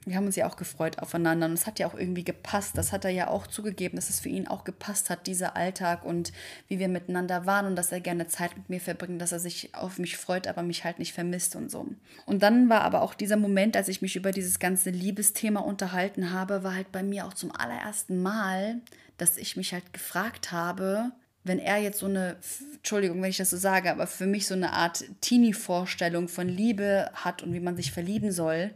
wir 0.06 0.16
haben 0.16 0.24
uns 0.24 0.36
ja 0.36 0.48
auch 0.48 0.56
gefreut 0.56 0.98
aufeinander 0.98 1.46
und 1.46 1.52
es 1.52 1.66
hat 1.66 1.78
ja 1.78 1.86
auch 1.86 1.94
irgendwie 1.94 2.24
gepasst. 2.24 2.78
Das 2.78 2.90
hat 2.90 3.04
er 3.04 3.10
ja 3.10 3.28
auch 3.28 3.46
zugegeben, 3.46 3.96
dass 3.96 4.08
es 4.08 4.20
für 4.20 4.30
ihn 4.30 4.48
auch 4.48 4.64
gepasst 4.64 5.10
hat, 5.10 5.26
dieser 5.26 5.56
Alltag 5.56 6.04
und 6.06 6.32
wie 6.68 6.78
wir 6.78 6.88
miteinander 6.88 7.44
waren 7.44 7.66
und 7.66 7.76
dass 7.76 7.92
er 7.92 8.00
gerne 8.00 8.26
Zeit 8.26 8.56
mit 8.56 8.70
mir 8.70 8.80
verbringt, 8.80 9.20
dass 9.20 9.32
er 9.32 9.40
sich 9.40 9.74
auf 9.74 9.98
mich 9.98 10.16
freut, 10.16 10.46
aber 10.46 10.62
mich 10.62 10.84
halt 10.84 10.98
nicht 10.98 11.12
vermisst 11.12 11.54
und 11.54 11.70
so. 11.70 11.86
Und 12.24 12.42
dann 12.42 12.70
war 12.70 12.80
aber 12.80 13.02
auch 13.02 13.12
dieser 13.12 13.36
Moment, 13.36 13.76
als 13.76 13.88
ich 13.88 14.00
mich 14.00 14.16
über 14.16 14.32
dieses 14.32 14.58
ganze 14.58 14.88
Liebesthema 14.88 15.60
unterhalten 15.60 16.32
habe, 16.32 16.64
war 16.64 16.74
halt 16.74 16.92
bei 16.92 17.02
mir 17.02 17.26
auch 17.26 17.34
zum 17.34 17.54
allerersten 17.54 18.22
Mal, 18.22 18.80
dass 19.18 19.36
ich 19.36 19.58
mich 19.58 19.74
halt 19.74 19.92
gefragt 19.92 20.50
habe, 20.50 21.12
wenn 21.44 21.58
er 21.58 21.76
jetzt 21.76 21.98
so 21.98 22.06
eine, 22.06 22.36
Entschuldigung, 22.74 23.20
wenn 23.20 23.30
ich 23.30 23.36
das 23.36 23.50
so 23.50 23.58
sage, 23.58 23.90
aber 23.90 24.06
für 24.06 24.26
mich 24.26 24.46
so 24.46 24.54
eine 24.54 24.72
Art 24.72 25.04
Teenie-Vorstellung 25.20 26.28
von 26.28 26.48
Liebe 26.48 27.10
hat 27.12 27.42
und 27.42 27.52
wie 27.52 27.60
man 27.60 27.76
sich 27.76 27.92
verlieben 27.92 28.32
soll, 28.32 28.70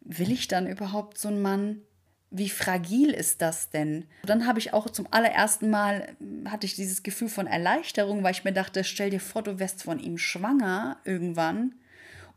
will 0.00 0.32
ich 0.32 0.48
dann 0.48 0.66
überhaupt 0.66 1.18
so 1.18 1.28
einen 1.28 1.42
Mann? 1.42 1.82
Wie 2.30 2.50
fragil 2.50 3.10
ist 3.10 3.40
das 3.40 3.70
denn? 3.70 4.04
Dann 4.24 4.46
habe 4.46 4.58
ich 4.58 4.74
auch 4.74 4.90
zum 4.90 5.06
allerersten 5.10 5.70
Mal, 5.70 6.16
hatte 6.46 6.66
ich 6.66 6.74
dieses 6.74 7.02
Gefühl 7.02 7.28
von 7.28 7.46
Erleichterung, 7.46 8.22
weil 8.22 8.32
ich 8.32 8.44
mir 8.44 8.52
dachte, 8.52 8.84
stell 8.84 9.10
dir 9.10 9.20
vor, 9.20 9.42
du 9.42 9.58
wärst 9.58 9.82
von 9.82 9.98
ihm 9.98 10.18
schwanger 10.18 10.98
irgendwann 11.04 11.74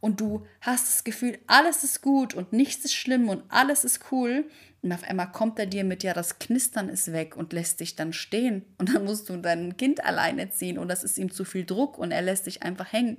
und 0.02 0.19
du 0.19 0.47
hast 0.62 0.88
das 0.88 1.04
Gefühl, 1.04 1.38
alles 1.45 1.84
ist 1.84 2.02
gut 2.02 2.34
und 2.34 2.52
nichts 2.52 2.86
ist 2.86 2.95
schlimm 2.95 3.30
und 3.30 3.43
alles 3.50 3.86
ist 3.86 4.12
cool. 4.12 4.50
Und 4.82 4.91
auf 4.91 5.04
einmal 5.04 5.32
kommt 5.32 5.60
er 5.60 5.67
dir 5.67 5.84
mit, 5.84 6.02
ja, 6.02 6.13
das 6.13 6.39
Knistern 6.39 6.89
ist 6.89 7.13
weg 7.13 7.38
und 7.38 7.54
lässt 7.54 7.80
dich 7.80 7.95
dann 7.95 8.12
stehen. 8.12 8.65
Und 8.80 8.95
dann 8.95 9.06
musst 9.06 9.30
du 9.30 9.38
dein 9.38 9.78
Kind 9.78 10.04
alleine 10.04 10.50
ziehen 10.50 10.80
und 10.80 10.88
das 10.88 11.04
ist 11.04 11.19
ihm 11.19 11.32
zu 11.32 11.45
viel 11.45 11.65
Druck 11.65 12.00
und 12.00 12.12
er 12.12 12.24
lässt 12.24 12.47
dich 12.47 12.63
einfach 12.63 12.91
hängen. 12.91 13.17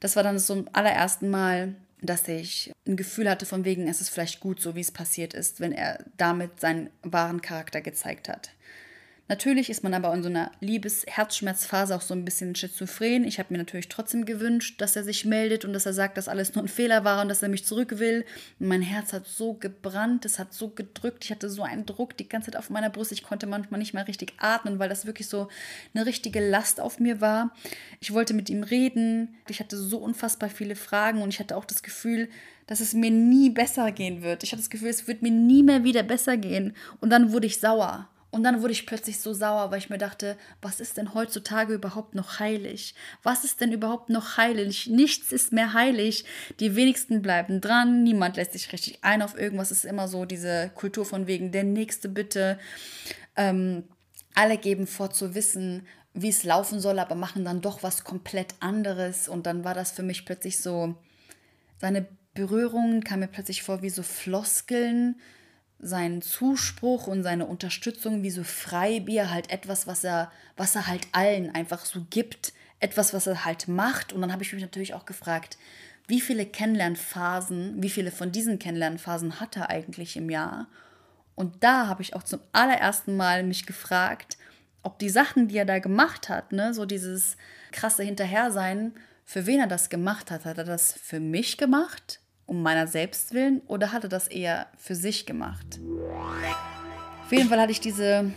Das 0.00 0.16
war 0.16 0.24
dann 0.24 0.40
zum 0.40 0.68
allerersten 0.72 1.30
Mal, 1.30 1.76
dass 2.00 2.28
ich 2.28 2.72
ein 2.86 2.96
Gefühl 2.96 3.28
hatte 3.28 3.46
von 3.46 3.64
wegen, 3.64 3.88
es 3.88 4.00
ist 4.00 4.10
vielleicht 4.10 4.40
gut, 4.40 4.60
so 4.60 4.74
wie 4.74 4.80
es 4.80 4.92
passiert 4.92 5.34
ist, 5.34 5.60
wenn 5.60 5.72
er 5.72 6.04
damit 6.16 6.60
seinen 6.60 6.90
wahren 7.02 7.40
Charakter 7.40 7.80
gezeigt 7.80 8.28
hat. 8.28 8.50
Natürlich 9.26 9.70
ist 9.70 9.82
man 9.82 9.94
aber 9.94 10.12
in 10.12 10.22
so 10.22 10.28
einer 10.28 10.50
Liebes-Herzschmerzphase 10.60 11.96
auch 11.96 12.02
so 12.02 12.12
ein 12.12 12.26
bisschen 12.26 12.54
schizophren. 12.54 13.24
Ich 13.24 13.38
habe 13.38 13.54
mir 13.54 13.58
natürlich 13.58 13.88
trotzdem 13.88 14.26
gewünscht, 14.26 14.82
dass 14.82 14.96
er 14.96 15.04
sich 15.04 15.24
meldet 15.24 15.64
und 15.64 15.72
dass 15.72 15.86
er 15.86 15.94
sagt, 15.94 16.18
dass 16.18 16.28
alles 16.28 16.54
nur 16.54 16.62
ein 16.62 16.68
Fehler 16.68 17.04
war 17.04 17.22
und 17.22 17.30
dass 17.30 17.42
er 17.42 17.48
mich 17.48 17.64
zurück 17.64 17.98
will. 17.98 18.26
Und 18.60 18.68
mein 18.68 18.82
Herz 18.82 19.14
hat 19.14 19.26
so 19.26 19.54
gebrannt, 19.54 20.26
es 20.26 20.38
hat 20.38 20.52
so 20.52 20.68
gedrückt. 20.68 21.24
Ich 21.24 21.30
hatte 21.30 21.48
so 21.48 21.62
einen 21.62 21.86
Druck 21.86 22.18
die 22.18 22.28
ganze 22.28 22.50
Zeit 22.50 22.58
auf 22.58 22.68
meiner 22.68 22.90
Brust. 22.90 23.12
Ich 23.12 23.22
konnte 23.22 23.46
manchmal 23.46 23.80
nicht 23.80 23.94
mehr 23.94 24.06
richtig 24.06 24.34
atmen, 24.36 24.78
weil 24.78 24.90
das 24.90 25.06
wirklich 25.06 25.28
so 25.28 25.48
eine 25.94 26.04
richtige 26.04 26.46
Last 26.46 26.78
auf 26.78 27.00
mir 27.00 27.22
war. 27.22 27.54
Ich 28.00 28.12
wollte 28.12 28.34
mit 28.34 28.50
ihm 28.50 28.62
reden. 28.62 29.36
Ich 29.48 29.58
hatte 29.58 29.78
so 29.78 29.98
unfassbar 29.98 30.50
viele 30.50 30.76
Fragen 30.76 31.22
und 31.22 31.30
ich 31.30 31.40
hatte 31.40 31.56
auch 31.56 31.64
das 31.64 31.82
Gefühl, 31.82 32.28
dass 32.66 32.80
es 32.80 32.92
mir 32.92 33.10
nie 33.10 33.48
besser 33.48 33.90
gehen 33.90 34.22
wird. 34.22 34.42
Ich 34.42 34.52
hatte 34.52 34.60
das 34.60 34.70
Gefühl, 34.70 34.88
es 34.88 35.08
wird 35.08 35.22
mir 35.22 35.30
nie 35.30 35.62
mehr 35.62 35.82
wieder 35.82 36.02
besser 36.02 36.36
gehen. 36.36 36.74
Und 37.00 37.08
dann 37.08 37.32
wurde 37.32 37.46
ich 37.46 37.58
sauer. 37.58 38.10
Und 38.34 38.42
dann 38.42 38.62
wurde 38.62 38.72
ich 38.72 38.84
plötzlich 38.84 39.20
so 39.20 39.32
sauer, 39.32 39.70
weil 39.70 39.78
ich 39.78 39.90
mir 39.90 39.98
dachte, 39.98 40.36
was 40.60 40.80
ist 40.80 40.96
denn 40.96 41.14
heutzutage 41.14 41.72
überhaupt 41.72 42.16
noch 42.16 42.40
heilig? 42.40 42.96
Was 43.22 43.44
ist 43.44 43.60
denn 43.60 43.70
überhaupt 43.70 44.08
noch 44.10 44.36
heilig? 44.36 44.88
Nichts 44.88 45.30
ist 45.30 45.52
mehr 45.52 45.72
heilig. 45.72 46.24
Die 46.58 46.74
wenigsten 46.74 47.22
bleiben 47.22 47.60
dran, 47.60 48.02
niemand 48.02 48.36
lässt 48.36 48.52
sich 48.52 48.72
richtig 48.72 48.98
ein 49.02 49.22
auf 49.22 49.38
irgendwas. 49.38 49.70
Es 49.70 49.84
ist 49.84 49.90
immer 49.90 50.08
so 50.08 50.24
diese 50.24 50.72
Kultur 50.74 51.06
von 51.06 51.28
wegen, 51.28 51.52
der 51.52 51.62
nächste 51.62 52.08
bitte. 52.08 52.58
Ähm, 53.36 53.84
alle 54.34 54.58
geben 54.58 54.88
vor 54.88 55.12
zu 55.12 55.36
wissen, 55.36 55.86
wie 56.12 56.30
es 56.30 56.42
laufen 56.42 56.80
soll, 56.80 56.98
aber 56.98 57.14
machen 57.14 57.44
dann 57.44 57.60
doch 57.60 57.84
was 57.84 58.02
komplett 58.02 58.56
anderes. 58.58 59.28
Und 59.28 59.46
dann 59.46 59.62
war 59.62 59.74
das 59.74 59.92
für 59.92 60.02
mich 60.02 60.26
plötzlich 60.26 60.58
so, 60.58 60.96
seine 61.78 62.04
Berührungen 62.34 63.04
kamen 63.04 63.20
mir 63.20 63.28
plötzlich 63.28 63.62
vor 63.62 63.82
wie 63.82 63.90
so 63.90 64.02
Floskeln 64.02 65.20
seinen 65.84 66.22
Zuspruch 66.22 67.06
und 67.06 67.22
seine 67.22 67.46
Unterstützung 67.46 68.22
wie 68.22 68.30
so 68.30 68.42
Freibier 68.42 69.30
halt 69.30 69.50
etwas, 69.50 69.86
was 69.86 70.02
er, 70.02 70.32
was 70.56 70.74
er 70.74 70.86
halt 70.86 71.06
allen 71.12 71.54
einfach 71.54 71.84
so 71.84 72.06
gibt, 72.08 72.52
etwas, 72.80 73.12
was 73.12 73.26
er 73.26 73.44
halt 73.44 73.68
macht. 73.68 74.12
Und 74.12 74.22
dann 74.22 74.32
habe 74.32 74.42
ich 74.42 74.52
mich 74.52 74.62
natürlich 74.62 74.94
auch 74.94 75.04
gefragt, 75.04 75.58
wie 76.06 76.20
viele 76.20 76.46
Kennenlernphasen, 76.46 77.82
wie 77.82 77.90
viele 77.90 78.10
von 78.10 78.32
diesen 78.32 78.58
Kennenlernphasen 78.58 79.40
hat 79.40 79.56
er 79.56 79.70
eigentlich 79.70 80.16
im 80.16 80.30
Jahr? 80.30 80.68
Und 81.34 81.62
da 81.64 81.86
habe 81.86 82.02
ich 82.02 82.14
auch 82.14 82.22
zum 82.22 82.40
allerersten 82.52 83.16
Mal 83.16 83.42
mich 83.42 83.66
gefragt, 83.66 84.38
ob 84.82 84.98
die 84.98 85.08
Sachen, 85.10 85.48
die 85.48 85.56
er 85.56 85.64
da 85.64 85.78
gemacht 85.78 86.28
hat, 86.28 86.52
ne, 86.52 86.74
so 86.74 86.84
dieses 86.84 87.36
krasse 87.72 88.02
Hinterhersein, 88.02 88.92
für 89.24 89.46
wen 89.46 89.60
er 89.60 89.66
das 89.66 89.88
gemacht 89.88 90.30
hat. 90.30 90.44
Hat 90.44 90.58
er 90.58 90.64
das 90.64 90.92
für 90.92 91.20
mich 91.20 91.56
gemacht? 91.56 92.20
Um 92.46 92.62
meiner 92.62 92.86
selbst 92.86 93.32
willen 93.34 93.60
oder 93.66 93.92
hatte 93.92 94.08
das 94.08 94.28
eher 94.28 94.66
für 94.76 94.94
sich 94.94 95.26
gemacht? 95.26 95.80
Auf 97.24 97.32
jeden 97.32 97.48
Fall 97.48 97.60
hatte 97.60 97.72
ich 97.72 97.80
diese 97.80 98.32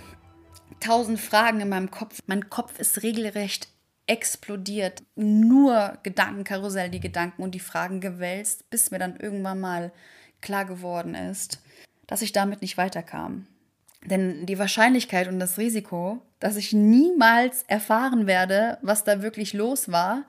tausend 0.79 1.19
Fragen 1.19 1.59
in 1.59 1.69
meinem 1.69 1.91
Kopf. 1.91 2.19
Mein 2.27 2.49
Kopf 2.49 2.79
ist 2.79 3.03
regelrecht 3.03 3.67
explodiert. 4.07 5.03
Nur 5.15 5.97
Gedankenkarussell, 6.03 6.89
die 6.89 7.01
Gedanken 7.01 7.43
und 7.43 7.53
die 7.53 7.59
Fragen 7.59 7.99
gewälzt, 7.99 8.69
bis 8.69 8.89
mir 8.89 8.99
dann 8.99 9.17
irgendwann 9.17 9.59
mal 9.59 9.91
klar 10.41 10.65
geworden 10.65 11.13
ist, 11.13 11.61
dass 12.07 12.21
ich 12.21 12.31
damit 12.31 12.61
nicht 12.61 12.77
weiterkam. 12.77 13.47
Denn 14.05 14.45
die 14.45 14.59
Wahrscheinlichkeit 14.59 15.27
und 15.27 15.39
das 15.39 15.57
Risiko, 15.57 16.21
dass 16.39 16.55
ich 16.55 16.71
niemals 16.71 17.63
erfahren 17.63 18.27
werde, 18.27 18.77
was 18.81 19.03
da 19.03 19.21
wirklich 19.21 19.53
los 19.53 19.91
war 19.91 20.23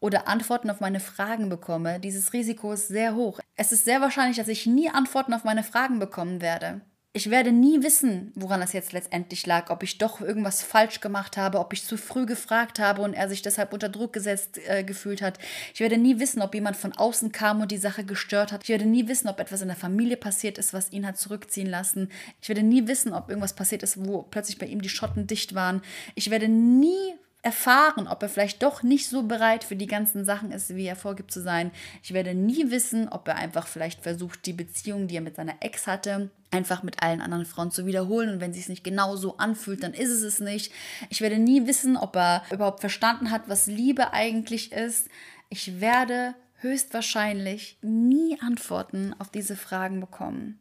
oder 0.00 0.26
Antworten 0.28 0.70
auf 0.70 0.80
meine 0.80 1.00
Fragen 1.00 1.48
bekomme, 1.48 2.00
dieses 2.00 2.32
Risiko 2.32 2.72
ist 2.72 2.88
sehr 2.88 3.14
hoch. 3.14 3.38
Es 3.56 3.72
ist 3.72 3.84
sehr 3.84 4.00
wahrscheinlich, 4.00 4.38
dass 4.38 4.48
ich 4.48 4.66
nie 4.66 4.90
Antworten 4.90 5.34
auf 5.34 5.44
meine 5.44 5.62
Fragen 5.62 5.98
bekommen 5.98 6.40
werde. 6.40 6.80
Ich 7.12 7.28
werde 7.28 7.50
nie 7.50 7.82
wissen, 7.82 8.30
woran 8.36 8.60
das 8.60 8.72
jetzt 8.72 8.92
letztendlich 8.92 9.44
lag, 9.44 9.70
ob 9.70 9.82
ich 9.82 9.98
doch 9.98 10.20
irgendwas 10.20 10.62
falsch 10.62 11.00
gemacht 11.00 11.36
habe, 11.36 11.58
ob 11.58 11.72
ich 11.72 11.84
zu 11.84 11.96
früh 11.96 12.24
gefragt 12.24 12.78
habe 12.78 13.02
und 13.02 13.14
er 13.14 13.28
sich 13.28 13.42
deshalb 13.42 13.72
unter 13.72 13.88
Druck 13.88 14.12
gesetzt 14.12 14.60
äh, 14.68 14.84
gefühlt 14.84 15.20
hat. 15.20 15.40
Ich 15.74 15.80
werde 15.80 15.98
nie 15.98 16.20
wissen, 16.20 16.40
ob 16.40 16.54
jemand 16.54 16.76
von 16.76 16.92
außen 16.92 17.32
kam 17.32 17.62
und 17.62 17.72
die 17.72 17.78
Sache 17.78 18.04
gestört 18.04 18.52
hat. 18.52 18.62
Ich 18.62 18.68
werde 18.68 18.86
nie 18.86 19.08
wissen, 19.08 19.28
ob 19.28 19.40
etwas 19.40 19.60
in 19.60 19.66
der 19.66 19.76
Familie 19.76 20.16
passiert 20.16 20.56
ist, 20.56 20.72
was 20.72 20.92
ihn 20.92 21.04
hat 21.04 21.18
zurückziehen 21.18 21.68
lassen. 21.68 22.12
Ich 22.40 22.48
werde 22.48 22.62
nie 22.62 22.86
wissen, 22.86 23.12
ob 23.12 23.28
irgendwas 23.28 23.54
passiert 23.54 23.82
ist, 23.82 24.06
wo 24.06 24.22
plötzlich 24.22 24.58
bei 24.58 24.66
ihm 24.66 24.80
die 24.80 24.88
Schotten 24.88 25.26
dicht 25.26 25.52
waren. 25.56 25.82
Ich 26.14 26.30
werde 26.30 26.46
nie 26.46 27.16
erfahren, 27.42 28.06
ob 28.06 28.22
er 28.22 28.28
vielleicht 28.28 28.62
doch 28.62 28.82
nicht 28.82 29.08
so 29.08 29.22
bereit 29.22 29.64
für 29.64 29.76
die 29.76 29.86
ganzen 29.86 30.24
Sachen 30.24 30.52
ist, 30.52 30.74
wie 30.74 30.86
er 30.86 30.96
vorgibt 30.96 31.32
zu 31.32 31.40
sein. 31.40 31.70
Ich 32.02 32.12
werde 32.12 32.34
nie 32.34 32.70
wissen, 32.70 33.08
ob 33.08 33.28
er 33.28 33.36
einfach 33.36 33.66
vielleicht 33.66 34.02
versucht, 34.02 34.44
die 34.44 34.52
Beziehung, 34.52 35.08
die 35.08 35.16
er 35.16 35.22
mit 35.22 35.36
seiner 35.36 35.54
Ex 35.60 35.86
hatte, 35.86 36.30
einfach 36.50 36.82
mit 36.82 37.02
allen 37.02 37.22
anderen 37.22 37.46
Frauen 37.46 37.70
zu 37.70 37.86
wiederholen. 37.86 38.28
Und 38.28 38.40
wenn 38.40 38.52
sie 38.52 38.60
es 38.60 38.68
nicht 38.68 38.84
genau 38.84 39.16
so 39.16 39.38
anfühlt, 39.38 39.82
dann 39.82 39.94
ist 39.94 40.10
es 40.10 40.22
es 40.22 40.40
nicht. 40.40 40.72
Ich 41.08 41.22
werde 41.22 41.38
nie 41.38 41.66
wissen, 41.66 41.96
ob 41.96 42.16
er 42.16 42.42
überhaupt 42.50 42.80
verstanden 42.80 43.30
hat, 43.30 43.48
was 43.48 43.66
Liebe 43.66 44.12
eigentlich 44.12 44.72
ist. 44.72 45.08
Ich 45.48 45.80
werde 45.80 46.34
höchstwahrscheinlich 46.56 47.78
nie 47.80 48.38
Antworten 48.40 49.14
auf 49.18 49.30
diese 49.30 49.56
Fragen 49.56 50.00
bekommen. 50.00 50.60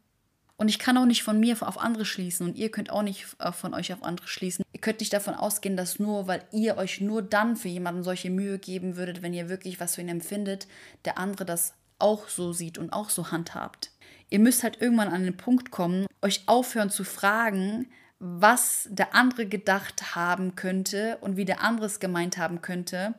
Und 0.59 0.67
ich 0.67 0.77
kann 0.77 0.97
auch 0.97 1.05
nicht 1.05 1.23
von 1.23 1.39
mir 1.39 1.55
auf 1.61 1.79
andere 1.79 2.03
schließen 2.03 2.45
und 2.45 2.57
ihr 2.57 2.69
könnt 2.69 2.89
auch 2.89 3.01
nicht 3.01 3.27
äh, 3.39 3.53
von 3.53 3.73
euch 3.73 3.93
auf 3.93 4.03
andere 4.03 4.27
schließen. 4.27 4.65
Ihr 4.73 4.81
könnt 4.81 4.99
nicht 4.99 5.13
davon 5.13 5.33
ausgehen, 5.33 5.77
dass 5.77 5.99
nur, 5.99 6.27
weil 6.27 6.43
ihr 6.51 6.75
euch 6.75 6.99
nur 6.99 7.21
dann 7.21 7.55
für 7.55 7.69
jemanden 7.69 8.03
solche 8.03 8.29
Mühe 8.29 8.59
geben 8.59 8.97
würdet, 8.97 9.21
wenn 9.21 9.33
ihr 9.33 9.47
wirklich 9.47 9.79
was 9.79 9.95
für 9.95 10.01
ihn 10.01 10.09
empfindet, 10.09 10.67
der 11.05 11.17
andere 11.17 11.45
das 11.45 11.75
auch 11.97 12.27
so 12.27 12.51
sieht 12.51 12.77
und 12.77 12.91
auch 12.91 13.09
so 13.09 13.31
handhabt. 13.31 13.91
Ihr 14.29 14.39
müsst 14.39 14.63
halt 14.63 14.81
irgendwann 14.81 15.07
an 15.07 15.23
den 15.23 15.37
Punkt 15.37 15.71
kommen, 15.71 16.05
euch 16.21 16.43
aufhören 16.45 16.89
zu 16.89 17.05
fragen, 17.05 17.87
was 18.19 18.89
der 18.91 19.15
andere 19.15 19.45
gedacht 19.45 20.13
haben 20.13 20.57
könnte 20.57 21.19
und 21.21 21.37
wie 21.37 21.45
der 21.45 21.61
andere 21.61 21.85
es 21.85 22.01
gemeint 22.01 22.37
haben 22.37 22.61
könnte 22.61 23.15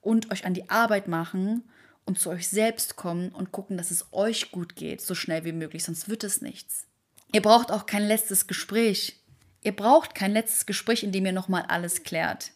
und 0.00 0.30
euch 0.30 0.46
an 0.46 0.54
die 0.54 0.70
Arbeit 0.70 1.08
machen 1.08 1.64
und 2.06 2.18
zu 2.18 2.30
euch 2.30 2.48
selbst 2.48 2.96
kommen 2.96 3.30
und 3.30 3.52
gucken, 3.52 3.76
dass 3.76 3.90
es 3.90 4.06
euch 4.12 4.50
gut 4.50 4.76
geht, 4.76 5.00
so 5.00 5.14
schnell 5.14 5.44
wie 5.44 5.52
möglich, 5.52 5.84
sonst 5.84 6.08
wird 6.08 6.24
es 6.24 6.42
nichts. 6.42 6.86
Ihr 7.32 7.42
braucht 7.42 7.72
auch 7.72 7.86
kein 7.86 8.06
letztes 8.06 8.46
Gespräch. 8.46 9.20
Ihr 9.62 9.74
braucht 9.74 10.14
kein 10.14 10.32
letztes 10.32 10.66
Gespräch, 10.66 11.02
in 11.02 11.12
dem 11.12 11.26
ihr 11.26 11.32
nochmal 11.32 11.62
alles 11.62 12.02
klärt. 12.02 12.52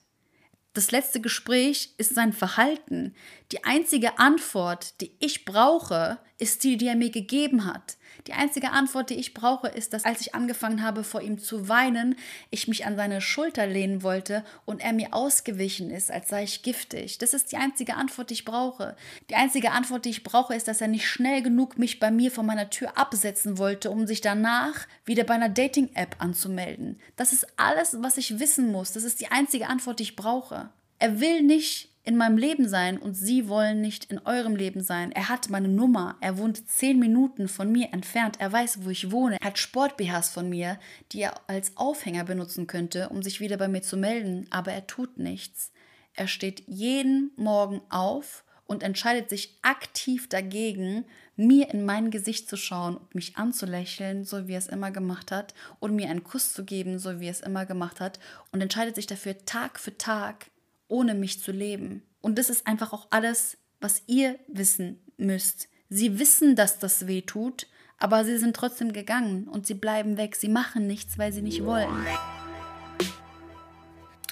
Das 0.75 0.91
letzte 0.91 1.21
Gespräch 1.21 1.95
ist 1.97 2.15
sein 2.15 2.33
Verhalten. 2.33 3.15
Die 3.51 3.65
einzige 3.65 4.19
Antwort, 4.19 5.01
die 5.01 5.17
ich 5.19 5.45
brauche, 5.45 6.19
ist 6.39 6.65
die, 6.65 6.77
die 6.77 6.87
er 6.87 6.97
mir 6.97 7.11
gegeben 7.11 7.65
hat. 7.65 7.97
Die 8.27 8.33
einzige 8.33 8.73
Antwort, 8.73 9.11
die 9.11 9.15
ich 9.15 9.33
brauche, 9.33 9.69
ist, 9.69 9.93
dass 9.93 10.05
als 10.05 10.21
ich 10.21 10.35
angefangen 10.35 10.83
habe, 10.83 11.03
vor 11.03 11.23
ihm 11.23 11.39
zu 11.39 11.69
weinen, 11.69 12.17
ich 12.51 12.69
mich 12.69 12.85
an 12.85 12.97
seine 12.97 13.21
Schulter 13.21 13.67
lehnen 13.67 14.03
wollte 14.03 14.45
und 14.65 14.81
er 14.81 14.93
mir 14.93 15.15
ausgewichen 15.15 15.91
ist, 15.91 16.11
als 16.11 16.29
sei 16.29 16.43
ich 16.45 16.63
giftig. 16.63 17.19
Das 17.19 17.33
ist 17.33 17.53
die 17.53 17.57
einzige 17.57 17.95
Antwort, 17.95 18.31
die 18.31 18.35
ich 18.35 18.45
brauche. 18.45 18.97
Die 19.31 19.35
einzige 19.35 19.73
Antwort, 19.73 20.05
die 20.05 20.11
ich 20.11 20.25
brauche, 20.25 20.55
ist, 20.55 20.69
dass 20.69 20.81
er 20.81 20.89
nicht 20.89 21.09
schnell 21.09 21.43
genug 21.43 21.79
mich 21.79 22.01
bei 22.01 22.11
mir 22.11 22.31
vor 22.31 22.45
meiner 22.45 22.71
Tür 22.71 22.99
absetzen 22.99 23.57
wollte, 23.57 23.91
um 23.91 24.07
sich 24.07 24.21
danach 24.21 24.87
wieder 25.05 25.25
bei 25.25 25.35
einer 25.35 25.49
Dating-App 25.49 26.17
anzumelden. 26.19 27.01
Das 27.17 27.33
ist 27.33 27.47
alles, 27.57 27.97
was 28.01 28.19
ich 28.19 28.39
wissen 28.39 28.71
muss. 28.71 28.93
Das 28.93 29.05
ist 29.05 29.21
die 29.21 29.31
einzige 29.31 29.69
Antwort, 29.69 30.01
die 30.01 30.05
ich 30.05 30.17
brauche. 30.17 30.69
Er 30.99 31.21
will 31.21 31.43
nicht 31.43 31.89
in 32.05 32.17
meinem 32.17 32.39
Leben 32.39 32.69
sein 32.69 32.99
und 32.99 33.15
Sie 33.15 33.49
wollen 33.49 33.81
nicht 33.81 34.07
in 34.07 34.19
eurem 34.19 34.57
Leben 34.57 34.83
sein. 34.83 35.13
Er 35.13 35.29
hat 35.29 35.51
meine 35.51 35.69
Nummer. 35.69 36.17
Er 36.21 36.39
wohnt 36.39 36.69
zehn 36.69 36.99
Minuten 36.99 37.49
von 37.49 37.71
mir 37.71 37.93
entfernt. 37.93 38.41
Er 38.41 38.53
weiß, 38.53 38.85
wo 38.85 38.91
ich 38.91 39.11
wohne. 39.11 39.37
Er 39.41 39.49
hat 39.49 39.59
Sport-BHs 39.59 40.31
von 40.31 40.49
mir, 40.49 40.79
die 41.13 41.21
er 41.21 41.35
als 41.49 41.77
Aufhänger 41.77 42.25
benutzen 42.25 42.67
könnte, 42.67 43.09
um 43.11 43.23
sich 43.23 43.41
wieder 43.41 43.57
bei 43.57 43.69
mir 43.69 43.83
zu 43.83 43.97
melden. 43.97 44.47
Aber 44.51 44.73
er 44.73 44.87
tut 44.87 45.19
nichts. 45.19 45.73
Er 46.15 46.29
steht 46.29 46.65
jeden 46.67 47.31
Morgen 47.37 47.81
auf 47.91 48.45
und 48.67 48.83
entscheidet 48.83 49.31
sich 49.31 49.59
aktiv 49.63 50.29
dagegen, 50.29 51.05
mir 51.37 51.71
in 51.71 51.85
mein 51.85 52.11
Gesicht 52.11 52.49
zu 52.49 52.57
schauen 52.57 52.97
und 52.97 53.15
mich 53.15 53.37
anzulächeln, 53.37 54.25
so 54.25 54.47
wie 54.47 54.53
er 54.53 54.59
es 54.59 54.67
immer 54.67 54.91
gemacht 54.91 55.31
hat, 55.31 55.55
und 55.79 55.95
mir 55.95 56.11
einen 56.11 56.25
Kuss 56.25 56.53
zu 56.53 56.65
geben, 56.65 56.99
so 56.99 57.21
wie 57.21 57.27
er 57.27 57.33
es 57.33 57.41
immer 57.41 57.65
gemacht 57.65 58.01
hat, 58.01 58.19
und 58.53 58.61
entscheidet 58.61 58.97
sich 58.97 59.07
dafür 59.07 59.39
Tag 59.47 59.79
für 59.79 59.97
Tag, 59.97 60.51
ohne 60.89 61.15
mich 61.15 61.41
zu 61.41 61.53
leben. 61.53 62.03
Und 62.21 62.39
das 62.39 62.51
ist 62.51 62.67
einfach 62.67 62.93
auch 62.93 63.07
alles, 63.11 63.57
was 63.81 64.03
ihr 64.07 64.39
wissen 64.49 64.99
müsst. 65.17 65.69
Sie 65.89 66.19
wissen, 66.19 66.57
dass 66.57 66.79
das 66.79 67.07
weh 67.07 67.23
tut, 67.23 67.67
aber 67.99 68.25
sie 68.25 68.39
sind 68.39 68.55
trotzdem 68.55 68.93
gegangen 68.93 69.49
und 69.49 69.67
sie 69.67 69.75
bleiben 69.75 70.17
weg. 70.17 70.37
Sie 70.37 70.49
machen 70.49 70.87
nichts, 70.87 71.19
weil 71.19 71.33
sie 71.33 71.43
nicht 71.43 71.65
wollen. 71.65 72.07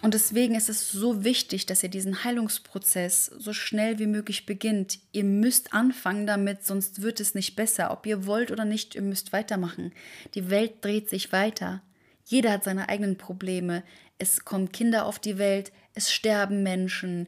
Und 0.03 0.15
deswegen 0.15 0.55
ist 0.55 0.69
es 0.69 0.93
so 0.93 1.25
wichtig, 1.25 1.67
dass 1.67 1.83
ihr 1.83 1.89
diesen 1.89 2.23
Heilungsprozess 2.23 3.27
so 3.27 3.53
schnell 3.53 3.99
wie 3.99 4.07
möglich 4.07 4.47
beginnt. 4.47 5.01
Ihr 5.11 5.25
müsst 5.25 5.73
anfangen 5.73 6.27
damit, 6.27 6.65
sonst 6.65 7.03
wird 7.03 7.19
es 7.19 7.35
nicht 7.35 7.57
besser. 7.57 7.91
Ob 7.91 8.07
ihr 8.07 8.27
wollt 8.27 8.53
oder 8.53 8.65
nicht, 8.65 8.95
ihr 8.95 9.03
müsst 9.03 9.33
weitermachen. 9.33 9.93
Die 10.35 10.51
Welt 10.51 10.85
dreht 10.85 11.09
sich 11.09 11.33
weiter. 11.33 11.83
Jeder 12.25 12.53
hat 12.53 12.65
seine 12.65 12.89
eigenen 12.89 13.17
Probleme. 13.17 13.83
Es 14.19 14.45
kommen 14.45 14.71
Kinder 14.71 15.07
auf 15.07 15.19
die 15.19 15.39
Welt, 15.39 15.73
es 15.97 16.13
sterben 16.13 16.63
Menschen. 16.63 17.27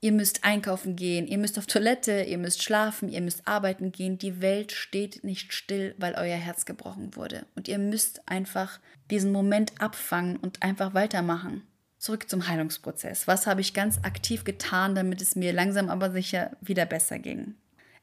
Ihr 0.00 0.12
müsst 0.12 0.44
einkaufen 0.44 0.96
gehen, 0.96 1.26
ihr 1.26 1.38
müsst 1.38 1.58
auf 1.58 1.66
Toilette, 1.66 2.22
ihr 2.22 2.38
müsst 2.38 2.62
schlafen, 2.62 3.08
ihr 3.08 3.20
müsst 3.20 3.46
arbeiten 3.46 3.92
gehen. 3.92 4.18
Die 4.18 4.40
Welt 4.40 4.72
steht 4.72 5.24
nicht 5.24 5.52
still, 5.52 5.94
weil 5.98 6.14
euer 6.14 6.36
Herz 6.36 6.64
gebrochen 6.64 7.16
wurde. 7.16 7.46
Und 7.54 7.68
ihr 7.68 7.78
müsst 7.78 8.28
einfach 8.28 8.80
diesen 9.10 9.32
Moment 9.32 9.80
abfangen 9.80 10.36
und 10.36 10.62
einfach 10.62 10.94
weitermachen. 10.94 11.62
Zurück 11.98 12.28
zum 12.28 12.46
Heilungsprozess. 12.46 13.26
Was 13.26 13.46
habe 13.46 13.62
ich 13.62 13.74
ganz 13.74 13.98
aktiv 14.02 14.44
getan, 14.44 14.94
damit 14.94 15.22
es 15.22 15.34
mir 15.34 15.52
langsam 15.52 15.88
aber 15.88 16.10
sicher 16.10 16.56
wieder 16.60 16.84
besser 16.84 17.18
ging? 17.18 17.54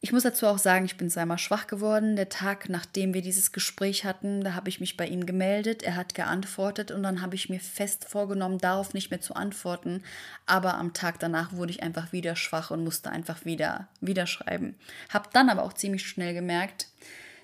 Ich 0.06 0.12
muss 0.12 0.24
dazu 0.24 0.48
auch 0.48 0.58
sagen, 0.58 0.84
ich 0.84 0.98
bin 0.98 1.10
zweimal 1.10 1.38
schwach 1.38 1.66
geworden. 1.66 2.18
Der 2.18 2.28
Tag, 2.28 2.68
nachdem 2.68 3.14
wir 3.14 3.22
dieses 3.22 3.54
Gespräch 3.54 4.04
hatten, 4.04 4.44
da 4.44 4.54
habe 4.54 4.68
ich 4.68 4.82
mich 4.82 4.98
bei 4.98 5.08
ihm 5.08 5.26
gemeldet. 5.26 5.82
Er 5.82 5.96
hat 5.96 6.14
geantwortet 6.14 6.92
und 6.92 7.04
dann 7.04 7.22
habe 7.22 7.36
ich 7.36 7.48
mir 7.48 7.62
fest 7.62 8.04
vorgenommen, 8.10 8.58
darauf 8.58 8.94
nicht 8.94 9.12
mehr 9.12 9.22
zu 9.22 9.34
antworten. 9.34 10.04
Aber 10.46 10.74
am 10.74 10.92
Tag 10.92 11.20
danach 11.20 11.54
wurde 11.54 11.72
ich 11.72 11.84
einfach 11.84 12.12
wieder 12.12 12.36
schwach 12.36 12.70
und 12.70 12.84
musste 12.84 13.12
einfach 13.12 13.46
wieder, 13.46 13.88
wieder 14.02 14.28
schreiben. 14.28 14.76
Habe 15.08 15.30
dann 15.32 15.48
aber 15.50 15.64
auch 15.64 15.72
ziemlich 15.72 16.06
schnell 16.06 16.34
gemerkt, 16.34 16.90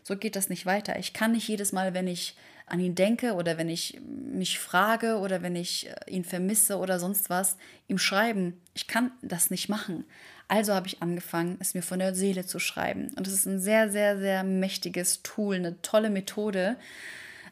so 0.04 0.18
geht 0.18 0.36
das 0.36 0.50
nicht 0.50 0.66
weiter. 0.66 1.00
Ich 1.00 1.14
kann 1.14 1.32
nicht 1.32 1.48
jedes 1.48 1.72
Mal, 1.72 1.94
wenn 1.94 2.08
ich 2.08 2.36
an 2.66 2.82
ihn 2.82 2.94
denke 2.94 3.36
oder 3.36 3.58
wenn 3.58 3.70
ich 3.70 4.02
mich 4.04 4.60
frage 4.60 5.20
oder 5.20 5.42
wenn 5.42 5.56
ich 5.56 5.88
äh, 5.88 6.12
ihn 6.12 6.26
vermisse 6.26 6.78
oder 6.78 7.00
sonst 7.00 7.30
was, 7.30 7.56
ihm 7.88 7.98
schreiben. 7.98 8.60
Ich 8.74 8.88
kann 8.88 9.12
das 9.22 9.50
nicht 9.50 9.70
machen. 9.70 10.04
Also 10.50 10.74
habe 10.74 10.88
ich 10.88 11.02
angefangen, 11.02 11.58
es 11.60 11.76
mir 11.76 11.84
von 11.84 12.00
der 12.00 12.16
Seele 12.16 12.44
zu 12.44 12.58
schreiben. 12.60 13.12
Und 13.16 13.28
es 13.28 13.34
ist 13.34 13.46
ein 13.46 13.60
sehr, 13.60 13.92
sehr, 13.92 14.18
sehr 14.18 14.44
mächtiges 14.44 15.22
Tool, 15.22 15.56
eine 15.56 15.80
tolle 15.84 16.10
Methode, 16.10 16.76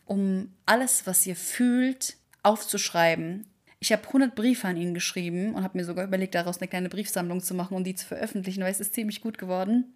um 0.06 0.52
alles, 0.66 1.06
was 1.06 1.26
ihr 1.28 1.36
fühlt, 1.36 2.18
aufzuschreiben. 2.42 3.46
Ich 3.80 3.92
habe 3.92 4.08
100 4.08 4.34
Briefe 4.34 4.68
an 4.68 4.78
ihn 4.78 4.96
geschrieben 4.96 5.54
und 5.54 5.64
habe 5.64 5.78
mir 5.78 5.86
sogar 5.86 6.06
überlegt, 6.06 6.34
daraus 6.34 6.58
eine 6.60 6.68
kleine 6.68 6.90
Briefsammlung 6.90 7.44
zu 7.44 7.54
machen 7.54 7.78
und 7.78 7.84
die 7.84 7.94
zu 7.94 8.08
veröffentlichen, 8.08 8.64
weil 8.64 8.72
es 8.72 8.80
ist 8.80 8.96
ziemlich 8.96 9.22
gut 9.22 9.38
geworden. 9.38 9.94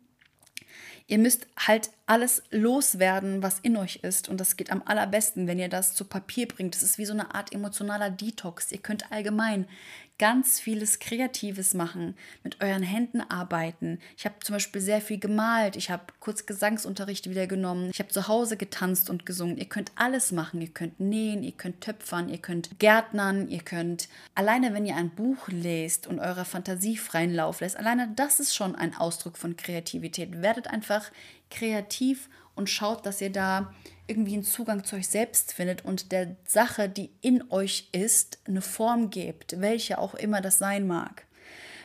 Ihr 1.08 1.18
müsst 1.18 1.48
halt 1.58 1.90
alles 2.06 2.44
loswerden, 2.52 3.42
was 3.42 3.60
in 3.60 3.78
euch 3.78 3.98
ist. 3.98 4.30
Und 4.30 4.40
das 4.40 4.56
geht 4.56 4.72
am 4.72 4.84
allerbesten, 4.86 5.48
wenn 5.48 5.58
ihr 5.60 5.70
das 5.70 5.96
zu 5.96 6.06
Papier 6.06 6.48
bringt. 6.48 6.76
Das 6.76 6.84
ist 6.84 7.00
wie 7.00 7.06
so 7.06 7.14
eine 7.14 7.34
Art 7.34 7.52
emotionaler 7.52 8.12
Detox. 8.12 8.72
Ihr 8.72 8.78
könnt 8.78 9.12
allgemein 9.12 9.68
ganz 10.21 10.60
vieles 10.60 10.99
Kreatives 10.99 11.73
machen, 11.73 12.15
mit 12.43 12.62
euren 12.62 12.84
Händen 12.84 13.21
arbeiten. 13.21 13.99
Ich 14.15 14.25
habe 14.25 14.36
zum 14.43 14.53
Beispiel 14.53 14.79
sehr 14.79 15.01
viel 15.01 15.17
gemalt, 15.17 15.75
ich 15.75 15.89
habe 15.89 16.03
kurz 16.19 16.45
Gesangsunterricht 16.45 17.27
wieder 17.27 17.47
genommen, 17.47 17.89
ich 17.91 17.97
habe 17.97 18.10
zu 18.10 18.27
Hause 18.27 18.55
getanzt 18.55 19.10
und 19.10 19.25
gesungen. 19.25 19.57
Ihr 19.57 19.65
könnt 19.65 19.91
alles 19.95 20.31
machen. 20.31 20.62
Ihr 20.62 20.67
könnt 20.67 20.99
nähen, 20.99 21.41
ihr 21.41 21.53
könnt 21.53 21.81
töpfern, 21.81 22.29
ihr 22.29 22.38
könnt 22.38 22.77
gärtnern, 22.77 23.49
ihr 23.49 23.63
könnt 23.63 24.10
alleine, 24.36 24.75
wenn 24.75 24.86
ihr 24.86 24.95
ein 24.95 25.10
Buch 25.10 25.47
lest 25.47 26.05
und 26.05 26.19
eurer 26.19 26.45
Fantasie 26.45 26.97
freien 26.97 27.34
Lauf 27.34 27.62
lässt, 27.62 27.77
alleine 27.77 28.13
das 28.15 28.39
ist 28.39 28.55
schon 28.55 28.75
ein 28.75 28.95
Ausdruck 28.95 29.39
von 29.39 29.57
Kreativität. 29.57 30.43
Werdet 30.43 30.67
einfach 30.67 31.10
kreativ 31.49 32.27
und 32.27 32.31
schaut, 32.70 33.06
dass 33.06 33.22
ihr 33.22 33.32
da 33.32 33.74
irgendwie 34.08 34.34
einen 34.34 34.44
Zugang 34.44 34.84
zu 34.84 34.96
euch 34.96 35.08
selbst 35.08 35.54
findet 35.54 35.86
und 35.86 36.12
der 36.12 36.36
Sache, 36.46 36.90
die 36.90 37.12
in 37.22 37.50
euch 37.50 37.90
ist, 37.92 38.40
eine 38.46 38.62
Form 38.62 39.10
gebt, 39.10 39.62
welche 39.62 39.98
auch 39.98 40.16
immer 40.16 40.42
das 40.42 40.58
sein 40.58 40.86
mag. 40.86 41.26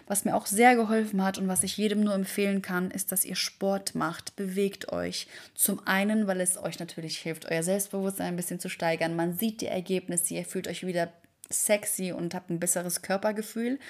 Was 0.09 0.25
mir 0.25 0.37
auch 0.37 0.47
sehr 0.47 0.77
geholfen 0.77 1.23
hat 1.25 1.37
und 1.37 1.49
was 1.49 1.65
ich 1.65 1.77
jedem 1.77 2.05
nur 2.05 2.15
empfehlen 2.15 2.63
kann, 2.63 2.93
ist, 2.93 3.11
dass 3.11 3.25
ihr 3.25 3.35
Sport 3.35 3.97
macht, 3.97 4.37
bewegt 4.37 4.93
euch. 4.93 5.27
Zum 5.55 5.85
einen, 5.85 6.29
weil 6.29 6.41
es 6.41 6.57
euch 6.57 6.79
natürlich 6.79 7.19
hilft, 7.19 7.51
euer 7.51 7.65
Selbstbewusstsein 7.65 8.29
ein 8.29 8.37
bisschen 8.37 8.61
zu 8.61 8.69
steigern. 8.69 9.17
Man 9.17 9.37
sieht 9.37 9.61
die 9.61 9.67
Ergebnisse, 9.67 10.35
ihr 10.35 10.45
fühlt 10.45 10.69
euch 10.69 10.87
wieder 10.87 11.13
sexy 11.51 12.13
und 12.13 12.35
habt 12.35 12.51
ein 12.51 12.61
besseres 12.61 13.03
Körpergefühl. 13.03 13.81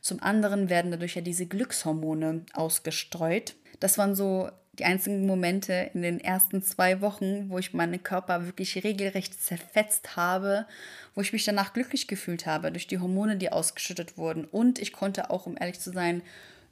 Zum 0.00 0.20
anderen 0.20 0.68
werden 0.68 0.90
dadurch 0.90 1.14
ja 1.14 1.22
diese 1.22 1.46
Glückshormone 1.46 2.44
ausgestreut. 2.54 3.54
Das 3.78 3.98
waren 3.98 4.16
so 4.16 4.50
die 4.78 4.84
einzigen 4.86 5.26
Momente 5.26 5.90
in 5.92 6.02
den 6.02 6.18
ersten 6.18 6.62
zwei 6.62 7.00
Wochen, 7.02 7.50
wo 7.50 7.58
ich 7.58 7.74
meinen 7.74 8.02
Körper 8.02 8.46
wirklich 8.46 8.82
regelrecht 8.82 9.40
zerfetzt 9.42 10.16
habe, 10.16 10.66
wo 11.14 11.20
ich 11.20 11.32
mich 11.32 11.44
danach 11.44 11.74
glücklich 11.74 12.08
gefühlt 12.08 12.46
habe 12.46 12.72
durch 12.72 12.86
die 12.86 12.98
Hormone, 12.98 13.36
die 13.36 13.52
ausgeschüttet 13.52 14.16
wurden. 14.16 14.46
Und 14.46 14.78
ich 14.78 14.92
konnte 14.92 15.30
auch, 15.30 15.46
um 15.46 15.56
ehrlich 15.60 15.78
zu 15.78 15.92
sein, 15.92 16.22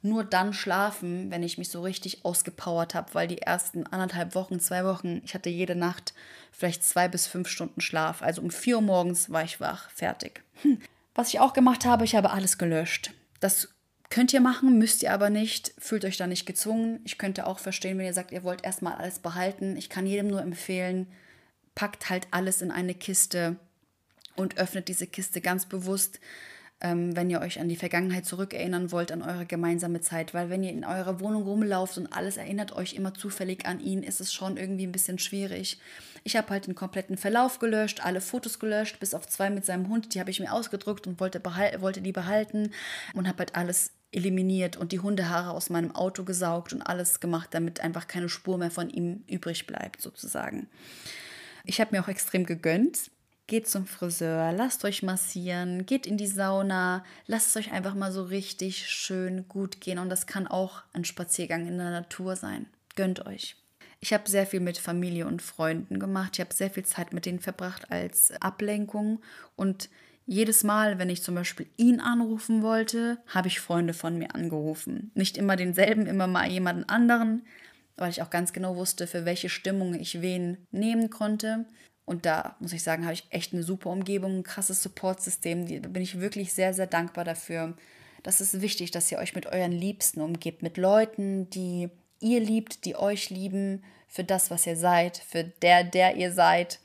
nur 0.01 0.23
dann 0.23 0.51
schlafen, 0.51 1.29
wenn 1.29 1.43
ich 1.43 1.59
mich 1.59 1.69
so 1.69 1.83
richtig 1.83 2.25
ausgepowert 2.25 2.95
habe, 2.95 3.13
weil 3.13 3.27
die 3.27 3.43
ersten 3.43 3.85
anderthalb 3.85 4.33
Wochen, 4.33 4.59
zwei 4.59 4.83
Wochen, 4.83 5.21
ich 5.23 5.35
hatte 5.35 5.49
jede 5.49 5.75
Nacht 5.75 6.15
vielleicht 6.51 6.83
zwei 6.83 7.07
bis 7.07 7.27
fünf 7.27 7.47
Stunden 7.47 7.81
Schlaf. 7.81 8.23
Also 8.23 8.41
um 8.41 8.49
vier 8.49 8.77
Uhr 8.77 8.81
morgens 8.81 9.29
war 9.29 9.43
ich 9.43 9.59
wach, 9.59 9.91
fertig. 9.91 10.43
Hm. 10.63 10.79
Was 11.13 11.29
ich 11.29 11.39
auch 11.39 11.53
gemacht 11.53 11.85
habe, 11.85 12.03
ich 12.03 12.15
habe 12.15 12.31
alles 12.31 12.57
gelöscht. 12.57 13.13
Das 13.39 13.69
Könnt 14.11 14.33
ihr 14.33 14.41
machen, 14.41 14.77
müsst 14.77 15.03
ihr 15.03 15.13
aber 15.13 15.29
nicht. 15.29 15.73
Fühlt 15.77 16.03
euch 16.03 16.17
da 16.17 16.27
nicht 16.27 16.45
gezwungen. 16.45 16.99
Ich 17.05 17.17
könnte 17.17 17.47
auch 17.47 17.59
verstehen, 17.59 17.97
wenn 17.97 18.05
ihr 18.05 18.13
sagt, 18.13 18.33
ihr 18.33 18.43
wollt 18.43 18.65
erstmal 18.65 18.95
alles 18.95 19.19
behalten. 19.19 19.77
Ich 19.77 19.89
kann 19.89 20.05
jedem 20.05 20.27
nur 20.27 20.41
empfehlen, 20.41 21.07
packt 21.75 22.09
halt 22.09 22.27
alles 22.29 22.61
in 22.61 22.71
eine 22.71 22.93
Kiste 22.93 23.55
und 24.35 24.57
öffnet 24.57 24.89
diese 24.89 25.07
Kiste 25.07 25.39
ganz 25.39 25.65
bewusst, 25.65 26.19
ähm, 26.81 27.15
wenn 27.15 27.29
ihr 27.29 27.39
euch 27.39 27.61
an 27.61 27.69
die 27.69 27.77
Vergangenheit 27.77 28.25
zurückerinnern 28.25 28.91
wollt, 28.91 29.13
an 29.13 29.21
eure 29.21 29.45
gemeinsame 29.45 30.01
Zeit. 30.01 30.33
Weil 30.33 30.49
wenn 30.49 30.63
ihr 30.63 30.71
in 30.71 30.83
eurer 30.83 31.21
Wohnung 31.21 31.43
rumlauft 31.43 31.97
und 31.97 32.11
alles 32.11 32.35
erinnert 32.35 32.73
euch 32.73 32.95
immer 32.95 33.13
zufällig 33.13 33.65
an 33.65 33.79
ihn, 33.79 34.03
ist 34.03 34.19
es 34.19 34.33
schon 34.33 34.57
irgendwie 34.57 34.87
ein 34.87 34.91
bisschen 34.91 35.19
schwierig. 35.19 35.79
Ich 36.25 36.35
habe 36.35 36.49
halt 36.49 36.67
den 36.67 36.75
kompletten 36.75 37.15
Verlauf 37.15 37.59
gelöscht, 37.59 38.03
alle 38.03 38.19
Fotos 38.19 38.59
gelöscht, 38.59 38.99
bis 38.99 39.13
auf 39.13 39.25
zwei 39.25 39.49
mit 39.49 39.65
seinem 39.65 39.87
Hund, 39.87 40.13
die 40.13 40.19
habe 40.19 40.31
ich 40.31 40.41
mir 40.41 40.51
ausgedruckt 40.51 41.07
und 41.07 41.21
wollte, 41.21 41.41
wollte 41.79 42.01
die 42.01 42.11
behalten 42.11 42.71
und 43.13 43.29
habe 43.29 43.37
halt 43.39 43.55
alles 43.55 43.91
eliminiert 44.11 44.77
und 44.77 44.91
die 44.91 44.99
Hundehaare 44.99 45.51
aus 45.51 45.69
meinem 45.69 45.95
Auto 45.95 46.23
gesaugt 46.23 46.73
und 46.73 46.81
alles 46.81 47.19
gemacht, 47.19 47.49
damit 47.51 47.79
einfach 47.79 48.07
keine 48.07 48.29
Spur 48.29 48.57
mehr 48.57 48.71
von 48.71 48.89
ihm 48.89 49.23
übrig 49.27 49.67
bleibt, 49.67 50.01
sozusagen. 50.01 50.67
Ich 51.63 51.79
habe 51.79 51.95
mir 51.95 52.03
auch 52.03 52.07
extrem 52.07 52.45
gegönnt. 52.45 53.11
Geht 53.47 53.67
zum 53.67 53.85
Friseur, 53.85 54.53
lasst 54.53 54.85
euch 54.85 55.03
massieren, 55.03 55.85
geht 55.85 56.05
in 56.05 56.15
die 56.15 56.27
Sauna, 56.27 57.03
lasst 57.27 57.49
es 57.49 57.57
euch 57.57 57.73
einfach 57.73 57.95
mal 57.95 58.11
so 58.11 58.23
richtig 58.23 58.87
schön 58.87 59.47
gut 59.49 59.81
gehen. 59.81 59.99
Und 59.99 60.09
das 60.09 60.25
kann 60.25 60.47
auch 60.47 60.83
ein 60.93 61.03
Spaziergang 61.03 61.67
in 61.67 61.77
der 61.77 61.91
Natur 61.91 62.37
sein. 62.37 62.67
Gönnt 62.95 63.25
euch. 63.25 63.57
Ich 63.99 64.13
habe 64.13 64.29
sehr 64.29 64.47
viel 64.47 64.61
mit 64.61 64.77
Familie 64.77 65.27
und 65.27 65.41
Freunden 65.41 65.99
gemacht. 65.99 66.31
Ich 66.33 66.39
habe 66.39 66.53
sehr 66.53 66.69
viel 66.69 66.85
Zeit 66.85 67.13
mit 67.13 67.25
denen 67.25 67.39
verbracht 67.39 67.91
als 67.91 68.31
Ablenkung 68.41 69.21
und 69.55 69.89
jedes 70.31 70.63
Mal, 70.63 70.97
wenn 70.97 71.09
ich 71.09 71.23
zum 71.23 71.35
Beispiel 71.35 71.67
ihn 71.75 71.99
anrufen 71.99 72.61
wollte, 72.61 73.17
habe 73.27 73.49
ich 73.49 73.59
Freunde 73.59 73.93
von 73.93 74.17
mir 74.17 74.33
angerufen. 74.33 75.11
Nicht 75.13 75.37
immer 75.37 75.57
denselben, 75.57 76.07
immer 76.07 76.25
mal 76.25 76.49
jemanden 76.49 76.85
anderen, 76.85 77.45
weil 77.97 78.11
ich 78.11 78.21
auch 78.21 78.29
ganz 78.29 78.53
genau 78.53 78.77
wusste, 78.77 79.07
für 79.07 79.25
welche 79.25 79.49
Stimmung 79.49 79.93
ich 79.93 80.21
wen 80.21 80.65
nehmen 80.71 81.09
konnte. 81.09 81.65
Und 82.05 82.25
da 82.25 82.55
muss 82.61 82.71
ich 82.71 82.81
sagen, 82.81 83.03
habe 83.03 83.13
ich 83.13 83.25
echt 83.29 83.51
eine 83.51 83.63
super 83.63 83.89
Umgebung, 83.89 84.37
ein 84.37 84.43
krasses 84.43 84.81
Supportsystem. 84.81 85.81
Da 85.81 85.89
bin 85.89 86.01
ich 86.01 86.21
wirklich 86.21 86.53
sehr, 86.53 86.73
sehr 86.73 86.87
dankbar 86.87 87.25
dafür. 87.25 87.75
Das 88.23 88.39
ist 88.39 88.61
wichtig, 88.61 88.91
dass 88.91 89.11
ihr 89.11 89.17
euch 89.17 89.35
mit 89.35 89.47
euren 89.47 89.73
Liebsten 89.73 90.21
umgebt, 90.21 90.63
mit 90.63 90.77
Leuten, 90.77 91.49
die 91.49 91.89
ihr 92.21 92.39
liebt, 92.39 92.85
die 92.85 92.95
euch 92.95 93.29
lieben, 93.31 93.83
für 94.07 94.23
das, 94.23 94.49
was 94.49 94.65
ihr 94.65 94.77
seid, 94.77 95.17
für 95.17 95.43
der, 95.43 95.83
der 95.83 96.15
ihr 96.15 96.31
seid. 96.31 96.79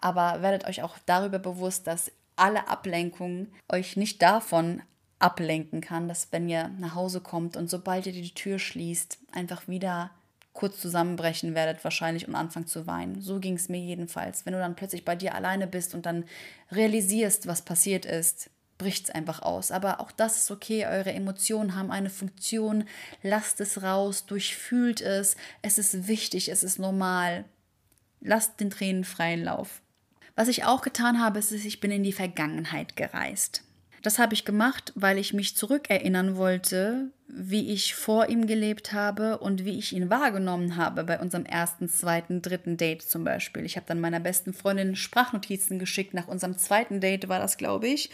Aber 0.00 0.42
werdet 0.42 0.64
euch 0.68 0.82
auch 0.84 0.96
darüber 1.06 1.40
bewusst, 1.40 1.88
dass 1.88 2.12
alle 2.38 2.68
Ablenkungen 2.68 3.52
euch 3.68 3.96
nicht 3.96 4.22
davon 4.22 4.82
ablenken 5.18 5.80
kann, 5.80 6.08
dass 6.08 6.30
wenn 6.30 6.48
ihr 6.48 6.68
nach 6.78 6.94
Hause 6.94 7.20
kommt 7.20 7.56
und 7.56 7.68
sobald 7.68 8.06
ihr 8.06 8.12
die 8.12 8.34
Tür 8.34 8.58
schließt, 8.58 9.18
einfach 9.32 9.66
wieder 9.68 10.10
kurz 10.52 10.80
zusammenbrechen 10.80 11.54
werdet 11.54 11.84
wahrscheinlich 11.84 12.26
und 12.26 12.34
anfangen 12.34 12.66
zu 12.66 12.86
weinen. 12.86 13.20
So 13.20 13.38
ging 13.38 13.54
es 13.54 13.68
mir 13.68 13.78
jedenfalls. 13.78 14.44
Wenn 14.44 14.54
du 14.54 14.58
dann 14.58 14.74
plötzlich 14.74 15.04
bei 15.04 15.14
dir 15.14 15.34
alleine 15.34 15.68
bist 15.68 15.94
und 15.94 16.04
dann 16.04 16.24
realisierst, 16.72 17.46
was 17.46 17.62
passiert 17.62 18.04
ist, 18.04 18.50
bricht 18.76 19.04
es 19.04 19.14
einfach 19.14 19.42
aus. 19.42 19.70
Aber 19.70 20.00
auch 20.00 20.10
das 20.10 20.36
ist 20.38 20.50
okay. 20.50 20.86
Eure 20.86 21.12
Emotionen 21.12 21.76
haben 21.76 21.92
eine 21.92 22.10
Funktion. 22.10 22.84
Lasst 23.22 23.60
es 23.60 23.82
raus, 23.82 24.26
durchfühlt 24.26 25.00
es. 25.00 25.36
Es 25.62 25.78
ist 25.78 26.08
wichtig, 26.08 26.48
es 26.48 26.64
ist 26.64 26.78
normal. 26.78 27.44
Lasst 28.20 28.58
den 28.58 28.70
Tränen 28.70 29.04
freien 29.04 29.44
Lauf. 29.44 29.80
Was 30.38 30.46
ich 30.46 30.64
auch 30.64 30.82
getan 30.82 31.20
habe, 31.20 31.40
ist, 31.40 31.50
ich 31.50 31.80
bin 31.80 31.90
in 31.90 32.04
die 32.04 32.12
Vergangenheit 32.12 32.94
gereist. 32.94 33.64
Das 34.02 34.20
habe 34.20 34.34
ich 34.34 34.44
gemacht, 34.44 34.92
weil 34.94 35.18
ich 35.18 35.32
mich 35.32 35.56
zurückerinnern 35.56 36.36
wollte, 36.36 37.10
wie 37.26 37.72
ich 37.72 37.96
vor 37.96 38.28
ihm 38.28 38.46
gelebt 38.46 38.92
habe 38.92 39.38
und 39.38 39.64
wie 39.64 39.76
ich 39.76 39.92
ihn 39.92 40.10
wahrgenommen 40.10 40.76
habe 40.76 41.02
bei 41.02 41.18
unserem 41.18 41.44
ersten, 41.44 41.88
zweiten, 41.88 42.40
dritten 42.40 42.76
Date 42.76 43.02
zum 43.02 43.24
Beispiel. 43.24 43.64
Ich 43.64 43.74
habe 43.74 43.86
dann 43.88 43.98
meiner 43.98 44.20
besten 44.20 44.54
Freundin 44.54 44.94
Sprachnotizen 44.94 45.80
geschickt. 45.80 46.14
Nach 46.14 46.28
unserem 46.28 46.56
zweiten 46.56 47.00
Date 47.00 47.28
war 47.28 47.40
das, 47.40 47.56
glaube 47.56 47.88
ich. 47.88 48.08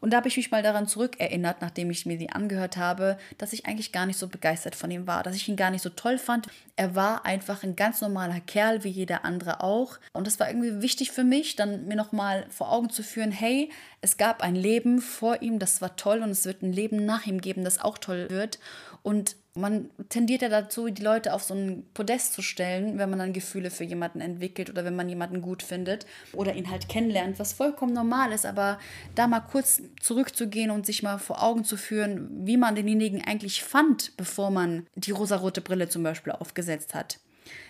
Und 0.00 0.12
da 0.12 0.18
habe 0.18 0.28
ich 0.28 0.36
mich 0.36 0.50
mal 0.50 0.62
daran 0.62 0.86
zurückerinnert, 0.86 1.60
nachdem 1.60 1.90
ich 1.90 2.06
mir 2.06 2.18
die 2.18 2.30
angehört 2.30 2.76
habe, 2.76 3.18
dass 3.38 3.52
ich 3.52 3.66
eigentlich 3.66 3.92
gar 3.92 4.06
nicht 4.06 4.18
so 4.18 4.28
begeistert 4.28 4.74
von 4.74 4.90
ihm 4.90 5.06
war, 5.06 5.22
dass 5.22 5.36
ich 5.36 5.48
ihn 5.48 5.56
gar 5.56 5.70
nicht 5.70 5.82
so 5.82 5.90
toll 5.90 6.18
fand. 6.18 6.46
Er 6.76 6.94
war 6.94 7.24
einfach 7.24 7.62
ein 7.62 7.76
ganz 7.76 8.00
normaler 8.00 8.40
Kerl, 8.40 8.84
wie 8.84 8.90
jeder 8.90 9.24
andere 9.24 9.62
auch. 9.62 9.98
Und 10.12 10.26
das 10.26 10.38
war 10.38 10.48
irgendwie 10.48 10.82
wichtig 10.82 11.10
für 11.12 11.24
mich, 11.24 11.56
dann 11.56 11.86
mir 11.86 11.96
nochmal 11.96 12.46
vor 12.50 12.72
Augen 12.72 12.90
zu 12.90 13.02
führen, 13.02 13.32
hey, 13.32 13.70
es 14.00 14.16
gab 14.16 14.42
ein 14.42 14.54
Leben 14.54 15.00
vor 15.00 15.42
ihm, 15.42 15.58
das 15.58 15.80
war 15.80 15.96
toll 15.96 16.22
und 16.22 16.30
es 16.30 16.44
wird 16.44 16.62
ein 16.62 16.72
Leben 16.72 17.04
nach 17.04 17.26
ihm 17.26 17.40
geben, 17.40 17.64
das 17.64 17.80
auch 17.80 17.98
toll 17.98 18.28
wird. 18.30 18.58
Und 19.06 19.36
man 19.54 19.88
tendiert 20.08 20.42
ja 20.42 20.48
dazu, 20.48 20.88
die 20.88 21.00
Leute 21.00 21.32
auf 21.32 21.44
so 21.44 21.54
ein 21.54 21.84
Podest 21.94 22.32
zu 22.32 22.42
stellen, 22.42 22.98
wenn 22.98 23.08
man 23.08 23.20
dann 23.20 23.32
Gefühle 23.32 23.70
für 23.70 23.84
jemanden 23.84 24.20
entwickelt 24.20 24.68
oder 24.68 24.84
wenn 24.84 24.96
man 24.96 25.08
jemanden 25.08 25.42
gut 25.42 25.62
findet 25.62 26.06
oder 26.32 26.56
ihn 26.56 26.72
halt 26.72 26.88
kennenlernt, 26.88 27.38
was 27.38 27.52
vollkommen 27.52 27.92
normal 27.92 28.32
ist. 28.32 28.44
Aber 28.44 28.80
da 29.14 29.28
mal 29.28 29.38
kurz 29.38 29.80
zurückzugehen 30.00 30.72
und 30.72 30.86
sich 30.86 31.04
mal 31.04 31.18
vor 31.18 31.40
Augen 31.40 31.62
zu 31.62 31.76
führen, 31.76 32.28
wie 32.48 32.56
man 32.56 32.74
denjenigen 32.74 33.24
eigentlich 33.24 33.62
fand, 33.62 34.16
bevor 34.16 34.50
man 34.50 34.88
die 34.96 35.12
rosarote 35.12 35.60
Brille 35.60 35.88
zum 35.88 36.02
Beispiel 36.02 36.32
aufgesetzt 36.32 36.92
hat. 36.92 37.20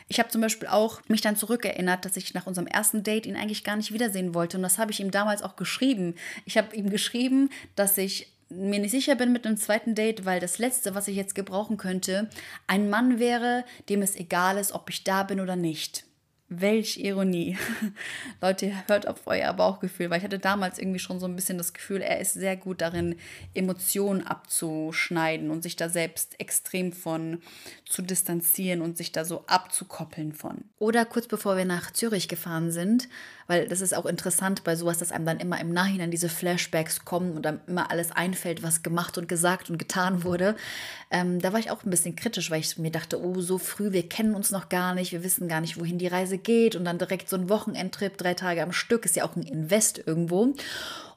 Ich 0.09 0.19
habe 0.19 0.31
zum 0.31 0.41
Beispiel 0.41 0.69
auch 0.69 1.03
mich 1.09 1.21
dann 1.21 1.37
zurückerinnert, 1.37 2.07
dass 2.07 2.17
ich 2.17 2.33
nach 2.33 2.47
unserem 2.47 2.67
ersten 2.67 3.03
Date 3.03 3.27
ihn 3.27 3.37
eigentlich 3.37 3.63
gar 3.63 3.77
nicht 3.77 3.93
wiedersehen 3.93 4.33
wollte. 4.33 4.57
Und 4.57 4.63
das 4.63 4.79
habe 4.79 4.91
ich 4.91 5.01
ihm 5.01 5.11
damals 5.11 5.43
auch 5.43 5.57
geschrieben. 5.57 6.15
Ich 6.47 6.57
habe 6.57 6.75
ihm 6.75 6.89
geschrieben, 6.89 7.51
dass 7.75 7.99
ich 7.99 8.33
mir 8.49 8.79
nicht 8.79 8.91
sicher 8.91 9.15
bin 9.15 9.33
mit 9.33 9.47
einem 9.47 9.57
zweiten 9.57 9.95
Date, 9.95 10.25
weil 10.25 10.41
das 10.41 10.59
letzte, 10.59 10.95
was 10.95 11.09
ich 11.09 11.17
jetzt 11.17 11.35
gebrauchen 11.35 11.77
könnte, 11.77 12.29
ein 12.67 12.89
Mann 12.89 13.19
wäre, 13.19 13.65
dem 13.89 14.03
es 14.03 14.17
egal 14.17 14.59
ist, 14.59 14.73
ob 14.73 14.89
ich 14.91 15.05
da 15.05 15.25
bin 15.25 15.41
oder 15.41 15.57
nicht. 15.57 16.05
Welch 16.49 16.99
Ironie. 16.99 17.59
Leute, 18.41 18.73
hört 18.87 19.09
auf 19.09 19.23
euer 19.27 19.53
Bauchgefühl, 19.53 20.11
weil 20.11 20.19
ich 20.19 20.25
hatte 20.25 20.39
damals 20.39 20.79
irgendwie 20.79 21.01
schon 21.01 21.19
so 21.19 21.27
ein 21.27 21.35
bisschen 21.35 21.59
das 21.59 21.73
Gefühl, 21.73 22.03
er 22.03 22.21
ist 22.21 22.35
sehr 22.35 22.57
gut 22.57 22.83
darin, 22.83 23.17
Emotionen 23.53 24.25
abzuschneiden 24.25 25.51
und 25.51 25.65
sich 25.65 25.75
da 25.75 25.89
selbst 25.89 26.39
extrem 26.39 26.93
von 26.93 27.41
zu 27.85 28.01
distanzieren 28.01 28.81
und 28.81 28.97
sich 28.97 29.11
da 29.11 29.25
so 29.25 29.45
abzukoppeln 29.49 30.33
von. 30.33 30.59
Oder 30.79 31.05
kurz 31.05 31.27
bevor 31.27 31.57
wir 31.57 31.65
nach 31.65 31.91
Zürich 31.91 32.29
gefahren 32.29 32.71
sind, 32.71 33.09
weil 33.47 33.69
das 33.69 33.81
ist 33.81 33.95
auch 33.95 34.07
interessant 34.07 34.65
bei 34.65 34.77
sowas, 34.77 34.99
dass 34.99 35.13
einem 35.13 35.27
dann 35.27 35.41
immer 35.41 35.61
im 35.61 35.73
Nachhinein 35.73 36.11
diese 36.11 36.29
Flashbacks 36.29 37.05
kommen 37.05 37.37
und 37.37 37.43
dann 37.43 37.61
immer 37.67 37.91
alles 37.91 38.13
einfällt, 38.13 38.63
was 38.63 38.83
gemacht 38.83 39.19
und 39.19 39.29
gesagt 39.29 39.71
und 39.71 39.79
getan 39.79 40.25
wurde. 40.25 40.57
Ähm, 41.11 41.41
da 41.41 41.53
war 41.53 41.61
ich 41.61 41.71
auch 41.71 41.85
ein 41.85 41.91
bisschen 41.91 42.17
kritisch, 42.17 42.51
weil 42.51 42.61
ich 42.61 42.79
mir 42.79 42.91
dachte, 42.91 43.23
oh, 43.23 43.41
so 43.41 43.59
früh, 43.59 43.93
wir 43.93 44.09
kennen 44.09 44.35
uns 44.35 44.51
noch 44.51 44.69
gar 44.69 44.95
nicht, 44.95 45.13
wir 45.13 45.23
wissen 45.23 45.49
gar 45.49 45.61
nicht, 45.61 45.79
wohin 45.79 45.99
die 45.99 46.09
Reise 46.09 46.39
geht 46.39 46.77
und 46.77 46.85
dann 46.85 46.99
direkt 46.99 47.29
so 47.29 47.37
ein 47.37 47.49
Wochenendtrip, 47.49 48.17
drei 48.17 48.35
Tage 48.35 48.63
am 48.63 48.73
Stück, 48.73 49.05
ist 49.05 49.17
ja 49.17 49.25
auch 49.25 49.37
ein 49.37 49.43
Invest 49.43 50.03
irgendwo. 50.05 50.55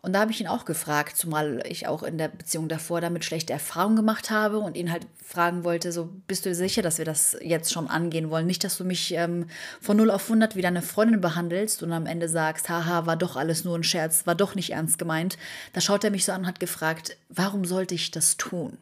Und 0.02 0.14
da 0.14 0.22
habe 0.22 0.32
ich 0.32 0.40
ihn 0.40 0.48
auch 0.48 0.64
gefragt, 0.64 1.18
zumal 1.18 1.62
ich 1.68 1.88
auch 1.88 2.04
in 2.04 2.18
der 2.18 2.30
Beziehung 2.30 2.70
davor 2.70 3.02
damit 3.02 3.26
schlechte 3.26 3.52
Erfahrungen 3.52 3.98
gemacht 3.98 4.32
habe 4.32 4.60
und 4.60 4.78
ihn 4.78 4.92
halt 4.92 5.06
fragen 5.22 5.66
wollte, 5.66 5.92
so 5.92 6.10
bist 6.26 6.46
du 6.46 6.56
sicher, 6.56 6.82
dass 6.82 7.00
wir 7.00 7.06
das 7.06 7.38
jetzt 7.42 7.74
schon 7.74 7.90
angehen 7.90 8.30
wollen? 8.30 8.48
Nicht, 8.48 8.64
dass 8.64 8.78
du 8.78 8.86
mich 8.86 9.14
ähm, 9.14 9.48
von 9.82 9.98
0 9.98 10.10
auf 10.10 10.24
100 10.24 10.56
wie 10.56 10.62
deine 10.62 10.82
Freundin 10.82 11.20
behandelst 11.20 11.84
und 11.84 11.92
am 11.92 12.06
Ende 12.06 12.30
sagst, 12.30 12.70
haha, 12.70 13.08
war 13.08 13.18
doch 13.18 13.36
alles 13.36 13.66
nur 13.66 13.78
ein 13.78 13.84
Scherz, 13.84 14.26
war 14.26 14.36
doch 14.36 14.56
nicht 14.56 14.72
ernst 14.72 15.00
gemeint. 15.00 15.38
Da 15.74 15.82
schaut 15.82 16.06
er 16.06 16.12
mich 16.12 16.24
so 16.24 16.32
an 16.32 16.42
und 16.42 16.48
hat 16.48 16.62
gefragt, 16.62 17.18
warum 17.28 17.66
sollte 17.66 17.94
ich 17.94 18.10
das 18.12 18.38
tun? 18.38 18.78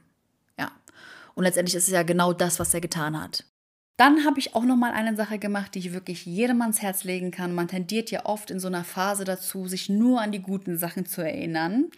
Ja. 0.60 0.72
Und 1.34 1.46
letztendlich 1.46 1.76
ist 1.76 1.88
es 1.88 1.94
ja 1.94 2.04
genau 2.04 2.32
das, 2.32 2.60
was 2.60 2.76
er 2.76 2.82
getan 2.82 3.20
hat. 3.20 3.44
Dann 3.98 4.26
habe 4.26 4.40
ich 4.40 4.54
auch 4.54 4.64
noch 4.64 4.76
mal 4.76 4.94
eine 4.94 5.16
Sache 5.16 5.40
gemacht, 5.40 5.74
die 5.74 5.80
ich 5.80 5.94
wirklich 5.94 6.24
jedem 6.28 6.62
ans 6.62 6.84
Herz 6.84 7.04
legen 7.04 7.32
kann. 7.32 7.56
Man 7.56 7.68
tendiert 7.68 8.12
ja 8.12 8.26
oft 8.28 8.52
in 8.52 8.60
so 8.60 8.68
einer 8.68 8.84
Phase 8.84 9.26
dazu, 9.26 9.68
sich 9.68 9.90
nur 9.90 10.22
an 10.22 10.32
die 10.32 10.42
guten 10.42 10.78
Sachen 10.78 11.08
zu 11.08 11.22
erinnern. 11.22 11.90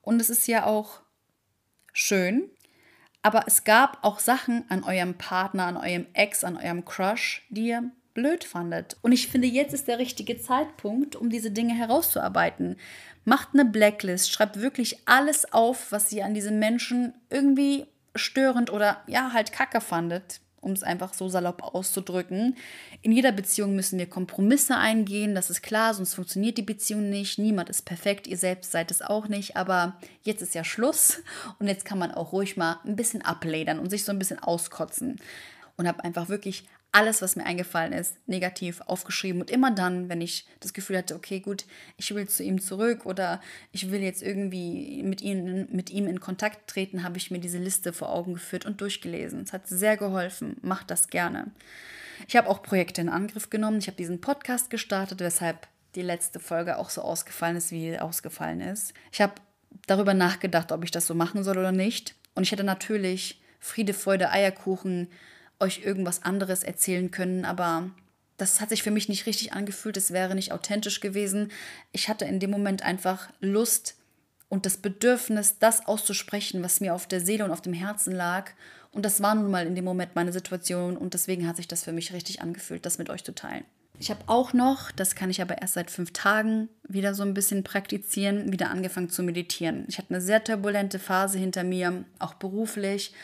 Und 0.00 0.20
es 0.22 0.30
ist 0.30 0.48
ja 0.48 0.64
auch 0.64 1.02
schön. 1.92 2.48
Aber 3.20 3.44
es 3.46 3.64
gab 3.64 3.98
auch 4.02 4.20
Sachen 4.20 4.64
an 4.70 4.84
eurem 4.84 5.18
Partner, 5.18 5.66
an 5.66 5.76
eurem 5.76 6.06
Ex, 6.14 6.44
an 6.44 6.56
eurem 6.56 6.86
Crush, 6.86 7.46
die 7.50 7.68
ihr 7.68 7.90
blöd 8.14 8.44
fandet. 8.44 8.96
Und 9.02 9.12
ich 9.12 9.28
finde, 9.28 9.46
jetzt 9.46 9.74
ist 9.74 9.86
der 9.86 9.98
richtige 9.98 10.40
Zeitpunkt, 10.40 11.14
um 11.14 11.28
diese 11.28 11.50
Dinge 11.50 11.74
herauszuarbeiten. 11.74 12.76
Macht 13.26 13.50
eine 13.52 13.66
Blacklist, 13.66 14.32
schreibt 14.32 14.60
wirklich 14.60 14.98
alles 15.06 15.52
auf, 15.52 15.92
was 15.92 16.10
ihr 16.10 16.24
an 16.24 16.34
diesem 16.34 16.58
Menschen 16.58 17.12
irgendwie 17.28 17.86
störend 18.14 18.72
oder 18.72 19.02
ja, 19.08 19.32
halt 19.32 19.52
kacke 19.52 19.82
fandet 19.82 20.40
um 20.64 20.72
es 20.72 20.82
einfach 20.82 21.14
so 21.14 21.28
salopp 21.28 21.62
auszudrücken. 21.62 22.56
In 23.02 23.12
jeder 23.12 23.32
Beziehung 23.32 23.76
müssen 23.76 23.98
wir 23.98 24.06
Kompromisse 24.06 24.76
eingehen, 24.76 25.34
das 25.34 25.50
ist 25.50 25.62
klar, 25.62 25.94
sonst 25.94 26.14
funktioniert 26.14 26.58
die 26.58 26.62
Beziehung 26.62 27.10
nicht. 27.10 27.38
Niemand 27.38 27.70
ist 27.70 27.84
perfekt, 27.84 28.26
ihr 28.26 28.38
selbst 28.38 28.72
seid 28.72 28.90
es 28.90 29.02
auch 29.02 29.28
nicht, 29.28 29.56
aber 29.56 29.96
jetzt 30.22 30.42
ist 30.42 30.54
ja 30.54 30.64
Schluss 30.64 31.22
und 31.58 31.68
jetzt 31.68 31.84
kann 31.84 31.98
man 31.98 32.10
auch 32.10 32.32
ruhig 32.32 32.56
mal 32.56 32.80
ein 32.84 32.96
bisschen 32.96 33.22
abledern 33.22 33.78
und 33.78 33.90
sich 33.90 34.04
so 34.04 34.12
ein 34.12 34.18
bisschen 34.18 34.38
auskotzen. 34.38 35.20
Und 35.76 35.88
habe 35.88 36.04
einfach 36.04 36.28
wirklich 36.28 36.68
alles, 36.94 37.22
was 37.22 37.34
mir 37.34 37.44
eingefallen 37.44 37.92
ist, 37.92 38.16
negativ 38.28 38.80
aufgeschrieben. 38.82 39.40
Und 39.40 39.50
immer 39.50 39.72
dann, 39.72 40.08
wenn 40.08 40.20
ich 40.20 40.46
das 40.60 40.72
Gefühl 40.72 40.96
hatte, 40.96 41.16
okay, 41.16 41.40
gut, 41.40 41.64
ich 41.96 42.14
will 42.14 42.28
zu 42.28 42.44
ihm 42.44 42.60
zurück 42.60 43.04
oder 43.04 43.40
ich 43.72 43.90
will 43.90 44.00
jetzt 44.00 44.22
irgendwie 44.22 45.02
mit 45.02 45.20
ihm, 45.20 45.66
mit 45.72 45.90
ihm 45.90 46.06
in 46.06 46.20
Kontakt 46.20 46.70
treten, 46.70 47.02
habe 47.02 47.18
ich 47.18 47.32
mir 47.32 47.40
diese 47.40 47.58
Liste 47.58 47.92
vor 47.92 48.12
Augen 48.12 48.34
geführt 48.34 48.64
und 48.64 48.80
durchgelesen. 48.80 49.42
Es 49.42 49.52
hat 49.52 49.66
sehr 49.66 49.96
geholfen. 49.96 50.56
Macht 50.62 50.88
das 50.90 51.08
gerne. 51.08 51.50
Ich 52.28 52.36
habe 52.36 52.48
auch 52.48 52.62
Projekte 52.62 53.00
in 53.00 53.08
Angriff 53.08 53.50
genommen. 53.50 53.78
Ich 53.78 53.88
habe 53.88 53.96
diesen 53.96 54.20
Podcast 54.20 54.70
gestartet, 54.70 55.18
weshalb 55.18 55.66
die 55.96 56.02
letzte 56.02 56.38
Folge 56.38 56.78
auch 56.78 56.90
so 56.90 57.02
ausgefallen 57.02 57.56
ist, 57.56 57.72
wie 57.72 57.98
ausgefallen 57.98 58.60
ist. 58.60 58.94
Ich 59.10 59.20
habe 59.20 59.34
darüber 59.88 60.14
nachgedacht, 60.14 60.70
ob 60.70 60.84
ich 60.84 60.92
das 60.92 61.08
so 61.08 61.14
machen 61.14 61.42
soll 61.42 61.58
oder 61.58 61.72
nicht. 61.72 62.14
Und 62.36 62.44
ich 62.44 62.52
hätte 62.52 62.62
natürlich 62.62 63.42
Friede, 63.58 63.94
Freude, 63.94 64.30
Eierkuchen 64.30 65.08
euch 65.60 65.84
irgendwas 65.84 66.22
anderes 66.22 66.62
erzählen 66.62 67.10
können, 67.10 67.44
aber 67.44 67.90
das 68.36 68.60
hat 68.60 68.70
sich 68.70 68.82
für 68.82 68.90
mich 68.90 69.08
nicht 69.08 69.26
richtig 69.26 69.52
angefühlt, 69.52 69.96
es 69.96 70.10
wäre 70.10 70.34
nicht 70.34 70.52
authentisch 70.52 71.00
gewesen. 71.00 71.52
Ich 71.92 72.08
hatte 72.08 72.24
in 72.24 72.40
dem 72.40 72.50
Moment 72.50 72.82
einfach 72.82 73.30
Lust 73.40 73.96
und 74.48 74.66
das 74.66 74.76
Bedürfnis, 74.76 75.58
das 75.58 75.86
auszusprechen, 75.86 76.62
was 76.62 76.80
mir 76.80 76.94
auf 76.94 77.06
der 77.06 77.20
Seele 77.20 77.44
und 77.44 77.50
auf 77.50 77.62
dem 77.62 77.72
Herzen 77.72 78.12
lag. 78.12 78.50
Und 78.92 79.04
das 79.04 79.22
war 79.22 79.34
nun 79.34 79.50
mal 79.50 79.66
in 79.66 79.74
dem 79.74 79.84
Moment 79.84 80.14
meine 80.14 80.32
Situation 80.32 80.96
und 80.96 81.14
deswegen 81.14 81.46
hat 81.46 81.56
sich 81.56 81.68
das 81.68 81.84
für 81.84 81.92
mich 81.92 82.12
richtig 82.12 82.42
angefühlt, 82.42 82.86
das 82.86 82.98
mit 82.98 83.10
euch 83.10 83.24
zu 83.24 83.34
teilen. 83.34 83.64
Ich 84.00 84.10
habe 84.10 84.24
auch 84.26 84.52
noch, 84.52 84.90
das 84.90 85.14
kann 85.14 85.30
ich 85.30 85.40
aber 85.40 85.60
erst 85.62 85.74
seit 85.74 85.90
fünf 85.90 86.12
Tagen 86.12 86.68
wieder 86.88 87.14
so 87.14 87.22
ein 87.22 87.34
bisschen 87.34 87.62
praktizieren, 87.62 88.50
wieder 88.52 88.70
angefangen 88.70 89.08
zu 89.08 89.22
meditieren. 89.22 89.84
Ich 89.88 89.98
hatte 89.98 90.10
eine 90.10 90.20
sehr 90.20 90.42
turbulente 90.42 90.98
Phase 90.98 91.38
hinter 91.38 91.62
mir, 91.62 92.04
auch 92.18 92.34
beruflich 92.34 93.14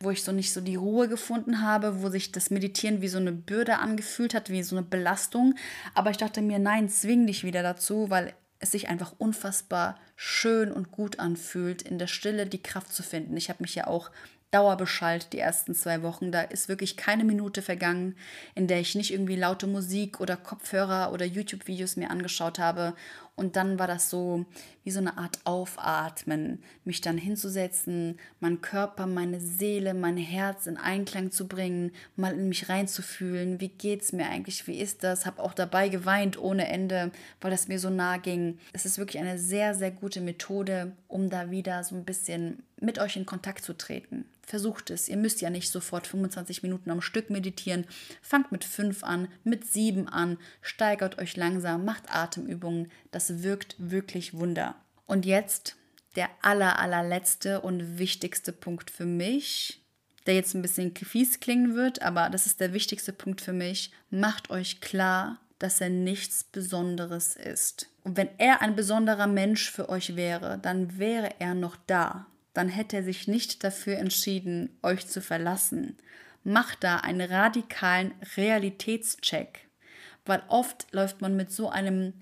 wo 0.00 0.10
ich 0.10 0.24
so 0.24 0.32
nicht 0.32 0.52
so 0.52 0.60
die 0.60 0.76
Ruhe 0.76 1.08
gefunden 1.08 1.62
habe, 1.62 2.02
wo 2.02 2.08
sich 2.08 2.32
das 2.32 2.50
Meditieren 2.50 3.02
wie 3.02 3.08
so 3.08 3.18
eine 3.18 3.32
Bürde 3.32 3.78
angefühlt 3.78 4.34
hat, 4.34 4.48
wie 4.50 4.62
so 4.62 4.76
eine 4.76 4.84
Belastung. 4.84 5.54
Aber 5.94 6.10
ich 6.10 6.16
dachte 6.16 6.40
mir, 6.40 6.58
nein, 6.58 6.88
zwing 6.88 7.26
dich 7.26 7.44
wieder 7.44 7.62
dazu, 7.62 8.08
weil 8.08 8.32
es 8.60 8.72
sich 8.72 8.88
einfach 8.88 9.14
unfassbar 9.18 9.98
schön 10.16 10.72
und 10.72 10.90
gut 10.90 11.18
anfühlt, 11.18 11.82
in 11.82 11.98
der 11.98 12.06
Stille 12.06 12.46
die 12.46 12.62
Kraft 12.62 12.92
zu 12.92 13.02
finden. 13.02 13.36
Ich 13.36 13.48
habe 13.48 13.62
mich 13.62 13.74
ja 13.74 13.86
auch 13.86 14.10
Dauerbeschallt 14.50 15.32
die 15.32 15.38
ersten 15.38 15.76
zwei 15.76 16.02
Wochen. 16.02 16.32
Da 16.32 16.40
ist 16.40 16.68
wirklich 16.68 16.96
keine 16.96 17.22
Minute 17.22 17.62
vergangen, 17.62 18.16
in 18.56 18.66
der 18.66 18.80
ich 18.80 18.96
nicht 18.96 19.12
irgendwie 19.12 19.36
laute 19.36 19.68
Musik 19.68 20.18
oder 20.18 20.36
Kopfhörer 20.36 21.12
oder 21.12 21.24
YouTube-Videos 21.24 21.96
mir 21.96 22.10
angeschaut 22.10 22.58
habe. 22.58 22.94
Und 23.36 23.56
dann 23.56 23.78
war 23.78 23.86
das 23.86 24.10
so 24.10 24.44
wie 24.84 24.90
so 24.90 24.98
eine 24.98 25.18
Art 25.18 25.38
Aufatmen, 25.44 26.62
mich 26.84 27.00
dann 27.00 27.18
hinzusetzen, 27.18 28.18
meinen 28.40 28.60
Körper, 28.60 29.06
meine 29.06 29.40
Seele, 29.40 29.94
mein 29.94 30.16
Herz 30.16 30.66
in 30.66 30.76
Einklang 30.76 31.30
zu 31.30 31.48
bringen, 31.48 31.92
mal 32.16 32.34
in 32.34 32.48
mich 32.48 32.68
reinzufühlen. 32.68 33.60
Wie 33.60 33.68
geht's 33.68 34.12
mir 34.12 34.26
eigentlich? 34.26 34.66
Wie 34.66 34.78
ist 34.78 35.04
das? 35.04 35.26
Habe 35.26 35.42
auch 35.42 35.54
dabei 35.54 35.88
geweint 35.88 36.38
ohne 36.38 36.68
Ende, 36.68 37.12
weil 37.40 37.50
das 37.50 37.68
mir 37.68 37.78
so 37.78 37.90
nah 37.90 38.16
ging. 38.16 38.58
Es 38.72 38.84
ist 38.84 38.98
wirklich 38.98 39.20
eine 39.20 39.38
sehr, 39.38 39.74
sehr 39.74 39.90
gute 39.90 40.20
Methode, 40.20 40.92
um 41.08 41.30
da 41.30 41.50
wieder 41.50 41.84
so 41.84 41.94
ein 41.94 42.04
bisschen 42.04 42.62
mit 42.80 42.98
euch 42.98 43.16
in 43.16 43.26
Kontakt 43.26 43.64
zu 43.64 43.76
treten. 43.76 44.24
Versucht 44.50 44.90
es. 44.90 45.08
Ihr 45.08 45.16
müsst 45.16 45.40
ja 45.42 45.48
nicht 45.48 45.70
sofort 45.70 46.08
25 46.08 46.64
Minuten 46.64 46.90
am 46.90 47.02
Stück 47.02 47.30
meditieren. 47.30 47.86
Fangt 48.20 48.50
mit 48.50 48.64
5 48.64 49.04
an, 49.04 49.28
mit 49.44 49.64
7 49.64 50.08
an, 50.08 50.38
steigert 50.60 51.18
euch 51.18 51.36
langsam, 51.36 51.84
macht 51.84 52.12
Atemübungen. 52.12 52.90
Das 53.12 53.19
wirkt 53.42 53.76
wirklich 53.78 54.34
Wunder. 54.34 54.74
Und 55.06 55.26
jetzt 55.26 55.76
der 56.16 56.28
aller, 56.42 56.78
allerletzte 56.78 57.60
und 57.60 57.98
wichtigste 57.98 58.52
Punkt 58.52 58.90
für 58.90 59.04
mich, 59.04 59.80
der 60.26 60.34
jetzt 60.34 60.54
ein 60.54 60.62
bisschen 60.62 60.94
fies 60.94 61.40
klingen 61.40 61.74
wird, 61.74 62.02
aber 62.02 62.30
das 62.30 62.46
ist 62.46 62.60
der 62.60 62.72
wichtigste 62.72 63.12
Punkt 63.12 63.40
für 63.40 63.52
mich. 63.52 63.92
Macht 64.10 64.50
euch 64.50 64.80
klar, 64.80 65.38
dass 65.58 65.80
er 65.80 65.90
nichts 65.90 66.44
Besonderes 66.44 67.36
ist. 67.36 67.88
Und 68.02 68.16
wenn 68.16 68.28
er 68.38 68.62
ein 68.62 68.76
besonderer 68.76 69.26
Mensch 69.26 69.70
für 69.70 69.88
euch 69.88 70.16
wäre, 70.16 70.58
dann 70.58 70.98
wäre 70.98 71.34
er 71.38 71.54
noch 71.54 71.76
da 71.86 72.26
dann 72.52 72.68
hätte 72.68 72.96
er 72.96 73.02
sich 73.02 73.28
nicht 73.28 73.62
dafür 73.64 73.98
entschieden, 73.98 74.76
euch 74.82 75.06
zu 75.06 75.20
verlassen. 75.20 75.96
Macht 76.42 76.82
da 76.84 76.96
einen 76.96 77.30
radikalen 77.30 78.12
Realitätscheck, 78.36 79.68
weil 80.24 80.42
oft 80.48 80.86
läuft 80.92 81.20
man 81.20 81.36
mit 81.36 81.52
so 81.52 81.68
einem 81.68 82.14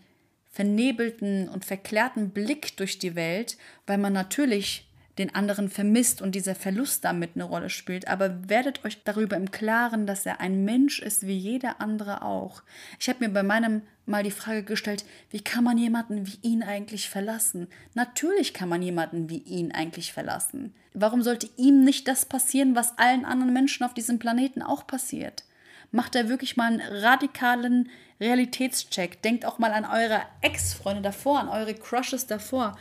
vernebelten 0.58 1.48
und 1.48 1.64
verklärten 1.64 2.30
Blick 2.30 2.76
durch 2.78 2.98
die 2.98 3.14
Welt, 3.14 3.56
weil 3.86 3.96
man 3.96 4.12
natürlich 4.12 4.90
den 5.16 5.32
anderen 5.32 5.68
vermisst 5.68 6.20
und 6.20 6.34
dieser 6.34 6.56
Verlust 6.56 7.04
damit 7.04 7.30
eine 7.36 7.44
Rolle 7.44 7.70
spielt. 7.70 8.08
Aber 8.08 8.48
werdet 8.48 8.84
euch 8.84 9.04
darüber 9.04 9.36
im 9.36 9.52
Klaren, 9.52 10.04
dass 10.04 10.26
er 10.26 10.40
ein 10.40 10.64
Mensch 10.64 10.98
ist 10.98 11.28
wie 11.28 11.38
jeder 11.38 11.80
andere 11.80 12.22
auch. 12.22 12.64
Ich 12.98 13.08
habe 13.08 13.24
mir 13.24 13.32
bei 13.32 13.44
meinem 13.44 13.82
mal 14.04 14.24
die 14.24 14.32
Frage 14.32 14.64
gestellt, 14.64 15.04
wie 15.30 15.42
kann 15.42 15.62
man 15.62 15.78
jemanden 15.78 16.26
wie 16.26 16.40
ihn 16.42 16.64
eigentlich 16.64 17.08
verlassen? 17.08 17.68
Natürlich 17.94 18.52
kann 18.52 18.68
man 18.68 18.82
jemanden 18.82 19.30
wie 19.30 19.38
ihn 19.38 19.70
eigentlich 19.70 20.12
verlassen. 20.12 20.74
Warum 20.92 21.22
sollte 21.22 21.48
ihm 21.56 21.84
nicht 21.84 22.08
das 22.08 22.24
passieren, 22.24 22.74
was 22.74 22.98
allen 22.98 23.24
anderen 23.24 23.52
Menschen 23.52 23.84
auf 23.84 23.94
diesem 23.94 24.18
Planeten 24.18 24.62
auch 24.62 24.88
passiert? 24.88 25.44
Macht 25.90 26.14
er 26.14 26.28
wirklich 26.28 26.56
mal 26.56 26.72
einen 26.72 26.80
radikalen 26.80 27.88
Realitätscheck. 28.20 29.22
Denkt 29.22 29.44
auch 29.44 29.58
mal 29.58 29.72
an 29.72 29.84
eure 29.84 30.22
Ex-Freunde 30.42 31.02
davor, 31.02 31.40
an 31.40 31.48
eure 31.48 31.74
Crushes 31.74 32.26
davor. 32.26 32.76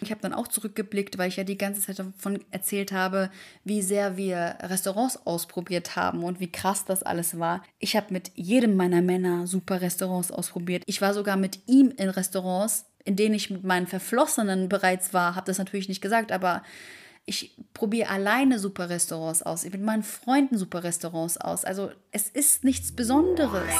Ich 0.00 0.10
habe 0.10 0.20
dann 0.20 0.32
auch 0.32 0.46
zurückgeblickt, 0.46 1.18
weil 1.18 1.28
ich 1.28 1.36
ja 1.36 1.44
die 1.44 1.58
ganze 1.58 1.80
Zeit 1.80 1.98
davon 1.98 2.44
erzählt 2.50 2.92
habe, 2.92 3.30
wie 3.64 3.82
sehr 3.82 4.16
wir 4.16 4.56
Restaurants 4.60 5.26
ausprobiert 5.26 5.96
haben 5.96 6.22
und 6.22 6.40
wie 6.40 6.52
krass 6.52 6.84
das 6.84 7.02
alles 7.02 7.38
war. 7.38 7.64
Ich 7.78 7.96
habe 7.96 8.12
mit 8.12 8.30
jedem 8.34 8.76
meiner 8.76 9.02
Männer 9.02 9.46
super 9.46 9.80
Restaurants 9.80 10.30
ausprobiert. 10.30 10.84
Ich 10.86 11.00
war 11.00 11.14
sogar 11.14 11.36
mit 11.36 11.60
ihm 11.66 11.92
in 11.96 12.10
Restaurants, 12.10 12.86
in 13.04 13.16
denen 13.16 13.34
ich 13.34 13.50
mit 13.50 13.64
meinen 13.64 13.88
Verflossenen 13.88 14.68
bereits 14.68 15.12
war. 15.14 15.34
Habe 15.34 15.46
das 15.46 15.58
natürlich 15.58 15.88
nicht 15.88 16.00
gesagt, 16.00 16.30
aber 16.30 16.62
ich 17.28 17.54
probiere 17.74 18.08
alleine 18.08 18.58
super 18.58 18.88
Restaurants 18.88 19.42
aus. 19.42 19.64
Ich 19.64 19.72
mit 19.72 19.82
meinen 19.82 20.02
Freunden 20.02 20.56
super 20.56 20.82
Restaurants 20.82 21.36
aus. 21.36 21.64
Also 21.64 21.90
es 22.10 22.28
ist 22.28 22.64
nichts 22.64 22.92
Besonderes. 22.92 23.74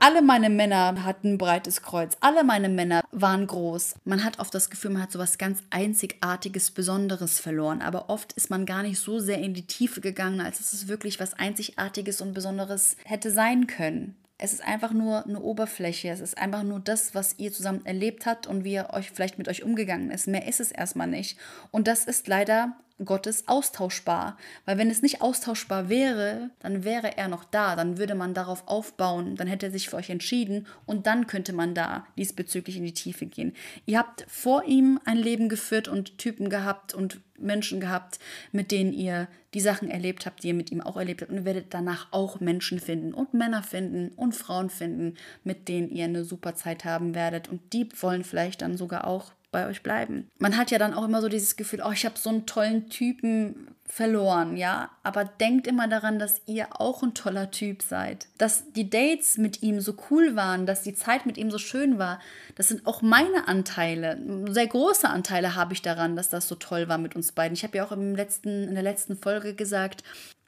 Alle 0.00 0.20
meine 0.20 0.50
Männer 0.50 1.04
hatten 1.04 1.34
ein 1.34 1.38
breites 1.38 1.82
Kreuz. 1.82 2.16
Alle 2.20 2.42
meine 2.42 2.68
Männer 2.68 3.02
waren 3.12 3.46
groß. 3.46 3.94
Man 4.04 4.24
hat 4.24 4.40
oft 4.40 4.52
das 4.52 4.68
Gefühl, 4.68 4.90
man 4.90 5.02
hat 5.02 5.12
so 5.12 5.20
was 5.20 5.38
ganz 5.38 5.62
Einzigartiges, 5.70 6.72
Besonderes 6.72 7.38
verloren. 7.38 7.82
Aber 7.82 8.10
oft 8.10 8.32
ist 8.32 8.50
man 8.50 8.66
gar 8.66 8.82
nicht 8.82 8.98
so 8.98 9.20
sehr 9.20 9.38
in 9.38 9.54
die 9.54 9.66
Tiefe 9.66 10.00
gegangen, 10.00 10.40
als 10.40 10.58
dass 10.58 10.72
es 10.72 10.88
wirklich 10.88 11.20
was 11.20 11.34
Einzigartiges 11.34 12.20
und 12.20 12.34
Besonderes 12.34 12.96
hätte 13.04 13.30
sein 13.30 13.68
können. 13.68 14.16
Es 14.42 14.52
ist 14.52 14.64
einfach 14.64 14.92
nur 14.92 15.24
eine 15.24 15.40
Oberfläche. 15.40 16.08
Es 16.08 16.18
ist 16.18 16.36
einfach 16.36 16.64
nur 16.64 16.80
das, 16.80 17.14
was 17.14 17.38
ihr 17.38 17.52
zusammen 17.52 17.86
erlebt 17.86 18.26
habt 18.26 18.48
und 18.48 18.64
wie 18.64 18.74
er 18.74 18.92
euch 18.92 19.12
vielleicht 19.12 19.38
mit 19.38 19.46
euch 19.46 19.62
umgegangen 19.62 20.10
ist. 20.10 20.26
Mehr 20.26 20.48
ist 20.48 20.58
es 20.58 20.72
erstmal 20.72 21.06
nicht. 21.06 21.38
Und 21.70 21.86
das 21.86 22.06
ist 22.06 22.26
leider 22.26 22.76
Gottes 23.04 23.48
austauschbar. 23.48 24.36
Weil 24.64 24.78
wenn 24.78 24.90
es 24.90 25.02
nicht 25.02 25.22
austauschbar 25.22 25.88
wäre, 25.88 26.50
dann 26.60 26.84
wäre 26.84 27.16
er 27.16 27.28
noch 27.28 27.44
da, 27.44 27.76
dann 27.76 27.98
würde 27.98 28.14
man 28.14 28.34
darauf 28.34 28.66
aufbauen, 28.66 29.36
dann 29.36 29.46
hätte 29.46 29.66
er 29.66 29.72
sich 29.72 29.88
für 29.88 29.96
euch 29.96 30.10
entschieden. 30.10 30.66
Und 30.86 31.06
dann 31.06 31.26
könnte 31.26 31.52
man 31.52 31.74
da 31.74 32.06
diesbezüglich 32.16 32.76
in 32.76 32.84
die 32.84 32.94
Tiefe 32.94 33.26
gehen. 33.26 33.54
Ihr 33.86 33.98
habt 33.98 34.24
vor 34.28 34.64
ihm 34.64 35.00
ein 35.04 35.18
Leben 35.18 35.48
geführt 35.48 35.88
und 35.88 36.18
Typen 36.18 36.48
gehabt 36.48 36.94
und 36.94 37.20
Menschen 37.38 37.80
gehabt, 37.80 38.18
mit 38.52 38.70
denen 38.70 38.92
ihr 38.92 39.28
die 39.54 39.60
Sachen 39.60 39.90
erlebt 39.90 40.26
habt, 40.26 40.42
die 40.42 40.48
ihr 40.48 40.54
mit 40.54 40.70
ihm 40.70 40.80
auch 40.80 40.96
erlebt 40.96 41.22
habt. 41.22 41.32
Und 41.32 41.44
werdet 41.44 41.74
danach 41.74 42.08
auch 42.10 42.40
Menschen 42.40 42.80
finden 42.80 43.12
und 43.12 43.34
Männer 43.34 43.62
finden 43.62 44.12
und 44.16 44.34
Frauen 44.34 44.70
finden, 44.70 45.14
mit 45.44 45.68
denen 45.68 45.90
ihr 45.90 46.04
eine 46.04 46.24
super 46.24 46.54
Zeit 46.54 46.84
haben 46.84 47.14
werdet. 47.14 47.48
Und 47.48 47.72
die 47.72 47.88
wollen 48.00 48.24
vielleicht 48.24 48.62
dann 48.62 48.76
sogar 48.76 49.06
auch 49.06 49.32
bei 49.52 49.68
euch 49.68 49.82
bleiben. 49.82 50.28
Man 50.38 50.56
hat 50.56 50.72
ja 50.72 50.78
dann 50.78 50.94
auch 50.94 51.04
immer 51.04 51.20
so 51.20 51.28
dieses 51.28 51.56
Gefühl, 51.56 51.82
oh, 51.86 51.92
ich 51.92 52.04
habe 52.04 52.18
so 52.18 52.30
einen 52.30 52.46
tollen 52.46 52.88
Typen 52.88 53.68
verloren, 53.86 54.56
ja. 54.56 54.90
Aber 55.02 55.24
denkt 55.24 55.66
immer 55.66 55.86
daran, 55.86 56.18
dass 56.18 56.40
ihr 56.46 56.80
auch 56.80 57.02
ein 57.02 57.12
toller 57.12 57.50
Typ 57.50 57.82
seid. 57.82 58.26
Dass 58.38 58.72
die 58.72 58.88
Dates 58.88 59.36
mit 59.36 59.62
ihm 59.62 59.80
so 59.80 59.94
cool 60.10 60.34
waren, 60.34 60.64
dass 60.64 60.82
die 60.82 60.94
Zeit 60.94 61.26
mit 61.26 61.36
ihm 61.36 61.50
so 61.50 61.58
schön 61.58 61.98
war, 61.98 62.18
das 62.56 62.68
sind 62.68 62.86
auch 62.86 63.02
meine 63.02 63.46
Anteile. 63.48 64.18
Sehr 64.48 64.66
große 64.66 65.08
Anteile 65.08 65.54
habe 65.54 65.74
ich 65.74 65.82
daran, 65.82 66.16
dass 66.16 66.30
das 66.30 66.48
so 66.48 66.54
toll 66.54 66.88
war 66.88 66.96
mit 66.96 67.14
uns 67.14 67.32
beiden. 67.32 67.54
Ich 67.54 67.62
habe 67.62 67.76
ja 67.76 67.84
auch 67.84 67.92
im 67.92 68.16
letzten, 68.16 68.68
in 68.68 68.74
der 68.74 68.82
letzten 68.82 69.16
Folge 69.18 69.54
gesagt, 69.54 70.02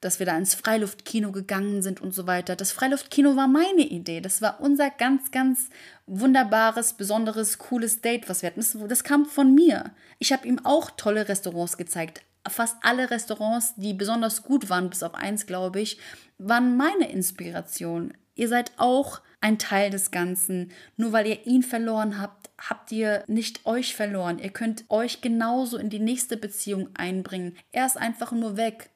dass 0.04 0.18
wir 0.18 0.26
da 0.26 0.36
ins 0.36 0.54
Freiluftkino 0.54 1.32
gegangen 1.32 1.82
sind 1.82 2.00
und 2.00 2.12
so 2.12 2.26
weiter. 2.26 2.56
Das 2.56 2.72
Freiluftkino 2.72 3.36
war 3.36 3.48
meine 3.48 3.82
Idee. 3.82 4.20
Das 4.20 4.42
war 4.42 4.60
unser 4.60 4.90
ganz, 4.90 5.30
ganz 5.30 5.70
wunderbares, 6.06 6.92
besonderes, 6.92 7.58
cooles 7.58 8.02
Date, 8.02 8.28
was 8.28 8.42
wir 8.42 8.48
hatten. 8.48 8.60
Das, 8.60 8.76
das 8.88 9.04
kam 9.04 9.24
von 9.24 9.54
mir. 9.54 9.92
Ich 10.18 10.32
habe 10.32 10.46
ihm 10.46 10.60
auch 10.64 10.90
tolle 10.90 11.28
Restaurants 11.28 11.78
gezeigt. 11.78 12.22
Fast 12.46 12.76
alle 12.82 13.10
Restaurants, 13.10 13.74
die 13.76 13.94
besonders 13.94 14.42
gut 14.42 14.68
waren, 14.68 14.90
bis 14.90 15.02
auf 15.02 15.14
eins, 15.14 15.46
glaube 15.46 15.80
ich, 15.80 15.98
waren 16.36 16.76
meine 16.76 17.10
Inspiration. 17.10 18.12
Ihr 18.34 18.48
seid 18.48 18.72
auch 18.76 19.22
ein 19.40 19.58
Teil 19.58 19.90
des 19.90 20.10
Ganzen. 20.10 20.72
Nur 20.96 21.12
weil 21.12 21.26
ihr 21.26 21.46
ihn 21.46 21.62
verloren 21.62 22.20
habt, 22.20 22.50
habt 22.58 22.92
ihr 22.92 23.24
nicht 23.26 23.66
euch 23.66 23.94
verloren. 23.94 24.38
Ihr 24.38 24.50
könnt 24.50 24.84
euch 24.88 25.20
genauso 25.20 25.76
in 25.78 25.90
die 25.90 25.98
nächste 25.98 26.36
Beziehung 26.36 26.88
einbringen. 26.94 27.56
Er 27.72 27.86
ist 27.86 27.96
einfach 27.96 28.32
nur 28.32 28.56
weg. 28.56 28.90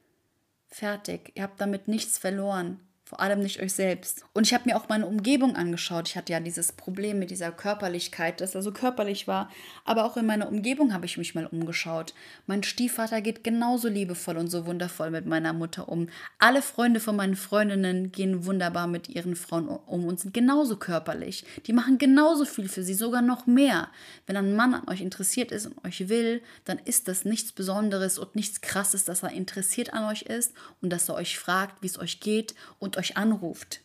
Fertig. 0.69 1.33
Ihr 1.35 1.43
habt 1.43 1.61
damit 1.61 1.89
nichts 1.89 2.19
verloren. 2.19 2.81
Vor 3.09 3.21
allem 3.21 3.41
nicht 3.41 3.63
euch 3.63 3.73
selbst. 3.73 4.23
Und 4.35 4.47
ich 4.47 4.53
habe 4.53 4.65
mir 4.67 4.77
auch 4.77 4.91
meine 4.91 5.07
Umgebung 5.07 5.57
angeschaut. 5.57 6.11
Ich 6.11 6.17
hatte 6.19 6.31
ja 6.31 6.41
dieses 6.41 6.73
Problem 6.73 7.19
mit 7.19 7.31
dieser 7.31 7.51
Körperlichkeit, 7.51 8.43
dass 8.43 8.55
er 8.55 8.61
so 8.61 8.71
körperlich 8.71 9.27
war. 9.27 9.51
Aber 9.87 10.05
auch 10.05 10.19
in 10.19 10.27
meiner 10.27 10.47
Umgebung 10.47 10.93
habe 10.93 11.07
ich 11.07 11.17
mich 11.17 11.35
mal 11.35 11.47
umgeschaut. 11.47 12.13
Mein 12.47 12.63
Stiefvater 12.63 13.23
geht 13.23 13.43
genauso 13.43 13.89
liebevoll 13.89 14.37
und 14.37 14.49
so 14.49 14.67
wundervoll 14.67 15.11
mit 15.11 15.25
meiner 15.25 15.55
Mutter 15.55 15.89
um. 15.89 16.11
Alle 16.39 16.61
Freunde 16.61 17.01
von 17.01 17.17
meinen 17.17 17.35
Freundinnen 17.35 18.13
gehen 18.13 18.45
wunderbar 18.45 18.87
mit 18.87 19.09
ihren 19.09 19.37
Frauen 19.37 19.69
um 19.69 20.05
und 20.05 20.21
sind 20.21 20.35
genauso 20.35 20.77
körperlich. 20.77 21.47
Die 21.67 21.73
machen 21.73 21.97
genauso 21.97 22.45
viel 22.45 22.69
für 22.69 22.83
sie, 22.83 22.93
sogar 22.93 23.23
noch 23.23 23.47
mehr. 23.47 23.89
Wenn 24.27 24.37
ein 24.37 24.55
Mann 24.55 24.75
an 24.75 24.87
euch 24.87 25.01
interessiert 25.01 25.51
ist 25.51 25.65
und 25.65 25.83
euch 25.83 26.11
will, 26.11 26.43
dann 26.67 26.79
ist 26.79 27.09
das 27.09 27.25
nichts 27.25 27.53
Besonderes 27.53 28.19
und 28.19 28.37
nichts 28.37 28.61
Krasses, 28.61 29.07
dass 29.07 29.23
er 29.23 29.33
interessiert 29.33 29.95
an 29.95 30.05
euch 30.05 30.21
ist 30.21 30.53
und 30.83 30.91
dass 30.91 31.09
er 31.09 31.15
euch 31.15 31.39
fragt, 31.39 31.81
wie 31.81 31.87
es 31.87 31.99
euch 31.99 32.21
geht 32.21 32.55
und 32.79 32.98
euch 32.99 33.17
anruft. 33.17 33.81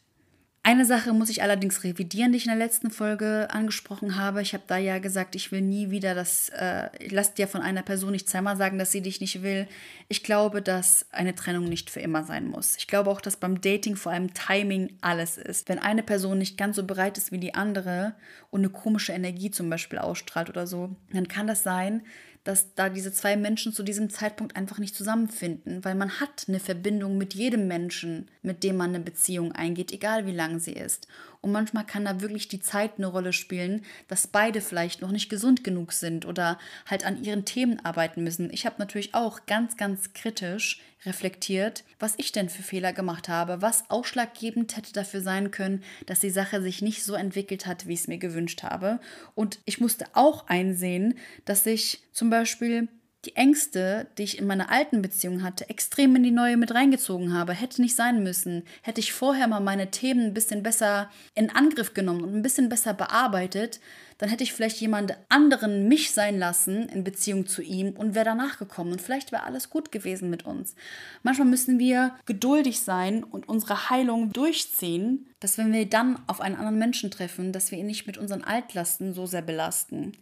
Eine 0.66 0.86
Sache 0.86 1.12
muss 1.12 1.30
ich 1.30 1.44
allerdings 1.44 1.84
revidieren, 1.84 2.32
die 2.32 2.38
ich 2.38 2.46
in 2.46 2.52
der 2.52 2.58
letzten 2.58 2.90
Folge 2.90 3.50
angesprochen 3.52 4.16
habe. 4.16 4.42
Ich 4.42 4.54
habe 4.54 4.64
da 4.66 4.78
ja 4.78 5.00
gesagt, 5.00 5.36
ich 5.36 5.52
will 5.52 5.60
nie 5.60 5.90
wieder 5.90 6.16
das, 6.16 6.48
äh, 6.50 6.88
lass 7.10 7.34
dir 7.34 7.50
von 7.50 7.60
einer 7.60 7.82
Person 7.82 8.14
nicht 8.14 8.30
zweimal 8.30 8.56
sagen, 8.56 8.80
dass 8.80 8.94
sie 8.94 9.02
dich 9.02 9.20
nicht 9.20 9.44
will. 9.44 9.68
Ich 10.08 10.24
glaube, 10.24 10.62
dass 10.62 11.06
eine 11.12 11.36
Trennung 11.36 11.66
nicht 11.66 11.90
für 11.90 12.00
immer 12.00 12.24
sein 12.24 12.48
muss. 12.48 12.78
Ich 12.78 12.88
glaube 12.88 13.10
auch, 13.10 13.20
dass 13.20 13.36
beim 13.36 13.60
Dating 13.60 13.98
vor 13.98 14.14
allem 14.14 14.34
Timing 14.34 14.94
alles 15.02 15.38
ist. 15.38 15.68
Wenn 15.68 15.80
eine 15.80 16.02
Person 16.02 16.38
nicht 16.38 16.58
ganz 16.58 16.78
so 16.78 16.86
bereit 16.86 17.18
ist 17.18 17.34
wie 17.34 17.40
die 17.40 17.56
andere 17.56 18.16
und 18.50 18.62
eine 18.62 18.70
komische 18.70 19.12
Energie 19.12 19.52
zum 19.52 19.70
Beispiel 19.70 20.00
ausstrahlt 20.00 20.48
oder 20.48 20.66
so, 20.66 20.96
dann 21.12 21.28
kann 21.28 21.46
das 21.46 21.64
sein, 21.64 22.04
dass 22.44 22.74
da 22.76 22.90
diese 22.90 23.14
zwei 23.14 23.38
Menschen 23.38 23.72
zu 23.72 23.84
diesem 23.84 24.10
Zeitpunkt 24.10 24.56
einfach 24.56 24.78
nicht 24.78 24.96
zusammenfinden, 24.96 25.84
weil 25.86 25.96
man 25.96 26.20
hat 26.20 26.46
eine 26.48 26.60
Verbindung 26.60 27.18
mit 27.18 27.34
jedem 27.34 27.68
Menschen, 27.68 28.30
mit 28.42 28.64
dem 28.64 28.78
man 28.78 28.90
eine 28.90 29.00
Beziehung 29.00 29.54
eingeht, 29.54 29.92
egal 29.92 30.26
wie 30.26 30.34
lang 30.34 30.60
sie 30.60 30.74
ist. 30.74 31.08
Und 31.40 31.52
manchmal 31.52 31.86
kann 31.86 32.06
da 32.06 32.22
wirklich 32.22 32.48
die 32.48 32.60
Zeit 32.60 32.94
eine 32.98 33.08
Rolle 33.08 33.34
spielen, 33.34 33.84
dass 34.08 34.28
beide 34.28 34.62
vielleicht 34.62 35.02
noch 35.02 35.12
nicht 35.12 35.30
gesund 35.30 35.64
genug 35.64 35.94
sind 35.94 36.26
oder 36.26 36.58
halt 36.86 37.06
an 37.06 37.24
ihren 37.24 37.46
Themen 37.46 37.84
arbeiten 37.86 38.24
müssen. 38.24 38.52
Ich 38.52 38.66
habe 38.66 38.76
natürlich 38.80 39.14
auch 39.14 39.46
ganz, 39.46 39.78
ganz 39.78 40.14
kritisch 40.14 40.82
reflektiert, 41.06 41.84
was 42.00 42.14
ich 42.18 42.32
denn 42.32 42.50
für 42.50 42.64
Fehler 42.64 42.94
gemacht 42.94 43.30
habe, 43.30 43.62
was 43.62 43.90
ausschlaggebend 43.90 44.76
hätte 44.78 44.94
dafür 44.94 45.22
sein 45.22 45.52
können, 45.52 45.84
dass 46.06 46.20
die 46.20 46.30
Sache 46.30 46.62
sich 46.62 46.82
nicht 46.82 47.04
so 47.04 47.14
entwickelt 47.14 47.66
hat, 47.66 47.88
wie 47.88 47.94
ich 47.94 48.02
es 48.02 48.08
mir 48.08 48.18
gewünscht 48.18 48.64
habe. 48.64 49.00
Und 49.36 49.60
ich 49.66 49.80
musste 49.80 50.06
auch 50.14 50.48
einsehen, 50.48 51.18
dass 51.46 51.66
ich 51.66 52.02
zum 52.12 52.30
Beispiel 52.30 52.88
die 53.26 53.36
Ängste, 53.36 54.08
die 54.18 54.24
ich 54.24 54.38
in 54.38 54.48
meiner 54.48 54.70
alten 54.70 55.02
Beziehung 55.02 55.44
hatte, 55.44 55.70
extrem 55.70 56.16
in 56.16 56.24
die 56.24 56.32
neue 56.32 56.58
mit 56.58 56.74
reingezogen 56.74 57.34
habe. 57.34 57.54
Hätte 57.54 57.82
nicht 57.82 57.96
sein 57.96 58.22
müssen. 58.24 58.64
Hätte 58.82 59.00
ich 59.00 59.14
vorher 59.14 59.48
mal 59.48 59.62
meine 59.62 59.92
Themen 59.92 60.26
ein 60.28 60.34
bisschen 60.34 60.62
besser 60.62 61.10
in 61.34 61.50
Angriff 61.50 61.94
genommen 61.94 62.24
und 62.24 62.36
ein 62.36 62.42
bisschen 62.42 62.70
besser 62.70 62.94
bearbeitet, 62.94 63.80
dann 64.18 64.30
hätte 64.30 64.44
ich 64.44 64.54
vielleicht 64.54 64.80
jemand 64.80 65.18
anderen 65.30 65.88
mich 65.88 66.12
sein 66.12 66.38
lassen 66.38 66.88
in 66.90 67.04
Beziehung 67.04 67.48
zu 67.48 67.62
ihm 67.62 67.92
und 67.92 68.16
wäre 68.16 68.26
danach 68.26 68.58
gekommen. 68.58 68.92
Und 68.92 69.02
vielleicht 69.02 69.32
wäre 69.32 69.44
alles 69.44 69.70
gut 69.70 69.92
gewesen 69.92 70.30
mit 70.30 70.46
uns. 70.46 70.76
Manchmal 71.24 71.48
müssen 71.48 71.80
wir 71.80 72.16
geduldig 72.26 72.82
sein 72.82 73.24
und 73.24 73.48
unsere 73.50 73.90
Heilung 73.90 74.32
durchziehen, 74.32 75.28
dass 75.40 75.58
wenn 75.58 75.74
wir 75.74 75.90
dann 75.90 76.20
auf 76.28 76.42
einen 76.42 76.56
anderen 76.56 76.80
Menschen 76.80 77.12
treffen, 77.12 77.52
dass 77.52 77.72
wir 77.72 77.80
ihn 77.80 77.88
nicht 77.88 78.08
mit 78.08 78.18
unseren 78.18 78.44
Altlasten 78.44 79.14
so 79.14 79.26
sehr 79.26 79.42
belasten. 79.42 80.14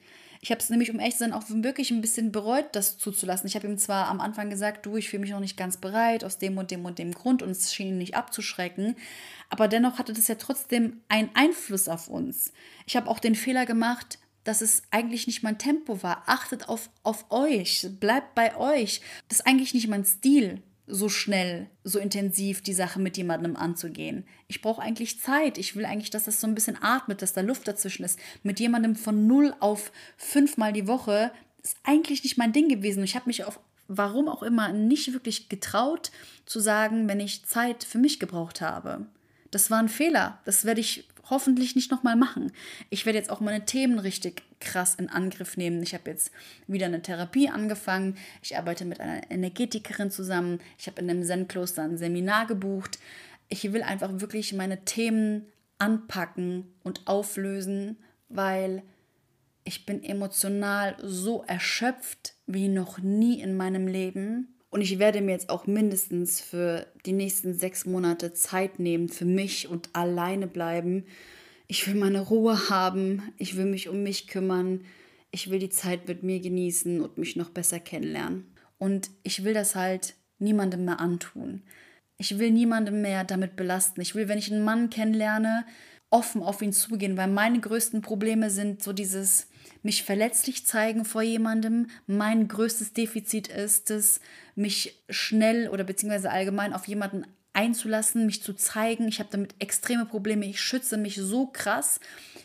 Ich 0.44 0.50
habe 0.50 0.60
es 0.60 0.72
nämlich, 0.72 0.90
um 0.90 0.98
echt 0.98 1.18
zu 1.18 1.20
sein, 1.20 1.34
auch 1.34 1.44
wirklich 1.48 1.92
ein 1.92 2.02
bisschen 2.02 2.32
bereut, 2.32 2.66
das 2.72 2.98
zuzulassen. 2.98 3.48
Ich 3.48 3.56
habe 3.56 3.68
ihm 3.68 3.78
zwar 3.78 4.08
am 4.08 4.20
Anfang 4.20 4.50
gesagt, 4.50 4.88
du, 4.88 4.98
ich 4.98 5.08
fühle 5.08 5.22
mich 5.22 5.30
noch 5.30 5.40
nicht 5.40 5.56
ganz 5.56 5.78
bereit, 5.78 6.24
aus 6.24 6.40
dem 6.40 6.58
und 6.58 6.72
dem 6.72 6.84
und 6.84 6.98
dem 6.98 7.12
Grund, 7.14 7.44
und 7.44 7.52
es 7.52 7.74
schien 7.74 7.90
ihn 7.90 7.98
nicht 8.00 8.16
abzuschrecken. 8.16 8.96
Aber 9.50 9.68
dennoch 9.68 10.00
hatte 10.00 10.14
das 10.14 10.28
ja 10.28 10.36
trotzdem 10.36 11.02
einen 11.10 11.30
Einfluss 11.36 11.88
auf 11.88 12.08
uns. 12.08 12.54
Ich 12.88 12.96
habe 12.96 13.08
auch 13.08 13.20
den 13.20 13.36
Fehler 13.36 13.68
gemacht, 13.68 14.18
dass 14.44 14.62
es 14.62 14.82
eigentlich 14.90 15.28
nicht 15.28 15.44
mein 15.44 15.60
Tempo 15.60 16.02
war. 16.02 16.24
Achtet 16.26 16.70
auf, 16.70 16.90
auf 17.04 17.30
euch, 17.30 17.88
bleibt 18.00 18.34
bei 18.34 18.58
euch. 18.58 19.02
Das 19.30 19.42
ist 19.42 19.46
eigentlich 19.46 19.76
nicht 19.76 19.88
mein 19.88 20.06
Stil, 20.06 20.64
so 20.92 21.10
schnell, 21.10 21.70
so 21.84 22.00
intensiv 22.00 22.62
die 22.62 22.74
Sache 22.74 23.00
mit 23.00 23.18
jemandem 23.18 23.56
anzugehen. 23.56 24.26
Ich 24.48 24.62
brauche 24.62 24.82
eigentlich 24.82 25.20
Zeit. 25.20 25.58
Ich 25.58 25.76
will 25.76 25.86
eigentlich, 25.86 26.10
dass 26.10 26.26
das 26.26 26.42
so 26.42 26.48
ein 26.48 26.56
bisschen 26.56 26.78
atmet, 26.82 27.22
dass 27.22 27.34
da 27.34 27.42
Luft 27.42 27.68
dazwischen 27.68 28.04
ist. 28.04 28.20
Mit 28.44 28.60
jemandem 28.60 28.96
von 28.96 29.26
null 29.26 29.56
auf 29.60 29.92
fünfmal 30.18 30.74
die 30.74 30.88
Woche 30.88 31.32
ist 31.64 31.78
eigentlich 31.84 32.24
nicht 32.24 32.38
mein 32.38 32.54
Ding 32.54 32.68
gewesen. 32.70 33.04
Ich 33.04 33.16
habe 33.16 33.28
mich 33.28 33.46
auf 33.46 33.60
warum 33.88 34.30
auch 34.30 34.42
immer 34.42 34.72
nicht 34.72 35.12
wirklich 35.12 35.50
getraut 35.50 36.12
zu 36.46 36.60
sagen, 36.60 37.10
wenn 37.10 37.20
ich 37.20 37.46
Zeit 37.46 37.84
für 37.84 37.98
mich 37.98 38.20
gebraucht 38.20 38.62
habe. 38.62 39.06
Das 39.52 39.70
war 39.70 39.80
ein 39.80 39.90
Fehler. 39.90 40.40
Das 40.46 40.64
werde 40.64 40.80
ich 40.80 41.10
hoffentlich 41.30 41.76
nicht 41.76 41.92
nochmal 41.92 42.16
machen. 42.16 42.52
Ich 42.90 43.06
werde 43.06 43.20
jetzt 43.20 43.30
auch 43.30 43.40
meine 43.40 43.66
Themen 43.66 44.00
richtig 44.00 44.44
krass 44.60 44.96
in 44.96 45.10
Angriff 45.10 45.58
nehmen. 45.58 45.82
Ich 45.84 45.94
habe 45.94 46.10
jetzt 46.10 46.32
wieder 46.68 46.86
eine 46.86 47.02
Therapie 47.02 47.50
angefangen. 47.50 48.18
Ich 48.42 48.58
arbeite 48.58 48.86
mit 48.86 49.00
einer 49.00 49.30
Energetikerin 49.30 50.12
zusammen. 50.12 50.60
Ich 50.78 50.88
habe 50.88 51.02
in 51.02 51.10
einem 51.10 51.24
Zen-Kloster 51.24 51.84
ein 51.84 51.98
Seminar 51.98 52.48
gebucht. 52.48 53.00
Ich 53.50 53.72
will 53.72 53.84
einfach 53.84 54.10
wirklich 54.22 54.54
meine 54.54 54.84
Themen 54.86 55.46
anpacken 55.78 56.74
und 56.84 57.08
auflösen, 57.08 57.98
weil 58.30 58.84
ich 59.64 59.86
bin 59.86 60.04
emotional 60.04 60.96
so 61.02 61.44
erschöpft 61.44 62.36
wie 62.48 62.68
noch 62.68 63.00
nie 63.00 63.42
in 63.42 63.56
meinem 63.56 63.88
Leben. 63.88 64.56
Und 64.72 64.82
ich 64.82 65.00
werde 65.00 65.22
mir 65.22 65.34
jetzt 65.34 65.50
auch 65.50 65.68
mindestens 65.68 66.40
für 66.42 66.88
die 67.06 67.12
nächsten 67.12 67.54
sechs 67.54 67.86
Monate 67.86 68.34
Zeit 68.34 68.80
nehmen 68.80 69.10
für 69.10 69.26
mich 69.26 69.68
und 69.68 69.90
alleine 69.94 70.48
bleiben. 70.48 71.06
Ich 71.68 71.86
will 71.88 71.96
meine 71.96 72.22
Ruhe 72.22 72.70
haben. 72.70 73.22
Ich 73.38 73.58
will 73.58 73.66
mich 73.66 73.90
um 73.90 74.02
mich 74.02 74.28
kümmern. 74.28 74.86
Ich 75.30 75.50
will 75.50 75.60
die 75.60 75.70
Zeit 75.70 76.08
mit 76.08 76.24
mir 76.24 76.40
genießen 76.40 77.02
und 77.02 77.18
mich 77.18 77.36
noch 77.36 77.50
besser 77.50 77.80
kennenlernen. 77.80 78.56
Und 78.78 79.12
ich 79.24 79.44
will 79.44 79.54
das 79.54 79.76
halt 79.76 80.16
niemandem 80.40 80.86
mehr 80.86 81.02
antun. 81.02 81.64
Ich 82.18 82.40
will 82.40 82.52
niemandem 82.52 83.02
mehr 83.02 83.26
damit 83.26 83.58
belasten. 83.58 84.00
Ich 84.00 84.16
will, 84.16 84.30
wenn 84.30 84.40
ich 84.40 84.52
einen 84.52 84.64
Mann 84.64 84.90
kennenlerne, 84.90 85.66
offen 86.10 86.44
auf 86.44 86.62
ihn 86.62 86.74
zugehen, 86.74 87.18
weil 87.18 87.30
meine 87.30 87.60
größten 87.60 88.02
Probleme 88.02 88.50
sind 88.50 88.82
so 88.82 88.94
dieses 88.94 89.48
mich 89.84 90.04
verletzlich 90.04 90.66
zeigen 90.66 91.06
vor 91.06 91.22
jemandem. 91.22 91.88
Mein 92.08 92.48
größtes 92.48 92.94
Defizit 92.94 93.48
ist 93.48 93.92
es, 93.92 94.20
mich 94.56 95.02
schnell 95.10 95.70
oder 95.70 95.84
beziehungsweise 95.84 96.32
allgemein 96.32 96.74
auf 96.74 96.88
jemanden 96.88 97.26
einzulassen, 97.54 98.26
mich 98.26 98.44
zu 98.44 98.54
zeigen. 98.54 99.08
Ich 99.08 99.20
habe 99.20 99.30
damit 99.32 99.56
extreme 99.60 100.06
Probleme. 100.06 100.46
Ich 100.46 100.62
schütze 100.62 100.98
mich 100.98 101.16
so 101.16 101.48
krass. 101.48 102.00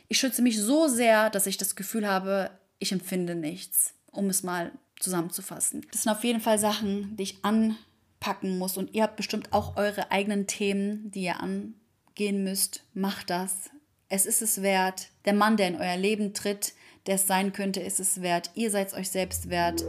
Ich 0.08 0.18
schütze 0.18 0.42
mich 0.42 0.60
so 0.60 0.88
sehr, 0.88 1.30
dass 1.30 1.46
ich 1.46 1.56
das 1.56 1.76
Gefühl 1.76 2.06
habe, 2.06 2.50
ich 2.78 2.92
empfinde 2.92 3.34
nichts, 3.34 3.94
um 4.10 4.28
es 4.28 4.42
mal 4.42 4.72
zusammenzufassen. 4.98 5.86
Das 5.92 6.02
sind 6.02 6.12
auf 6.12 6.24
jeden 6.24 6.40
Fall 6.40 6.58
Sachen, 6.58 7.16
die 7.16 7.24
ich 7.24 7.44
anpacken 7.44 8.58
muss. 8.58 8.76
Und 8.76 8.94
ihr 8.94 9.02
habt 9.02 9.16
bestimmt 9.16 9.52
auch 9.52 9.76
eure 9.76 10.10
eigenen 10.10 10.46
Themen, 10.46 11.10
die 11.10 11.22
ihr 11.24 11.40
angehen 11.40 12.44
müsst. 12.44 12.82
Macht 12.94 13.30
das. 13.30 13.70
Es 14.08 14.26
ist 14.26 14.42
es 14.42 14.62
wert. 14.62 15.08
Der 15.24 15.34
Mann, 15.34 15.56
der 15.56 15.68
in 15.68 15.76
euer 15.76 15.96
Leben 15.96 16.32
tritt, 16.32 16.74
der 17.06 17.16
es 17.16 17.26
sein 17.26 17.52
könnte, 17.52 17.80
ist 17.80 18.00
es 18.00 18.22
wert. 18.22 18.50
Ihr 18.54 18.70
seid 18.70 18.88
es 18.88 18.94
euch 18.94 19.10
selbst 19.10 19.50
wert. 19.50 19.84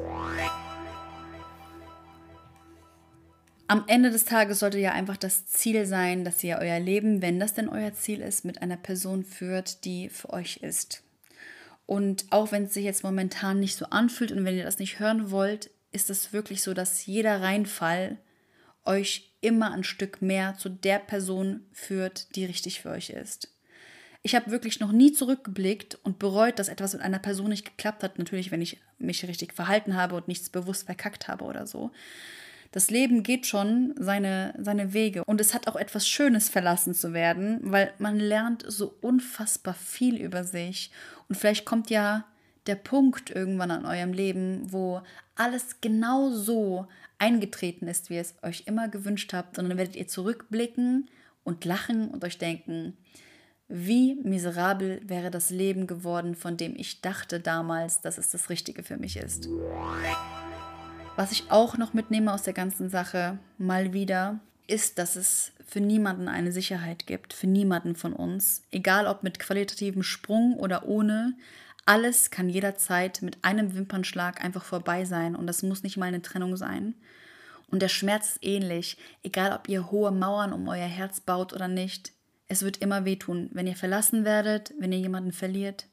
Am 3.70 3.84
Ende 3.88 4.12
des 4.12 4.24
Tages 4.24 4.60
sollte 4.60 4.80
ja 4.80 4.94
einfach 4.94 5.18
das 5.18 5.46
Ziel 5.46 5.86
sein, 5.86 6.24
dass 6.24 6.44
ihr 6.44 6.58
euer 6.60 6.80
Leben, 6.80 7.22
wenn 7.22 7.40
das 7.40 7.54
denn 7.54 7.68
euer 7.68 7.94
Ziel 7.94 8.22
ist, 8.22 8.46
mit 8.46 8.62
einer 8.62 8.78
Person 8.78 9.26
führt, 9.26 9.84
die 9.84 10.08
für 10.08 10.32
euch 10.32 10.58
ist. 10.58 11.04
Und 11.86 12.26
auch 12.30 12.52
wenn 12.52 12.64
es 12.64 12.74
sich 12.74 12.86
jetzt 12.86 13.04
momentan 13.04 13.60
nicht 13.60 13.76
so 13.76 13.86
anfühlt 13.88 14.32
und 14.32 14.46
wenn 14.46 14.58
ihr 14.58 14.64
das 14.64 14.80
nicht 14.80 15.00
hören 15.00 15.32
wollt, 15.32 15.70
ist 15.92 16.10
es 16.10 16.32
wirklich 16.32 16.62
so, 16.62 16.74
dass 16.74 17.06
jeder 17.06 17.42
Reinfall 17.42 18.18
euch 18.86 19.34
immer 19.42 19.72
ein 19.72 19.84
Stück 19.84 20.22
mehr 20.22 20.56
zu 20.58 20.70
der 20.70 21.00
Person 21.00 21.66
führt, 21.72 22.36
die 22.36 22.46
richtig 22.46 22.82
für 22.82 22.90
euch 22.90 23.10
ist. 23.10 23.57
Ich 24.28 24.36
habe 24.36 24.52
wirklich 24.52 24.82
noch 24.82 24.92
nie 24.92 25.14
zurückgeblickt 25.14 26.00
und 26.04 26.20
bereut, 26.20 26.60
dass 26.60 26.68
etwas 26.68 26.92
mit 26.92 27.02
einer 27.02 27.18
Person 27.18 27.48
nicht 27.48 27.64
geklappt 27.64 28.04
hat. 28.04 28.20
Natürlich, 28.20 28.52
wenn 28.52 28.62
ich 28.62 28.78
mich 29.00 29.26
richtig 29.26 29.54
verhalten 29.54 29.96
habe 29.96 30.16
und 30.16 30.28
nichts 30.28 30.50
bewusst 30.50 30.86
verkackt 30.86 31.30
habe 31.30 31.46
oder 31.46 31.66
so. 31.66 31.92
Das 32.74 32.90
Leben 32.90 33.24
geht 33.24 33.46
schon 33.46 33.96
seine, 33.98 34.54
seine 34.60 34.92
Wege. 34.92 35.24
Und 35.24 35.40
es 35.40 35.54
hat 35.54 35.70
auch 35.70 35.78
etwas 35.78 36.10
Schönes, 36.10 36.50
verlassen 36.50 36.94
zu 36.94 37.14
werden, 37.14 37.60
weil 37.62 37.94
man 38.00 38.20
lernt 38.20 38.66
so 38.68 38.98
unfassbar 39.00 39.76
viel 39.76 40.18
über 40.18 40.44
sich. 40.44 40.92
Und 41.30 41.36
vielleicht 41.36 41.64
kommt 41.64 41.90
ja 41.90 42.26
der 42.66 42.76
Punkt 42.76 43.30
irgendwann 43.30 43.72
an 43.72 43.86
eurem 43.86 44.12
Leben, 44.12 44.70
wo 44.70 45.04
alles 45.36 45.80
genau 45.80 46.32
so 46.32 46.86
eingetreten 47.18 47.88
ist, 47.88 48.10
wie 48.10 48.16
ihr 48.16 48.22
es 48.22 48.36
euch 48.44 48.64
immer 48.66 48.90
gewünscht 48.90 49.32
habt. 49.32 49.58
Und 49.58 49.70
dann 49.70 49.78
werdet 49.78 49.96
ihr 49.96 50.10
zurückblicken 50.10 51.10
und 51.46 51.64
lachen 51.64 52.10
und 52.10 52.26
euch 52.26 52.38
denken, 52.38 52.98
wie 53.70 54.16
miserabel 54.16 55.02
wäre 55.06 55.30
das 55.30 55.50
Leben 55.50 55.88
geworden, 55.88 56.36
von 56.36 56.56
dem 56.58 56.76
ich 56.76 57.02
dachte 57.02 57.40
damals, 57.40 58.02
dass 58.02 58.18
es 58.18 58.32
das 58.32 58.50
Richtige 58.50 58.84
für 58.84 58.98
mich 58.98 59.18
ist. 59.18 59.50
Was 61.16 61.32
ich 61.32 61.52
auch 61.52 61.78
noch 61.78 61.94
mitnehme 61.94 62.32
aus 62.32 62.44
der 62.44 62.54
ganzen 62.54 62.90
Sache, 62.90 63.40
mal 63.58 63.92
wieder, 63.92 64.40
ist, 64.68 65.00
dass 65.00 65.16
es 65.16 65.52
für 65.66 65.82
niemanden 65.82 66.28
eine 66.28 66.52
Sicherheit 66.52 67.08
gibt, 67.08 67.34
für 67.34 67.48
niemanden 67.48 67.96
von 67.96 68.14
uns, 68.14 68.64
egal 68.72 69.08
ob 69.08 69.24
mit 69.24 69.40
qualitativem 69.40 70.04
Sprung 70.04 70.56
oder 70.56 70.88
ohne. 70.88 71.34
Alles 71.86 72.32
kann 72.32 72.50
jederzeit 72.50 73.22
mit 73.22 73.44
einem 73.44 73.74
Wimpernschlag 73.76 74.44
einfach 74.44 74.64
vorbei 74.64 75.06
sein 75.06 75.36
und 75.36 75.48
das 75.48 75.64
muss 75.64 75.84
nicht 75.84 75.98
mal 75.98 76.06
eine 76.06 76.22
Trennung 76.22 76.56
sein. 76.56 76.94
Und 77.70 77.82
der 77.82 77.90
Schmerz 77.90 78.32
ist 78.32 78.46
ähnlich, 78.46 78.98
egal 79.24 79.54
ob 79.54 79.68
ihr 79.68 79.92
hohe 79.92 80.12
Mauern 80.12 80.54
um 80.54 80.68
euer 80.70 80.88
Herz 80.88 81.20
baut 81.20 81.52
oder 81.52 81.68
nicht. 81.68 82.14
Es 82.48 82.64
wird 82.64 82.78
immer 82.78 83.06
wehtun, 83.06 83.50
wenn 83.54 83.68
ihr 83.68 83.76
verlassen 83.76 84.26
werdet, 84.26 84.74
wenn 84.80 84.92
ihr 84.92 85.00
jemanden 85.00 85.32
verliert. 85.32 85.88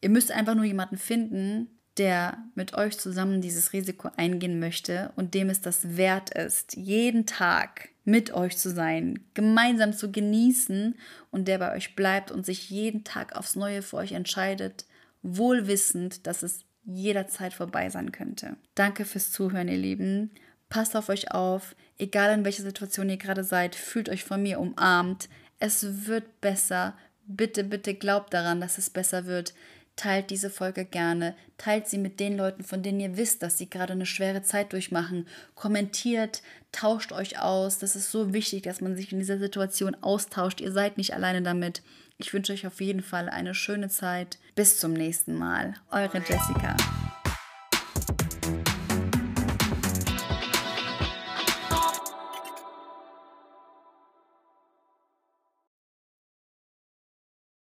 Ihr 0.00 0.10
müsst 0.10 0.32
einfach 0.32 0.54
nur 0.54 0.64
jemanden 0.64 0.98
finden, 0.98 1.68
der 1.96 2.38
mit 2.54 2.74
euch 2.74 2.98
zusammen 2.98 3.40
dieses 3.40 3.72
Risiko 3.72 4.10
eingehen 4.16 4.60
möchte 4.60 5.12
und 5.16 5.34
dem 5.34 5.48
es 5.48 5.60
das 5.60 5.96
wert 5.96 6.30
ist, 6.30 6.76
jeden 6.76 7.26
Tag 7.26 7.88
mit 8.04 8.32
euch 8.32 8.56
zu 8.56 8.70
sein, 8.70 9.20
gemeinsam 9.34 9.92
zu 9.92 10.12
genießen 10.12 10.94
und 11.30 11.48
der 11.48 11.58
bei 11.58 11.74
euch 11.74 11.96
bleibt 11.96 12.30
und 12.30 12.44
sich 12.44 12.70
jeden 12.70 13.02
Tag 13.02 13.34
aufs 13.34 13.56
Neue 13.56 13.82
für 13.82 13.96
euch 13.96 14.12
entscheidet, 14.12 14.84
wohlwissend, 15.22 16.26
dass 16.26 16.42
es 16.42 16.64
jederzeit 16.84 17.52
vorbei 17.52 17.90
sein 17.90 18.12
könnte. 18.12 18.56
Danke 18.74 19.04
fürs 19.04 19.32
Zuhören, 19.32 19.68
ihr 19.68 19.78
Lieben. 19.78 20.30
Passt 20.68 20.96
auf 20.96 21.08
euch 21.08 21.32
auf, 21.32 21.74
egal 21.98 22.32
in 22.32 22.44
welcher 22.44 22.62
Situation 22.62 23.08
ihr 23.08 23.16
gerade 23.16 23.42
seid, 23.42 23.74
fühlt 23.74 24.08
euch 24.08 24.24
von 24.24 24.42
mir 24.42 24.60
umarmt. 24.60 25.28
Es 25.58 26.06
wird 26.06 26.40
besser. 26.40 26.94
Bitte, 27.26 27.64
bitte 27.64 27.94
glaubt 27.94 28.34
daran, 28.34 28.60
dass 28.60 28.78
es 28.78 28.90
besser 28.90 29.26
wird. 29.26 29.54
Teilt 29.96 30.28
diese 30.28 30.50
Folge 30.50 30.84
gerne. 30.84 31.34
Teilt 31.56 31.88
sie 31.88 31.96
mit 31.96 32.20
den 32.20 32.36
Leuten, 32.36 32.62
von 32.62 32.82
denen 32.82 33.00
ihr 33.00 33.16
wisst, 33.16 33.42
dass 33.42 33.56
sie 33.56 33.70
gerade 33.70 33.94
eine 33.94 34.04
schwere 34.04 34.42
Zeit 34.42 34.74
durchmachen. 34.74 35.26
Kommentiert, 35.54 36.42
tauscht 36.70 37.12
euch 37.12 37.40
aus. 37.40 37.78
Das 37.78 37.96
ist 37.96 38.10
so 38.10 38.34
wichtig, 38.34 38.62
dass 38.62 38.82
man 38.82 38.94
sich 38.94 39.10
in 39.12 39.18
dieser 39.18 39.38
Situation 39.38 39.96
austauscht. 40.02 40.60
Ihr 40.60 40.72
seid 40.72 40.98
nicht 40.98 41.14
alleine 41.14 41.40
damit. 41.40 41.82
Ich 42.18 42.32
wünsche 42.34 42.52
euch 42.52 42.66
auf 42.66 42.80
jeden 42.82 43.02
Fall 43.02 43.30
eine 43.30 43.54
schöne 43.54 43.88
Zeit. 43.88 44.38
Bis 44.54 44.78
zum 44.78 44.92
nächsten 44.92 45.34
Mal. 45.34 45.74
Eure 45.90 46.18
Jessica. 46.18 46.76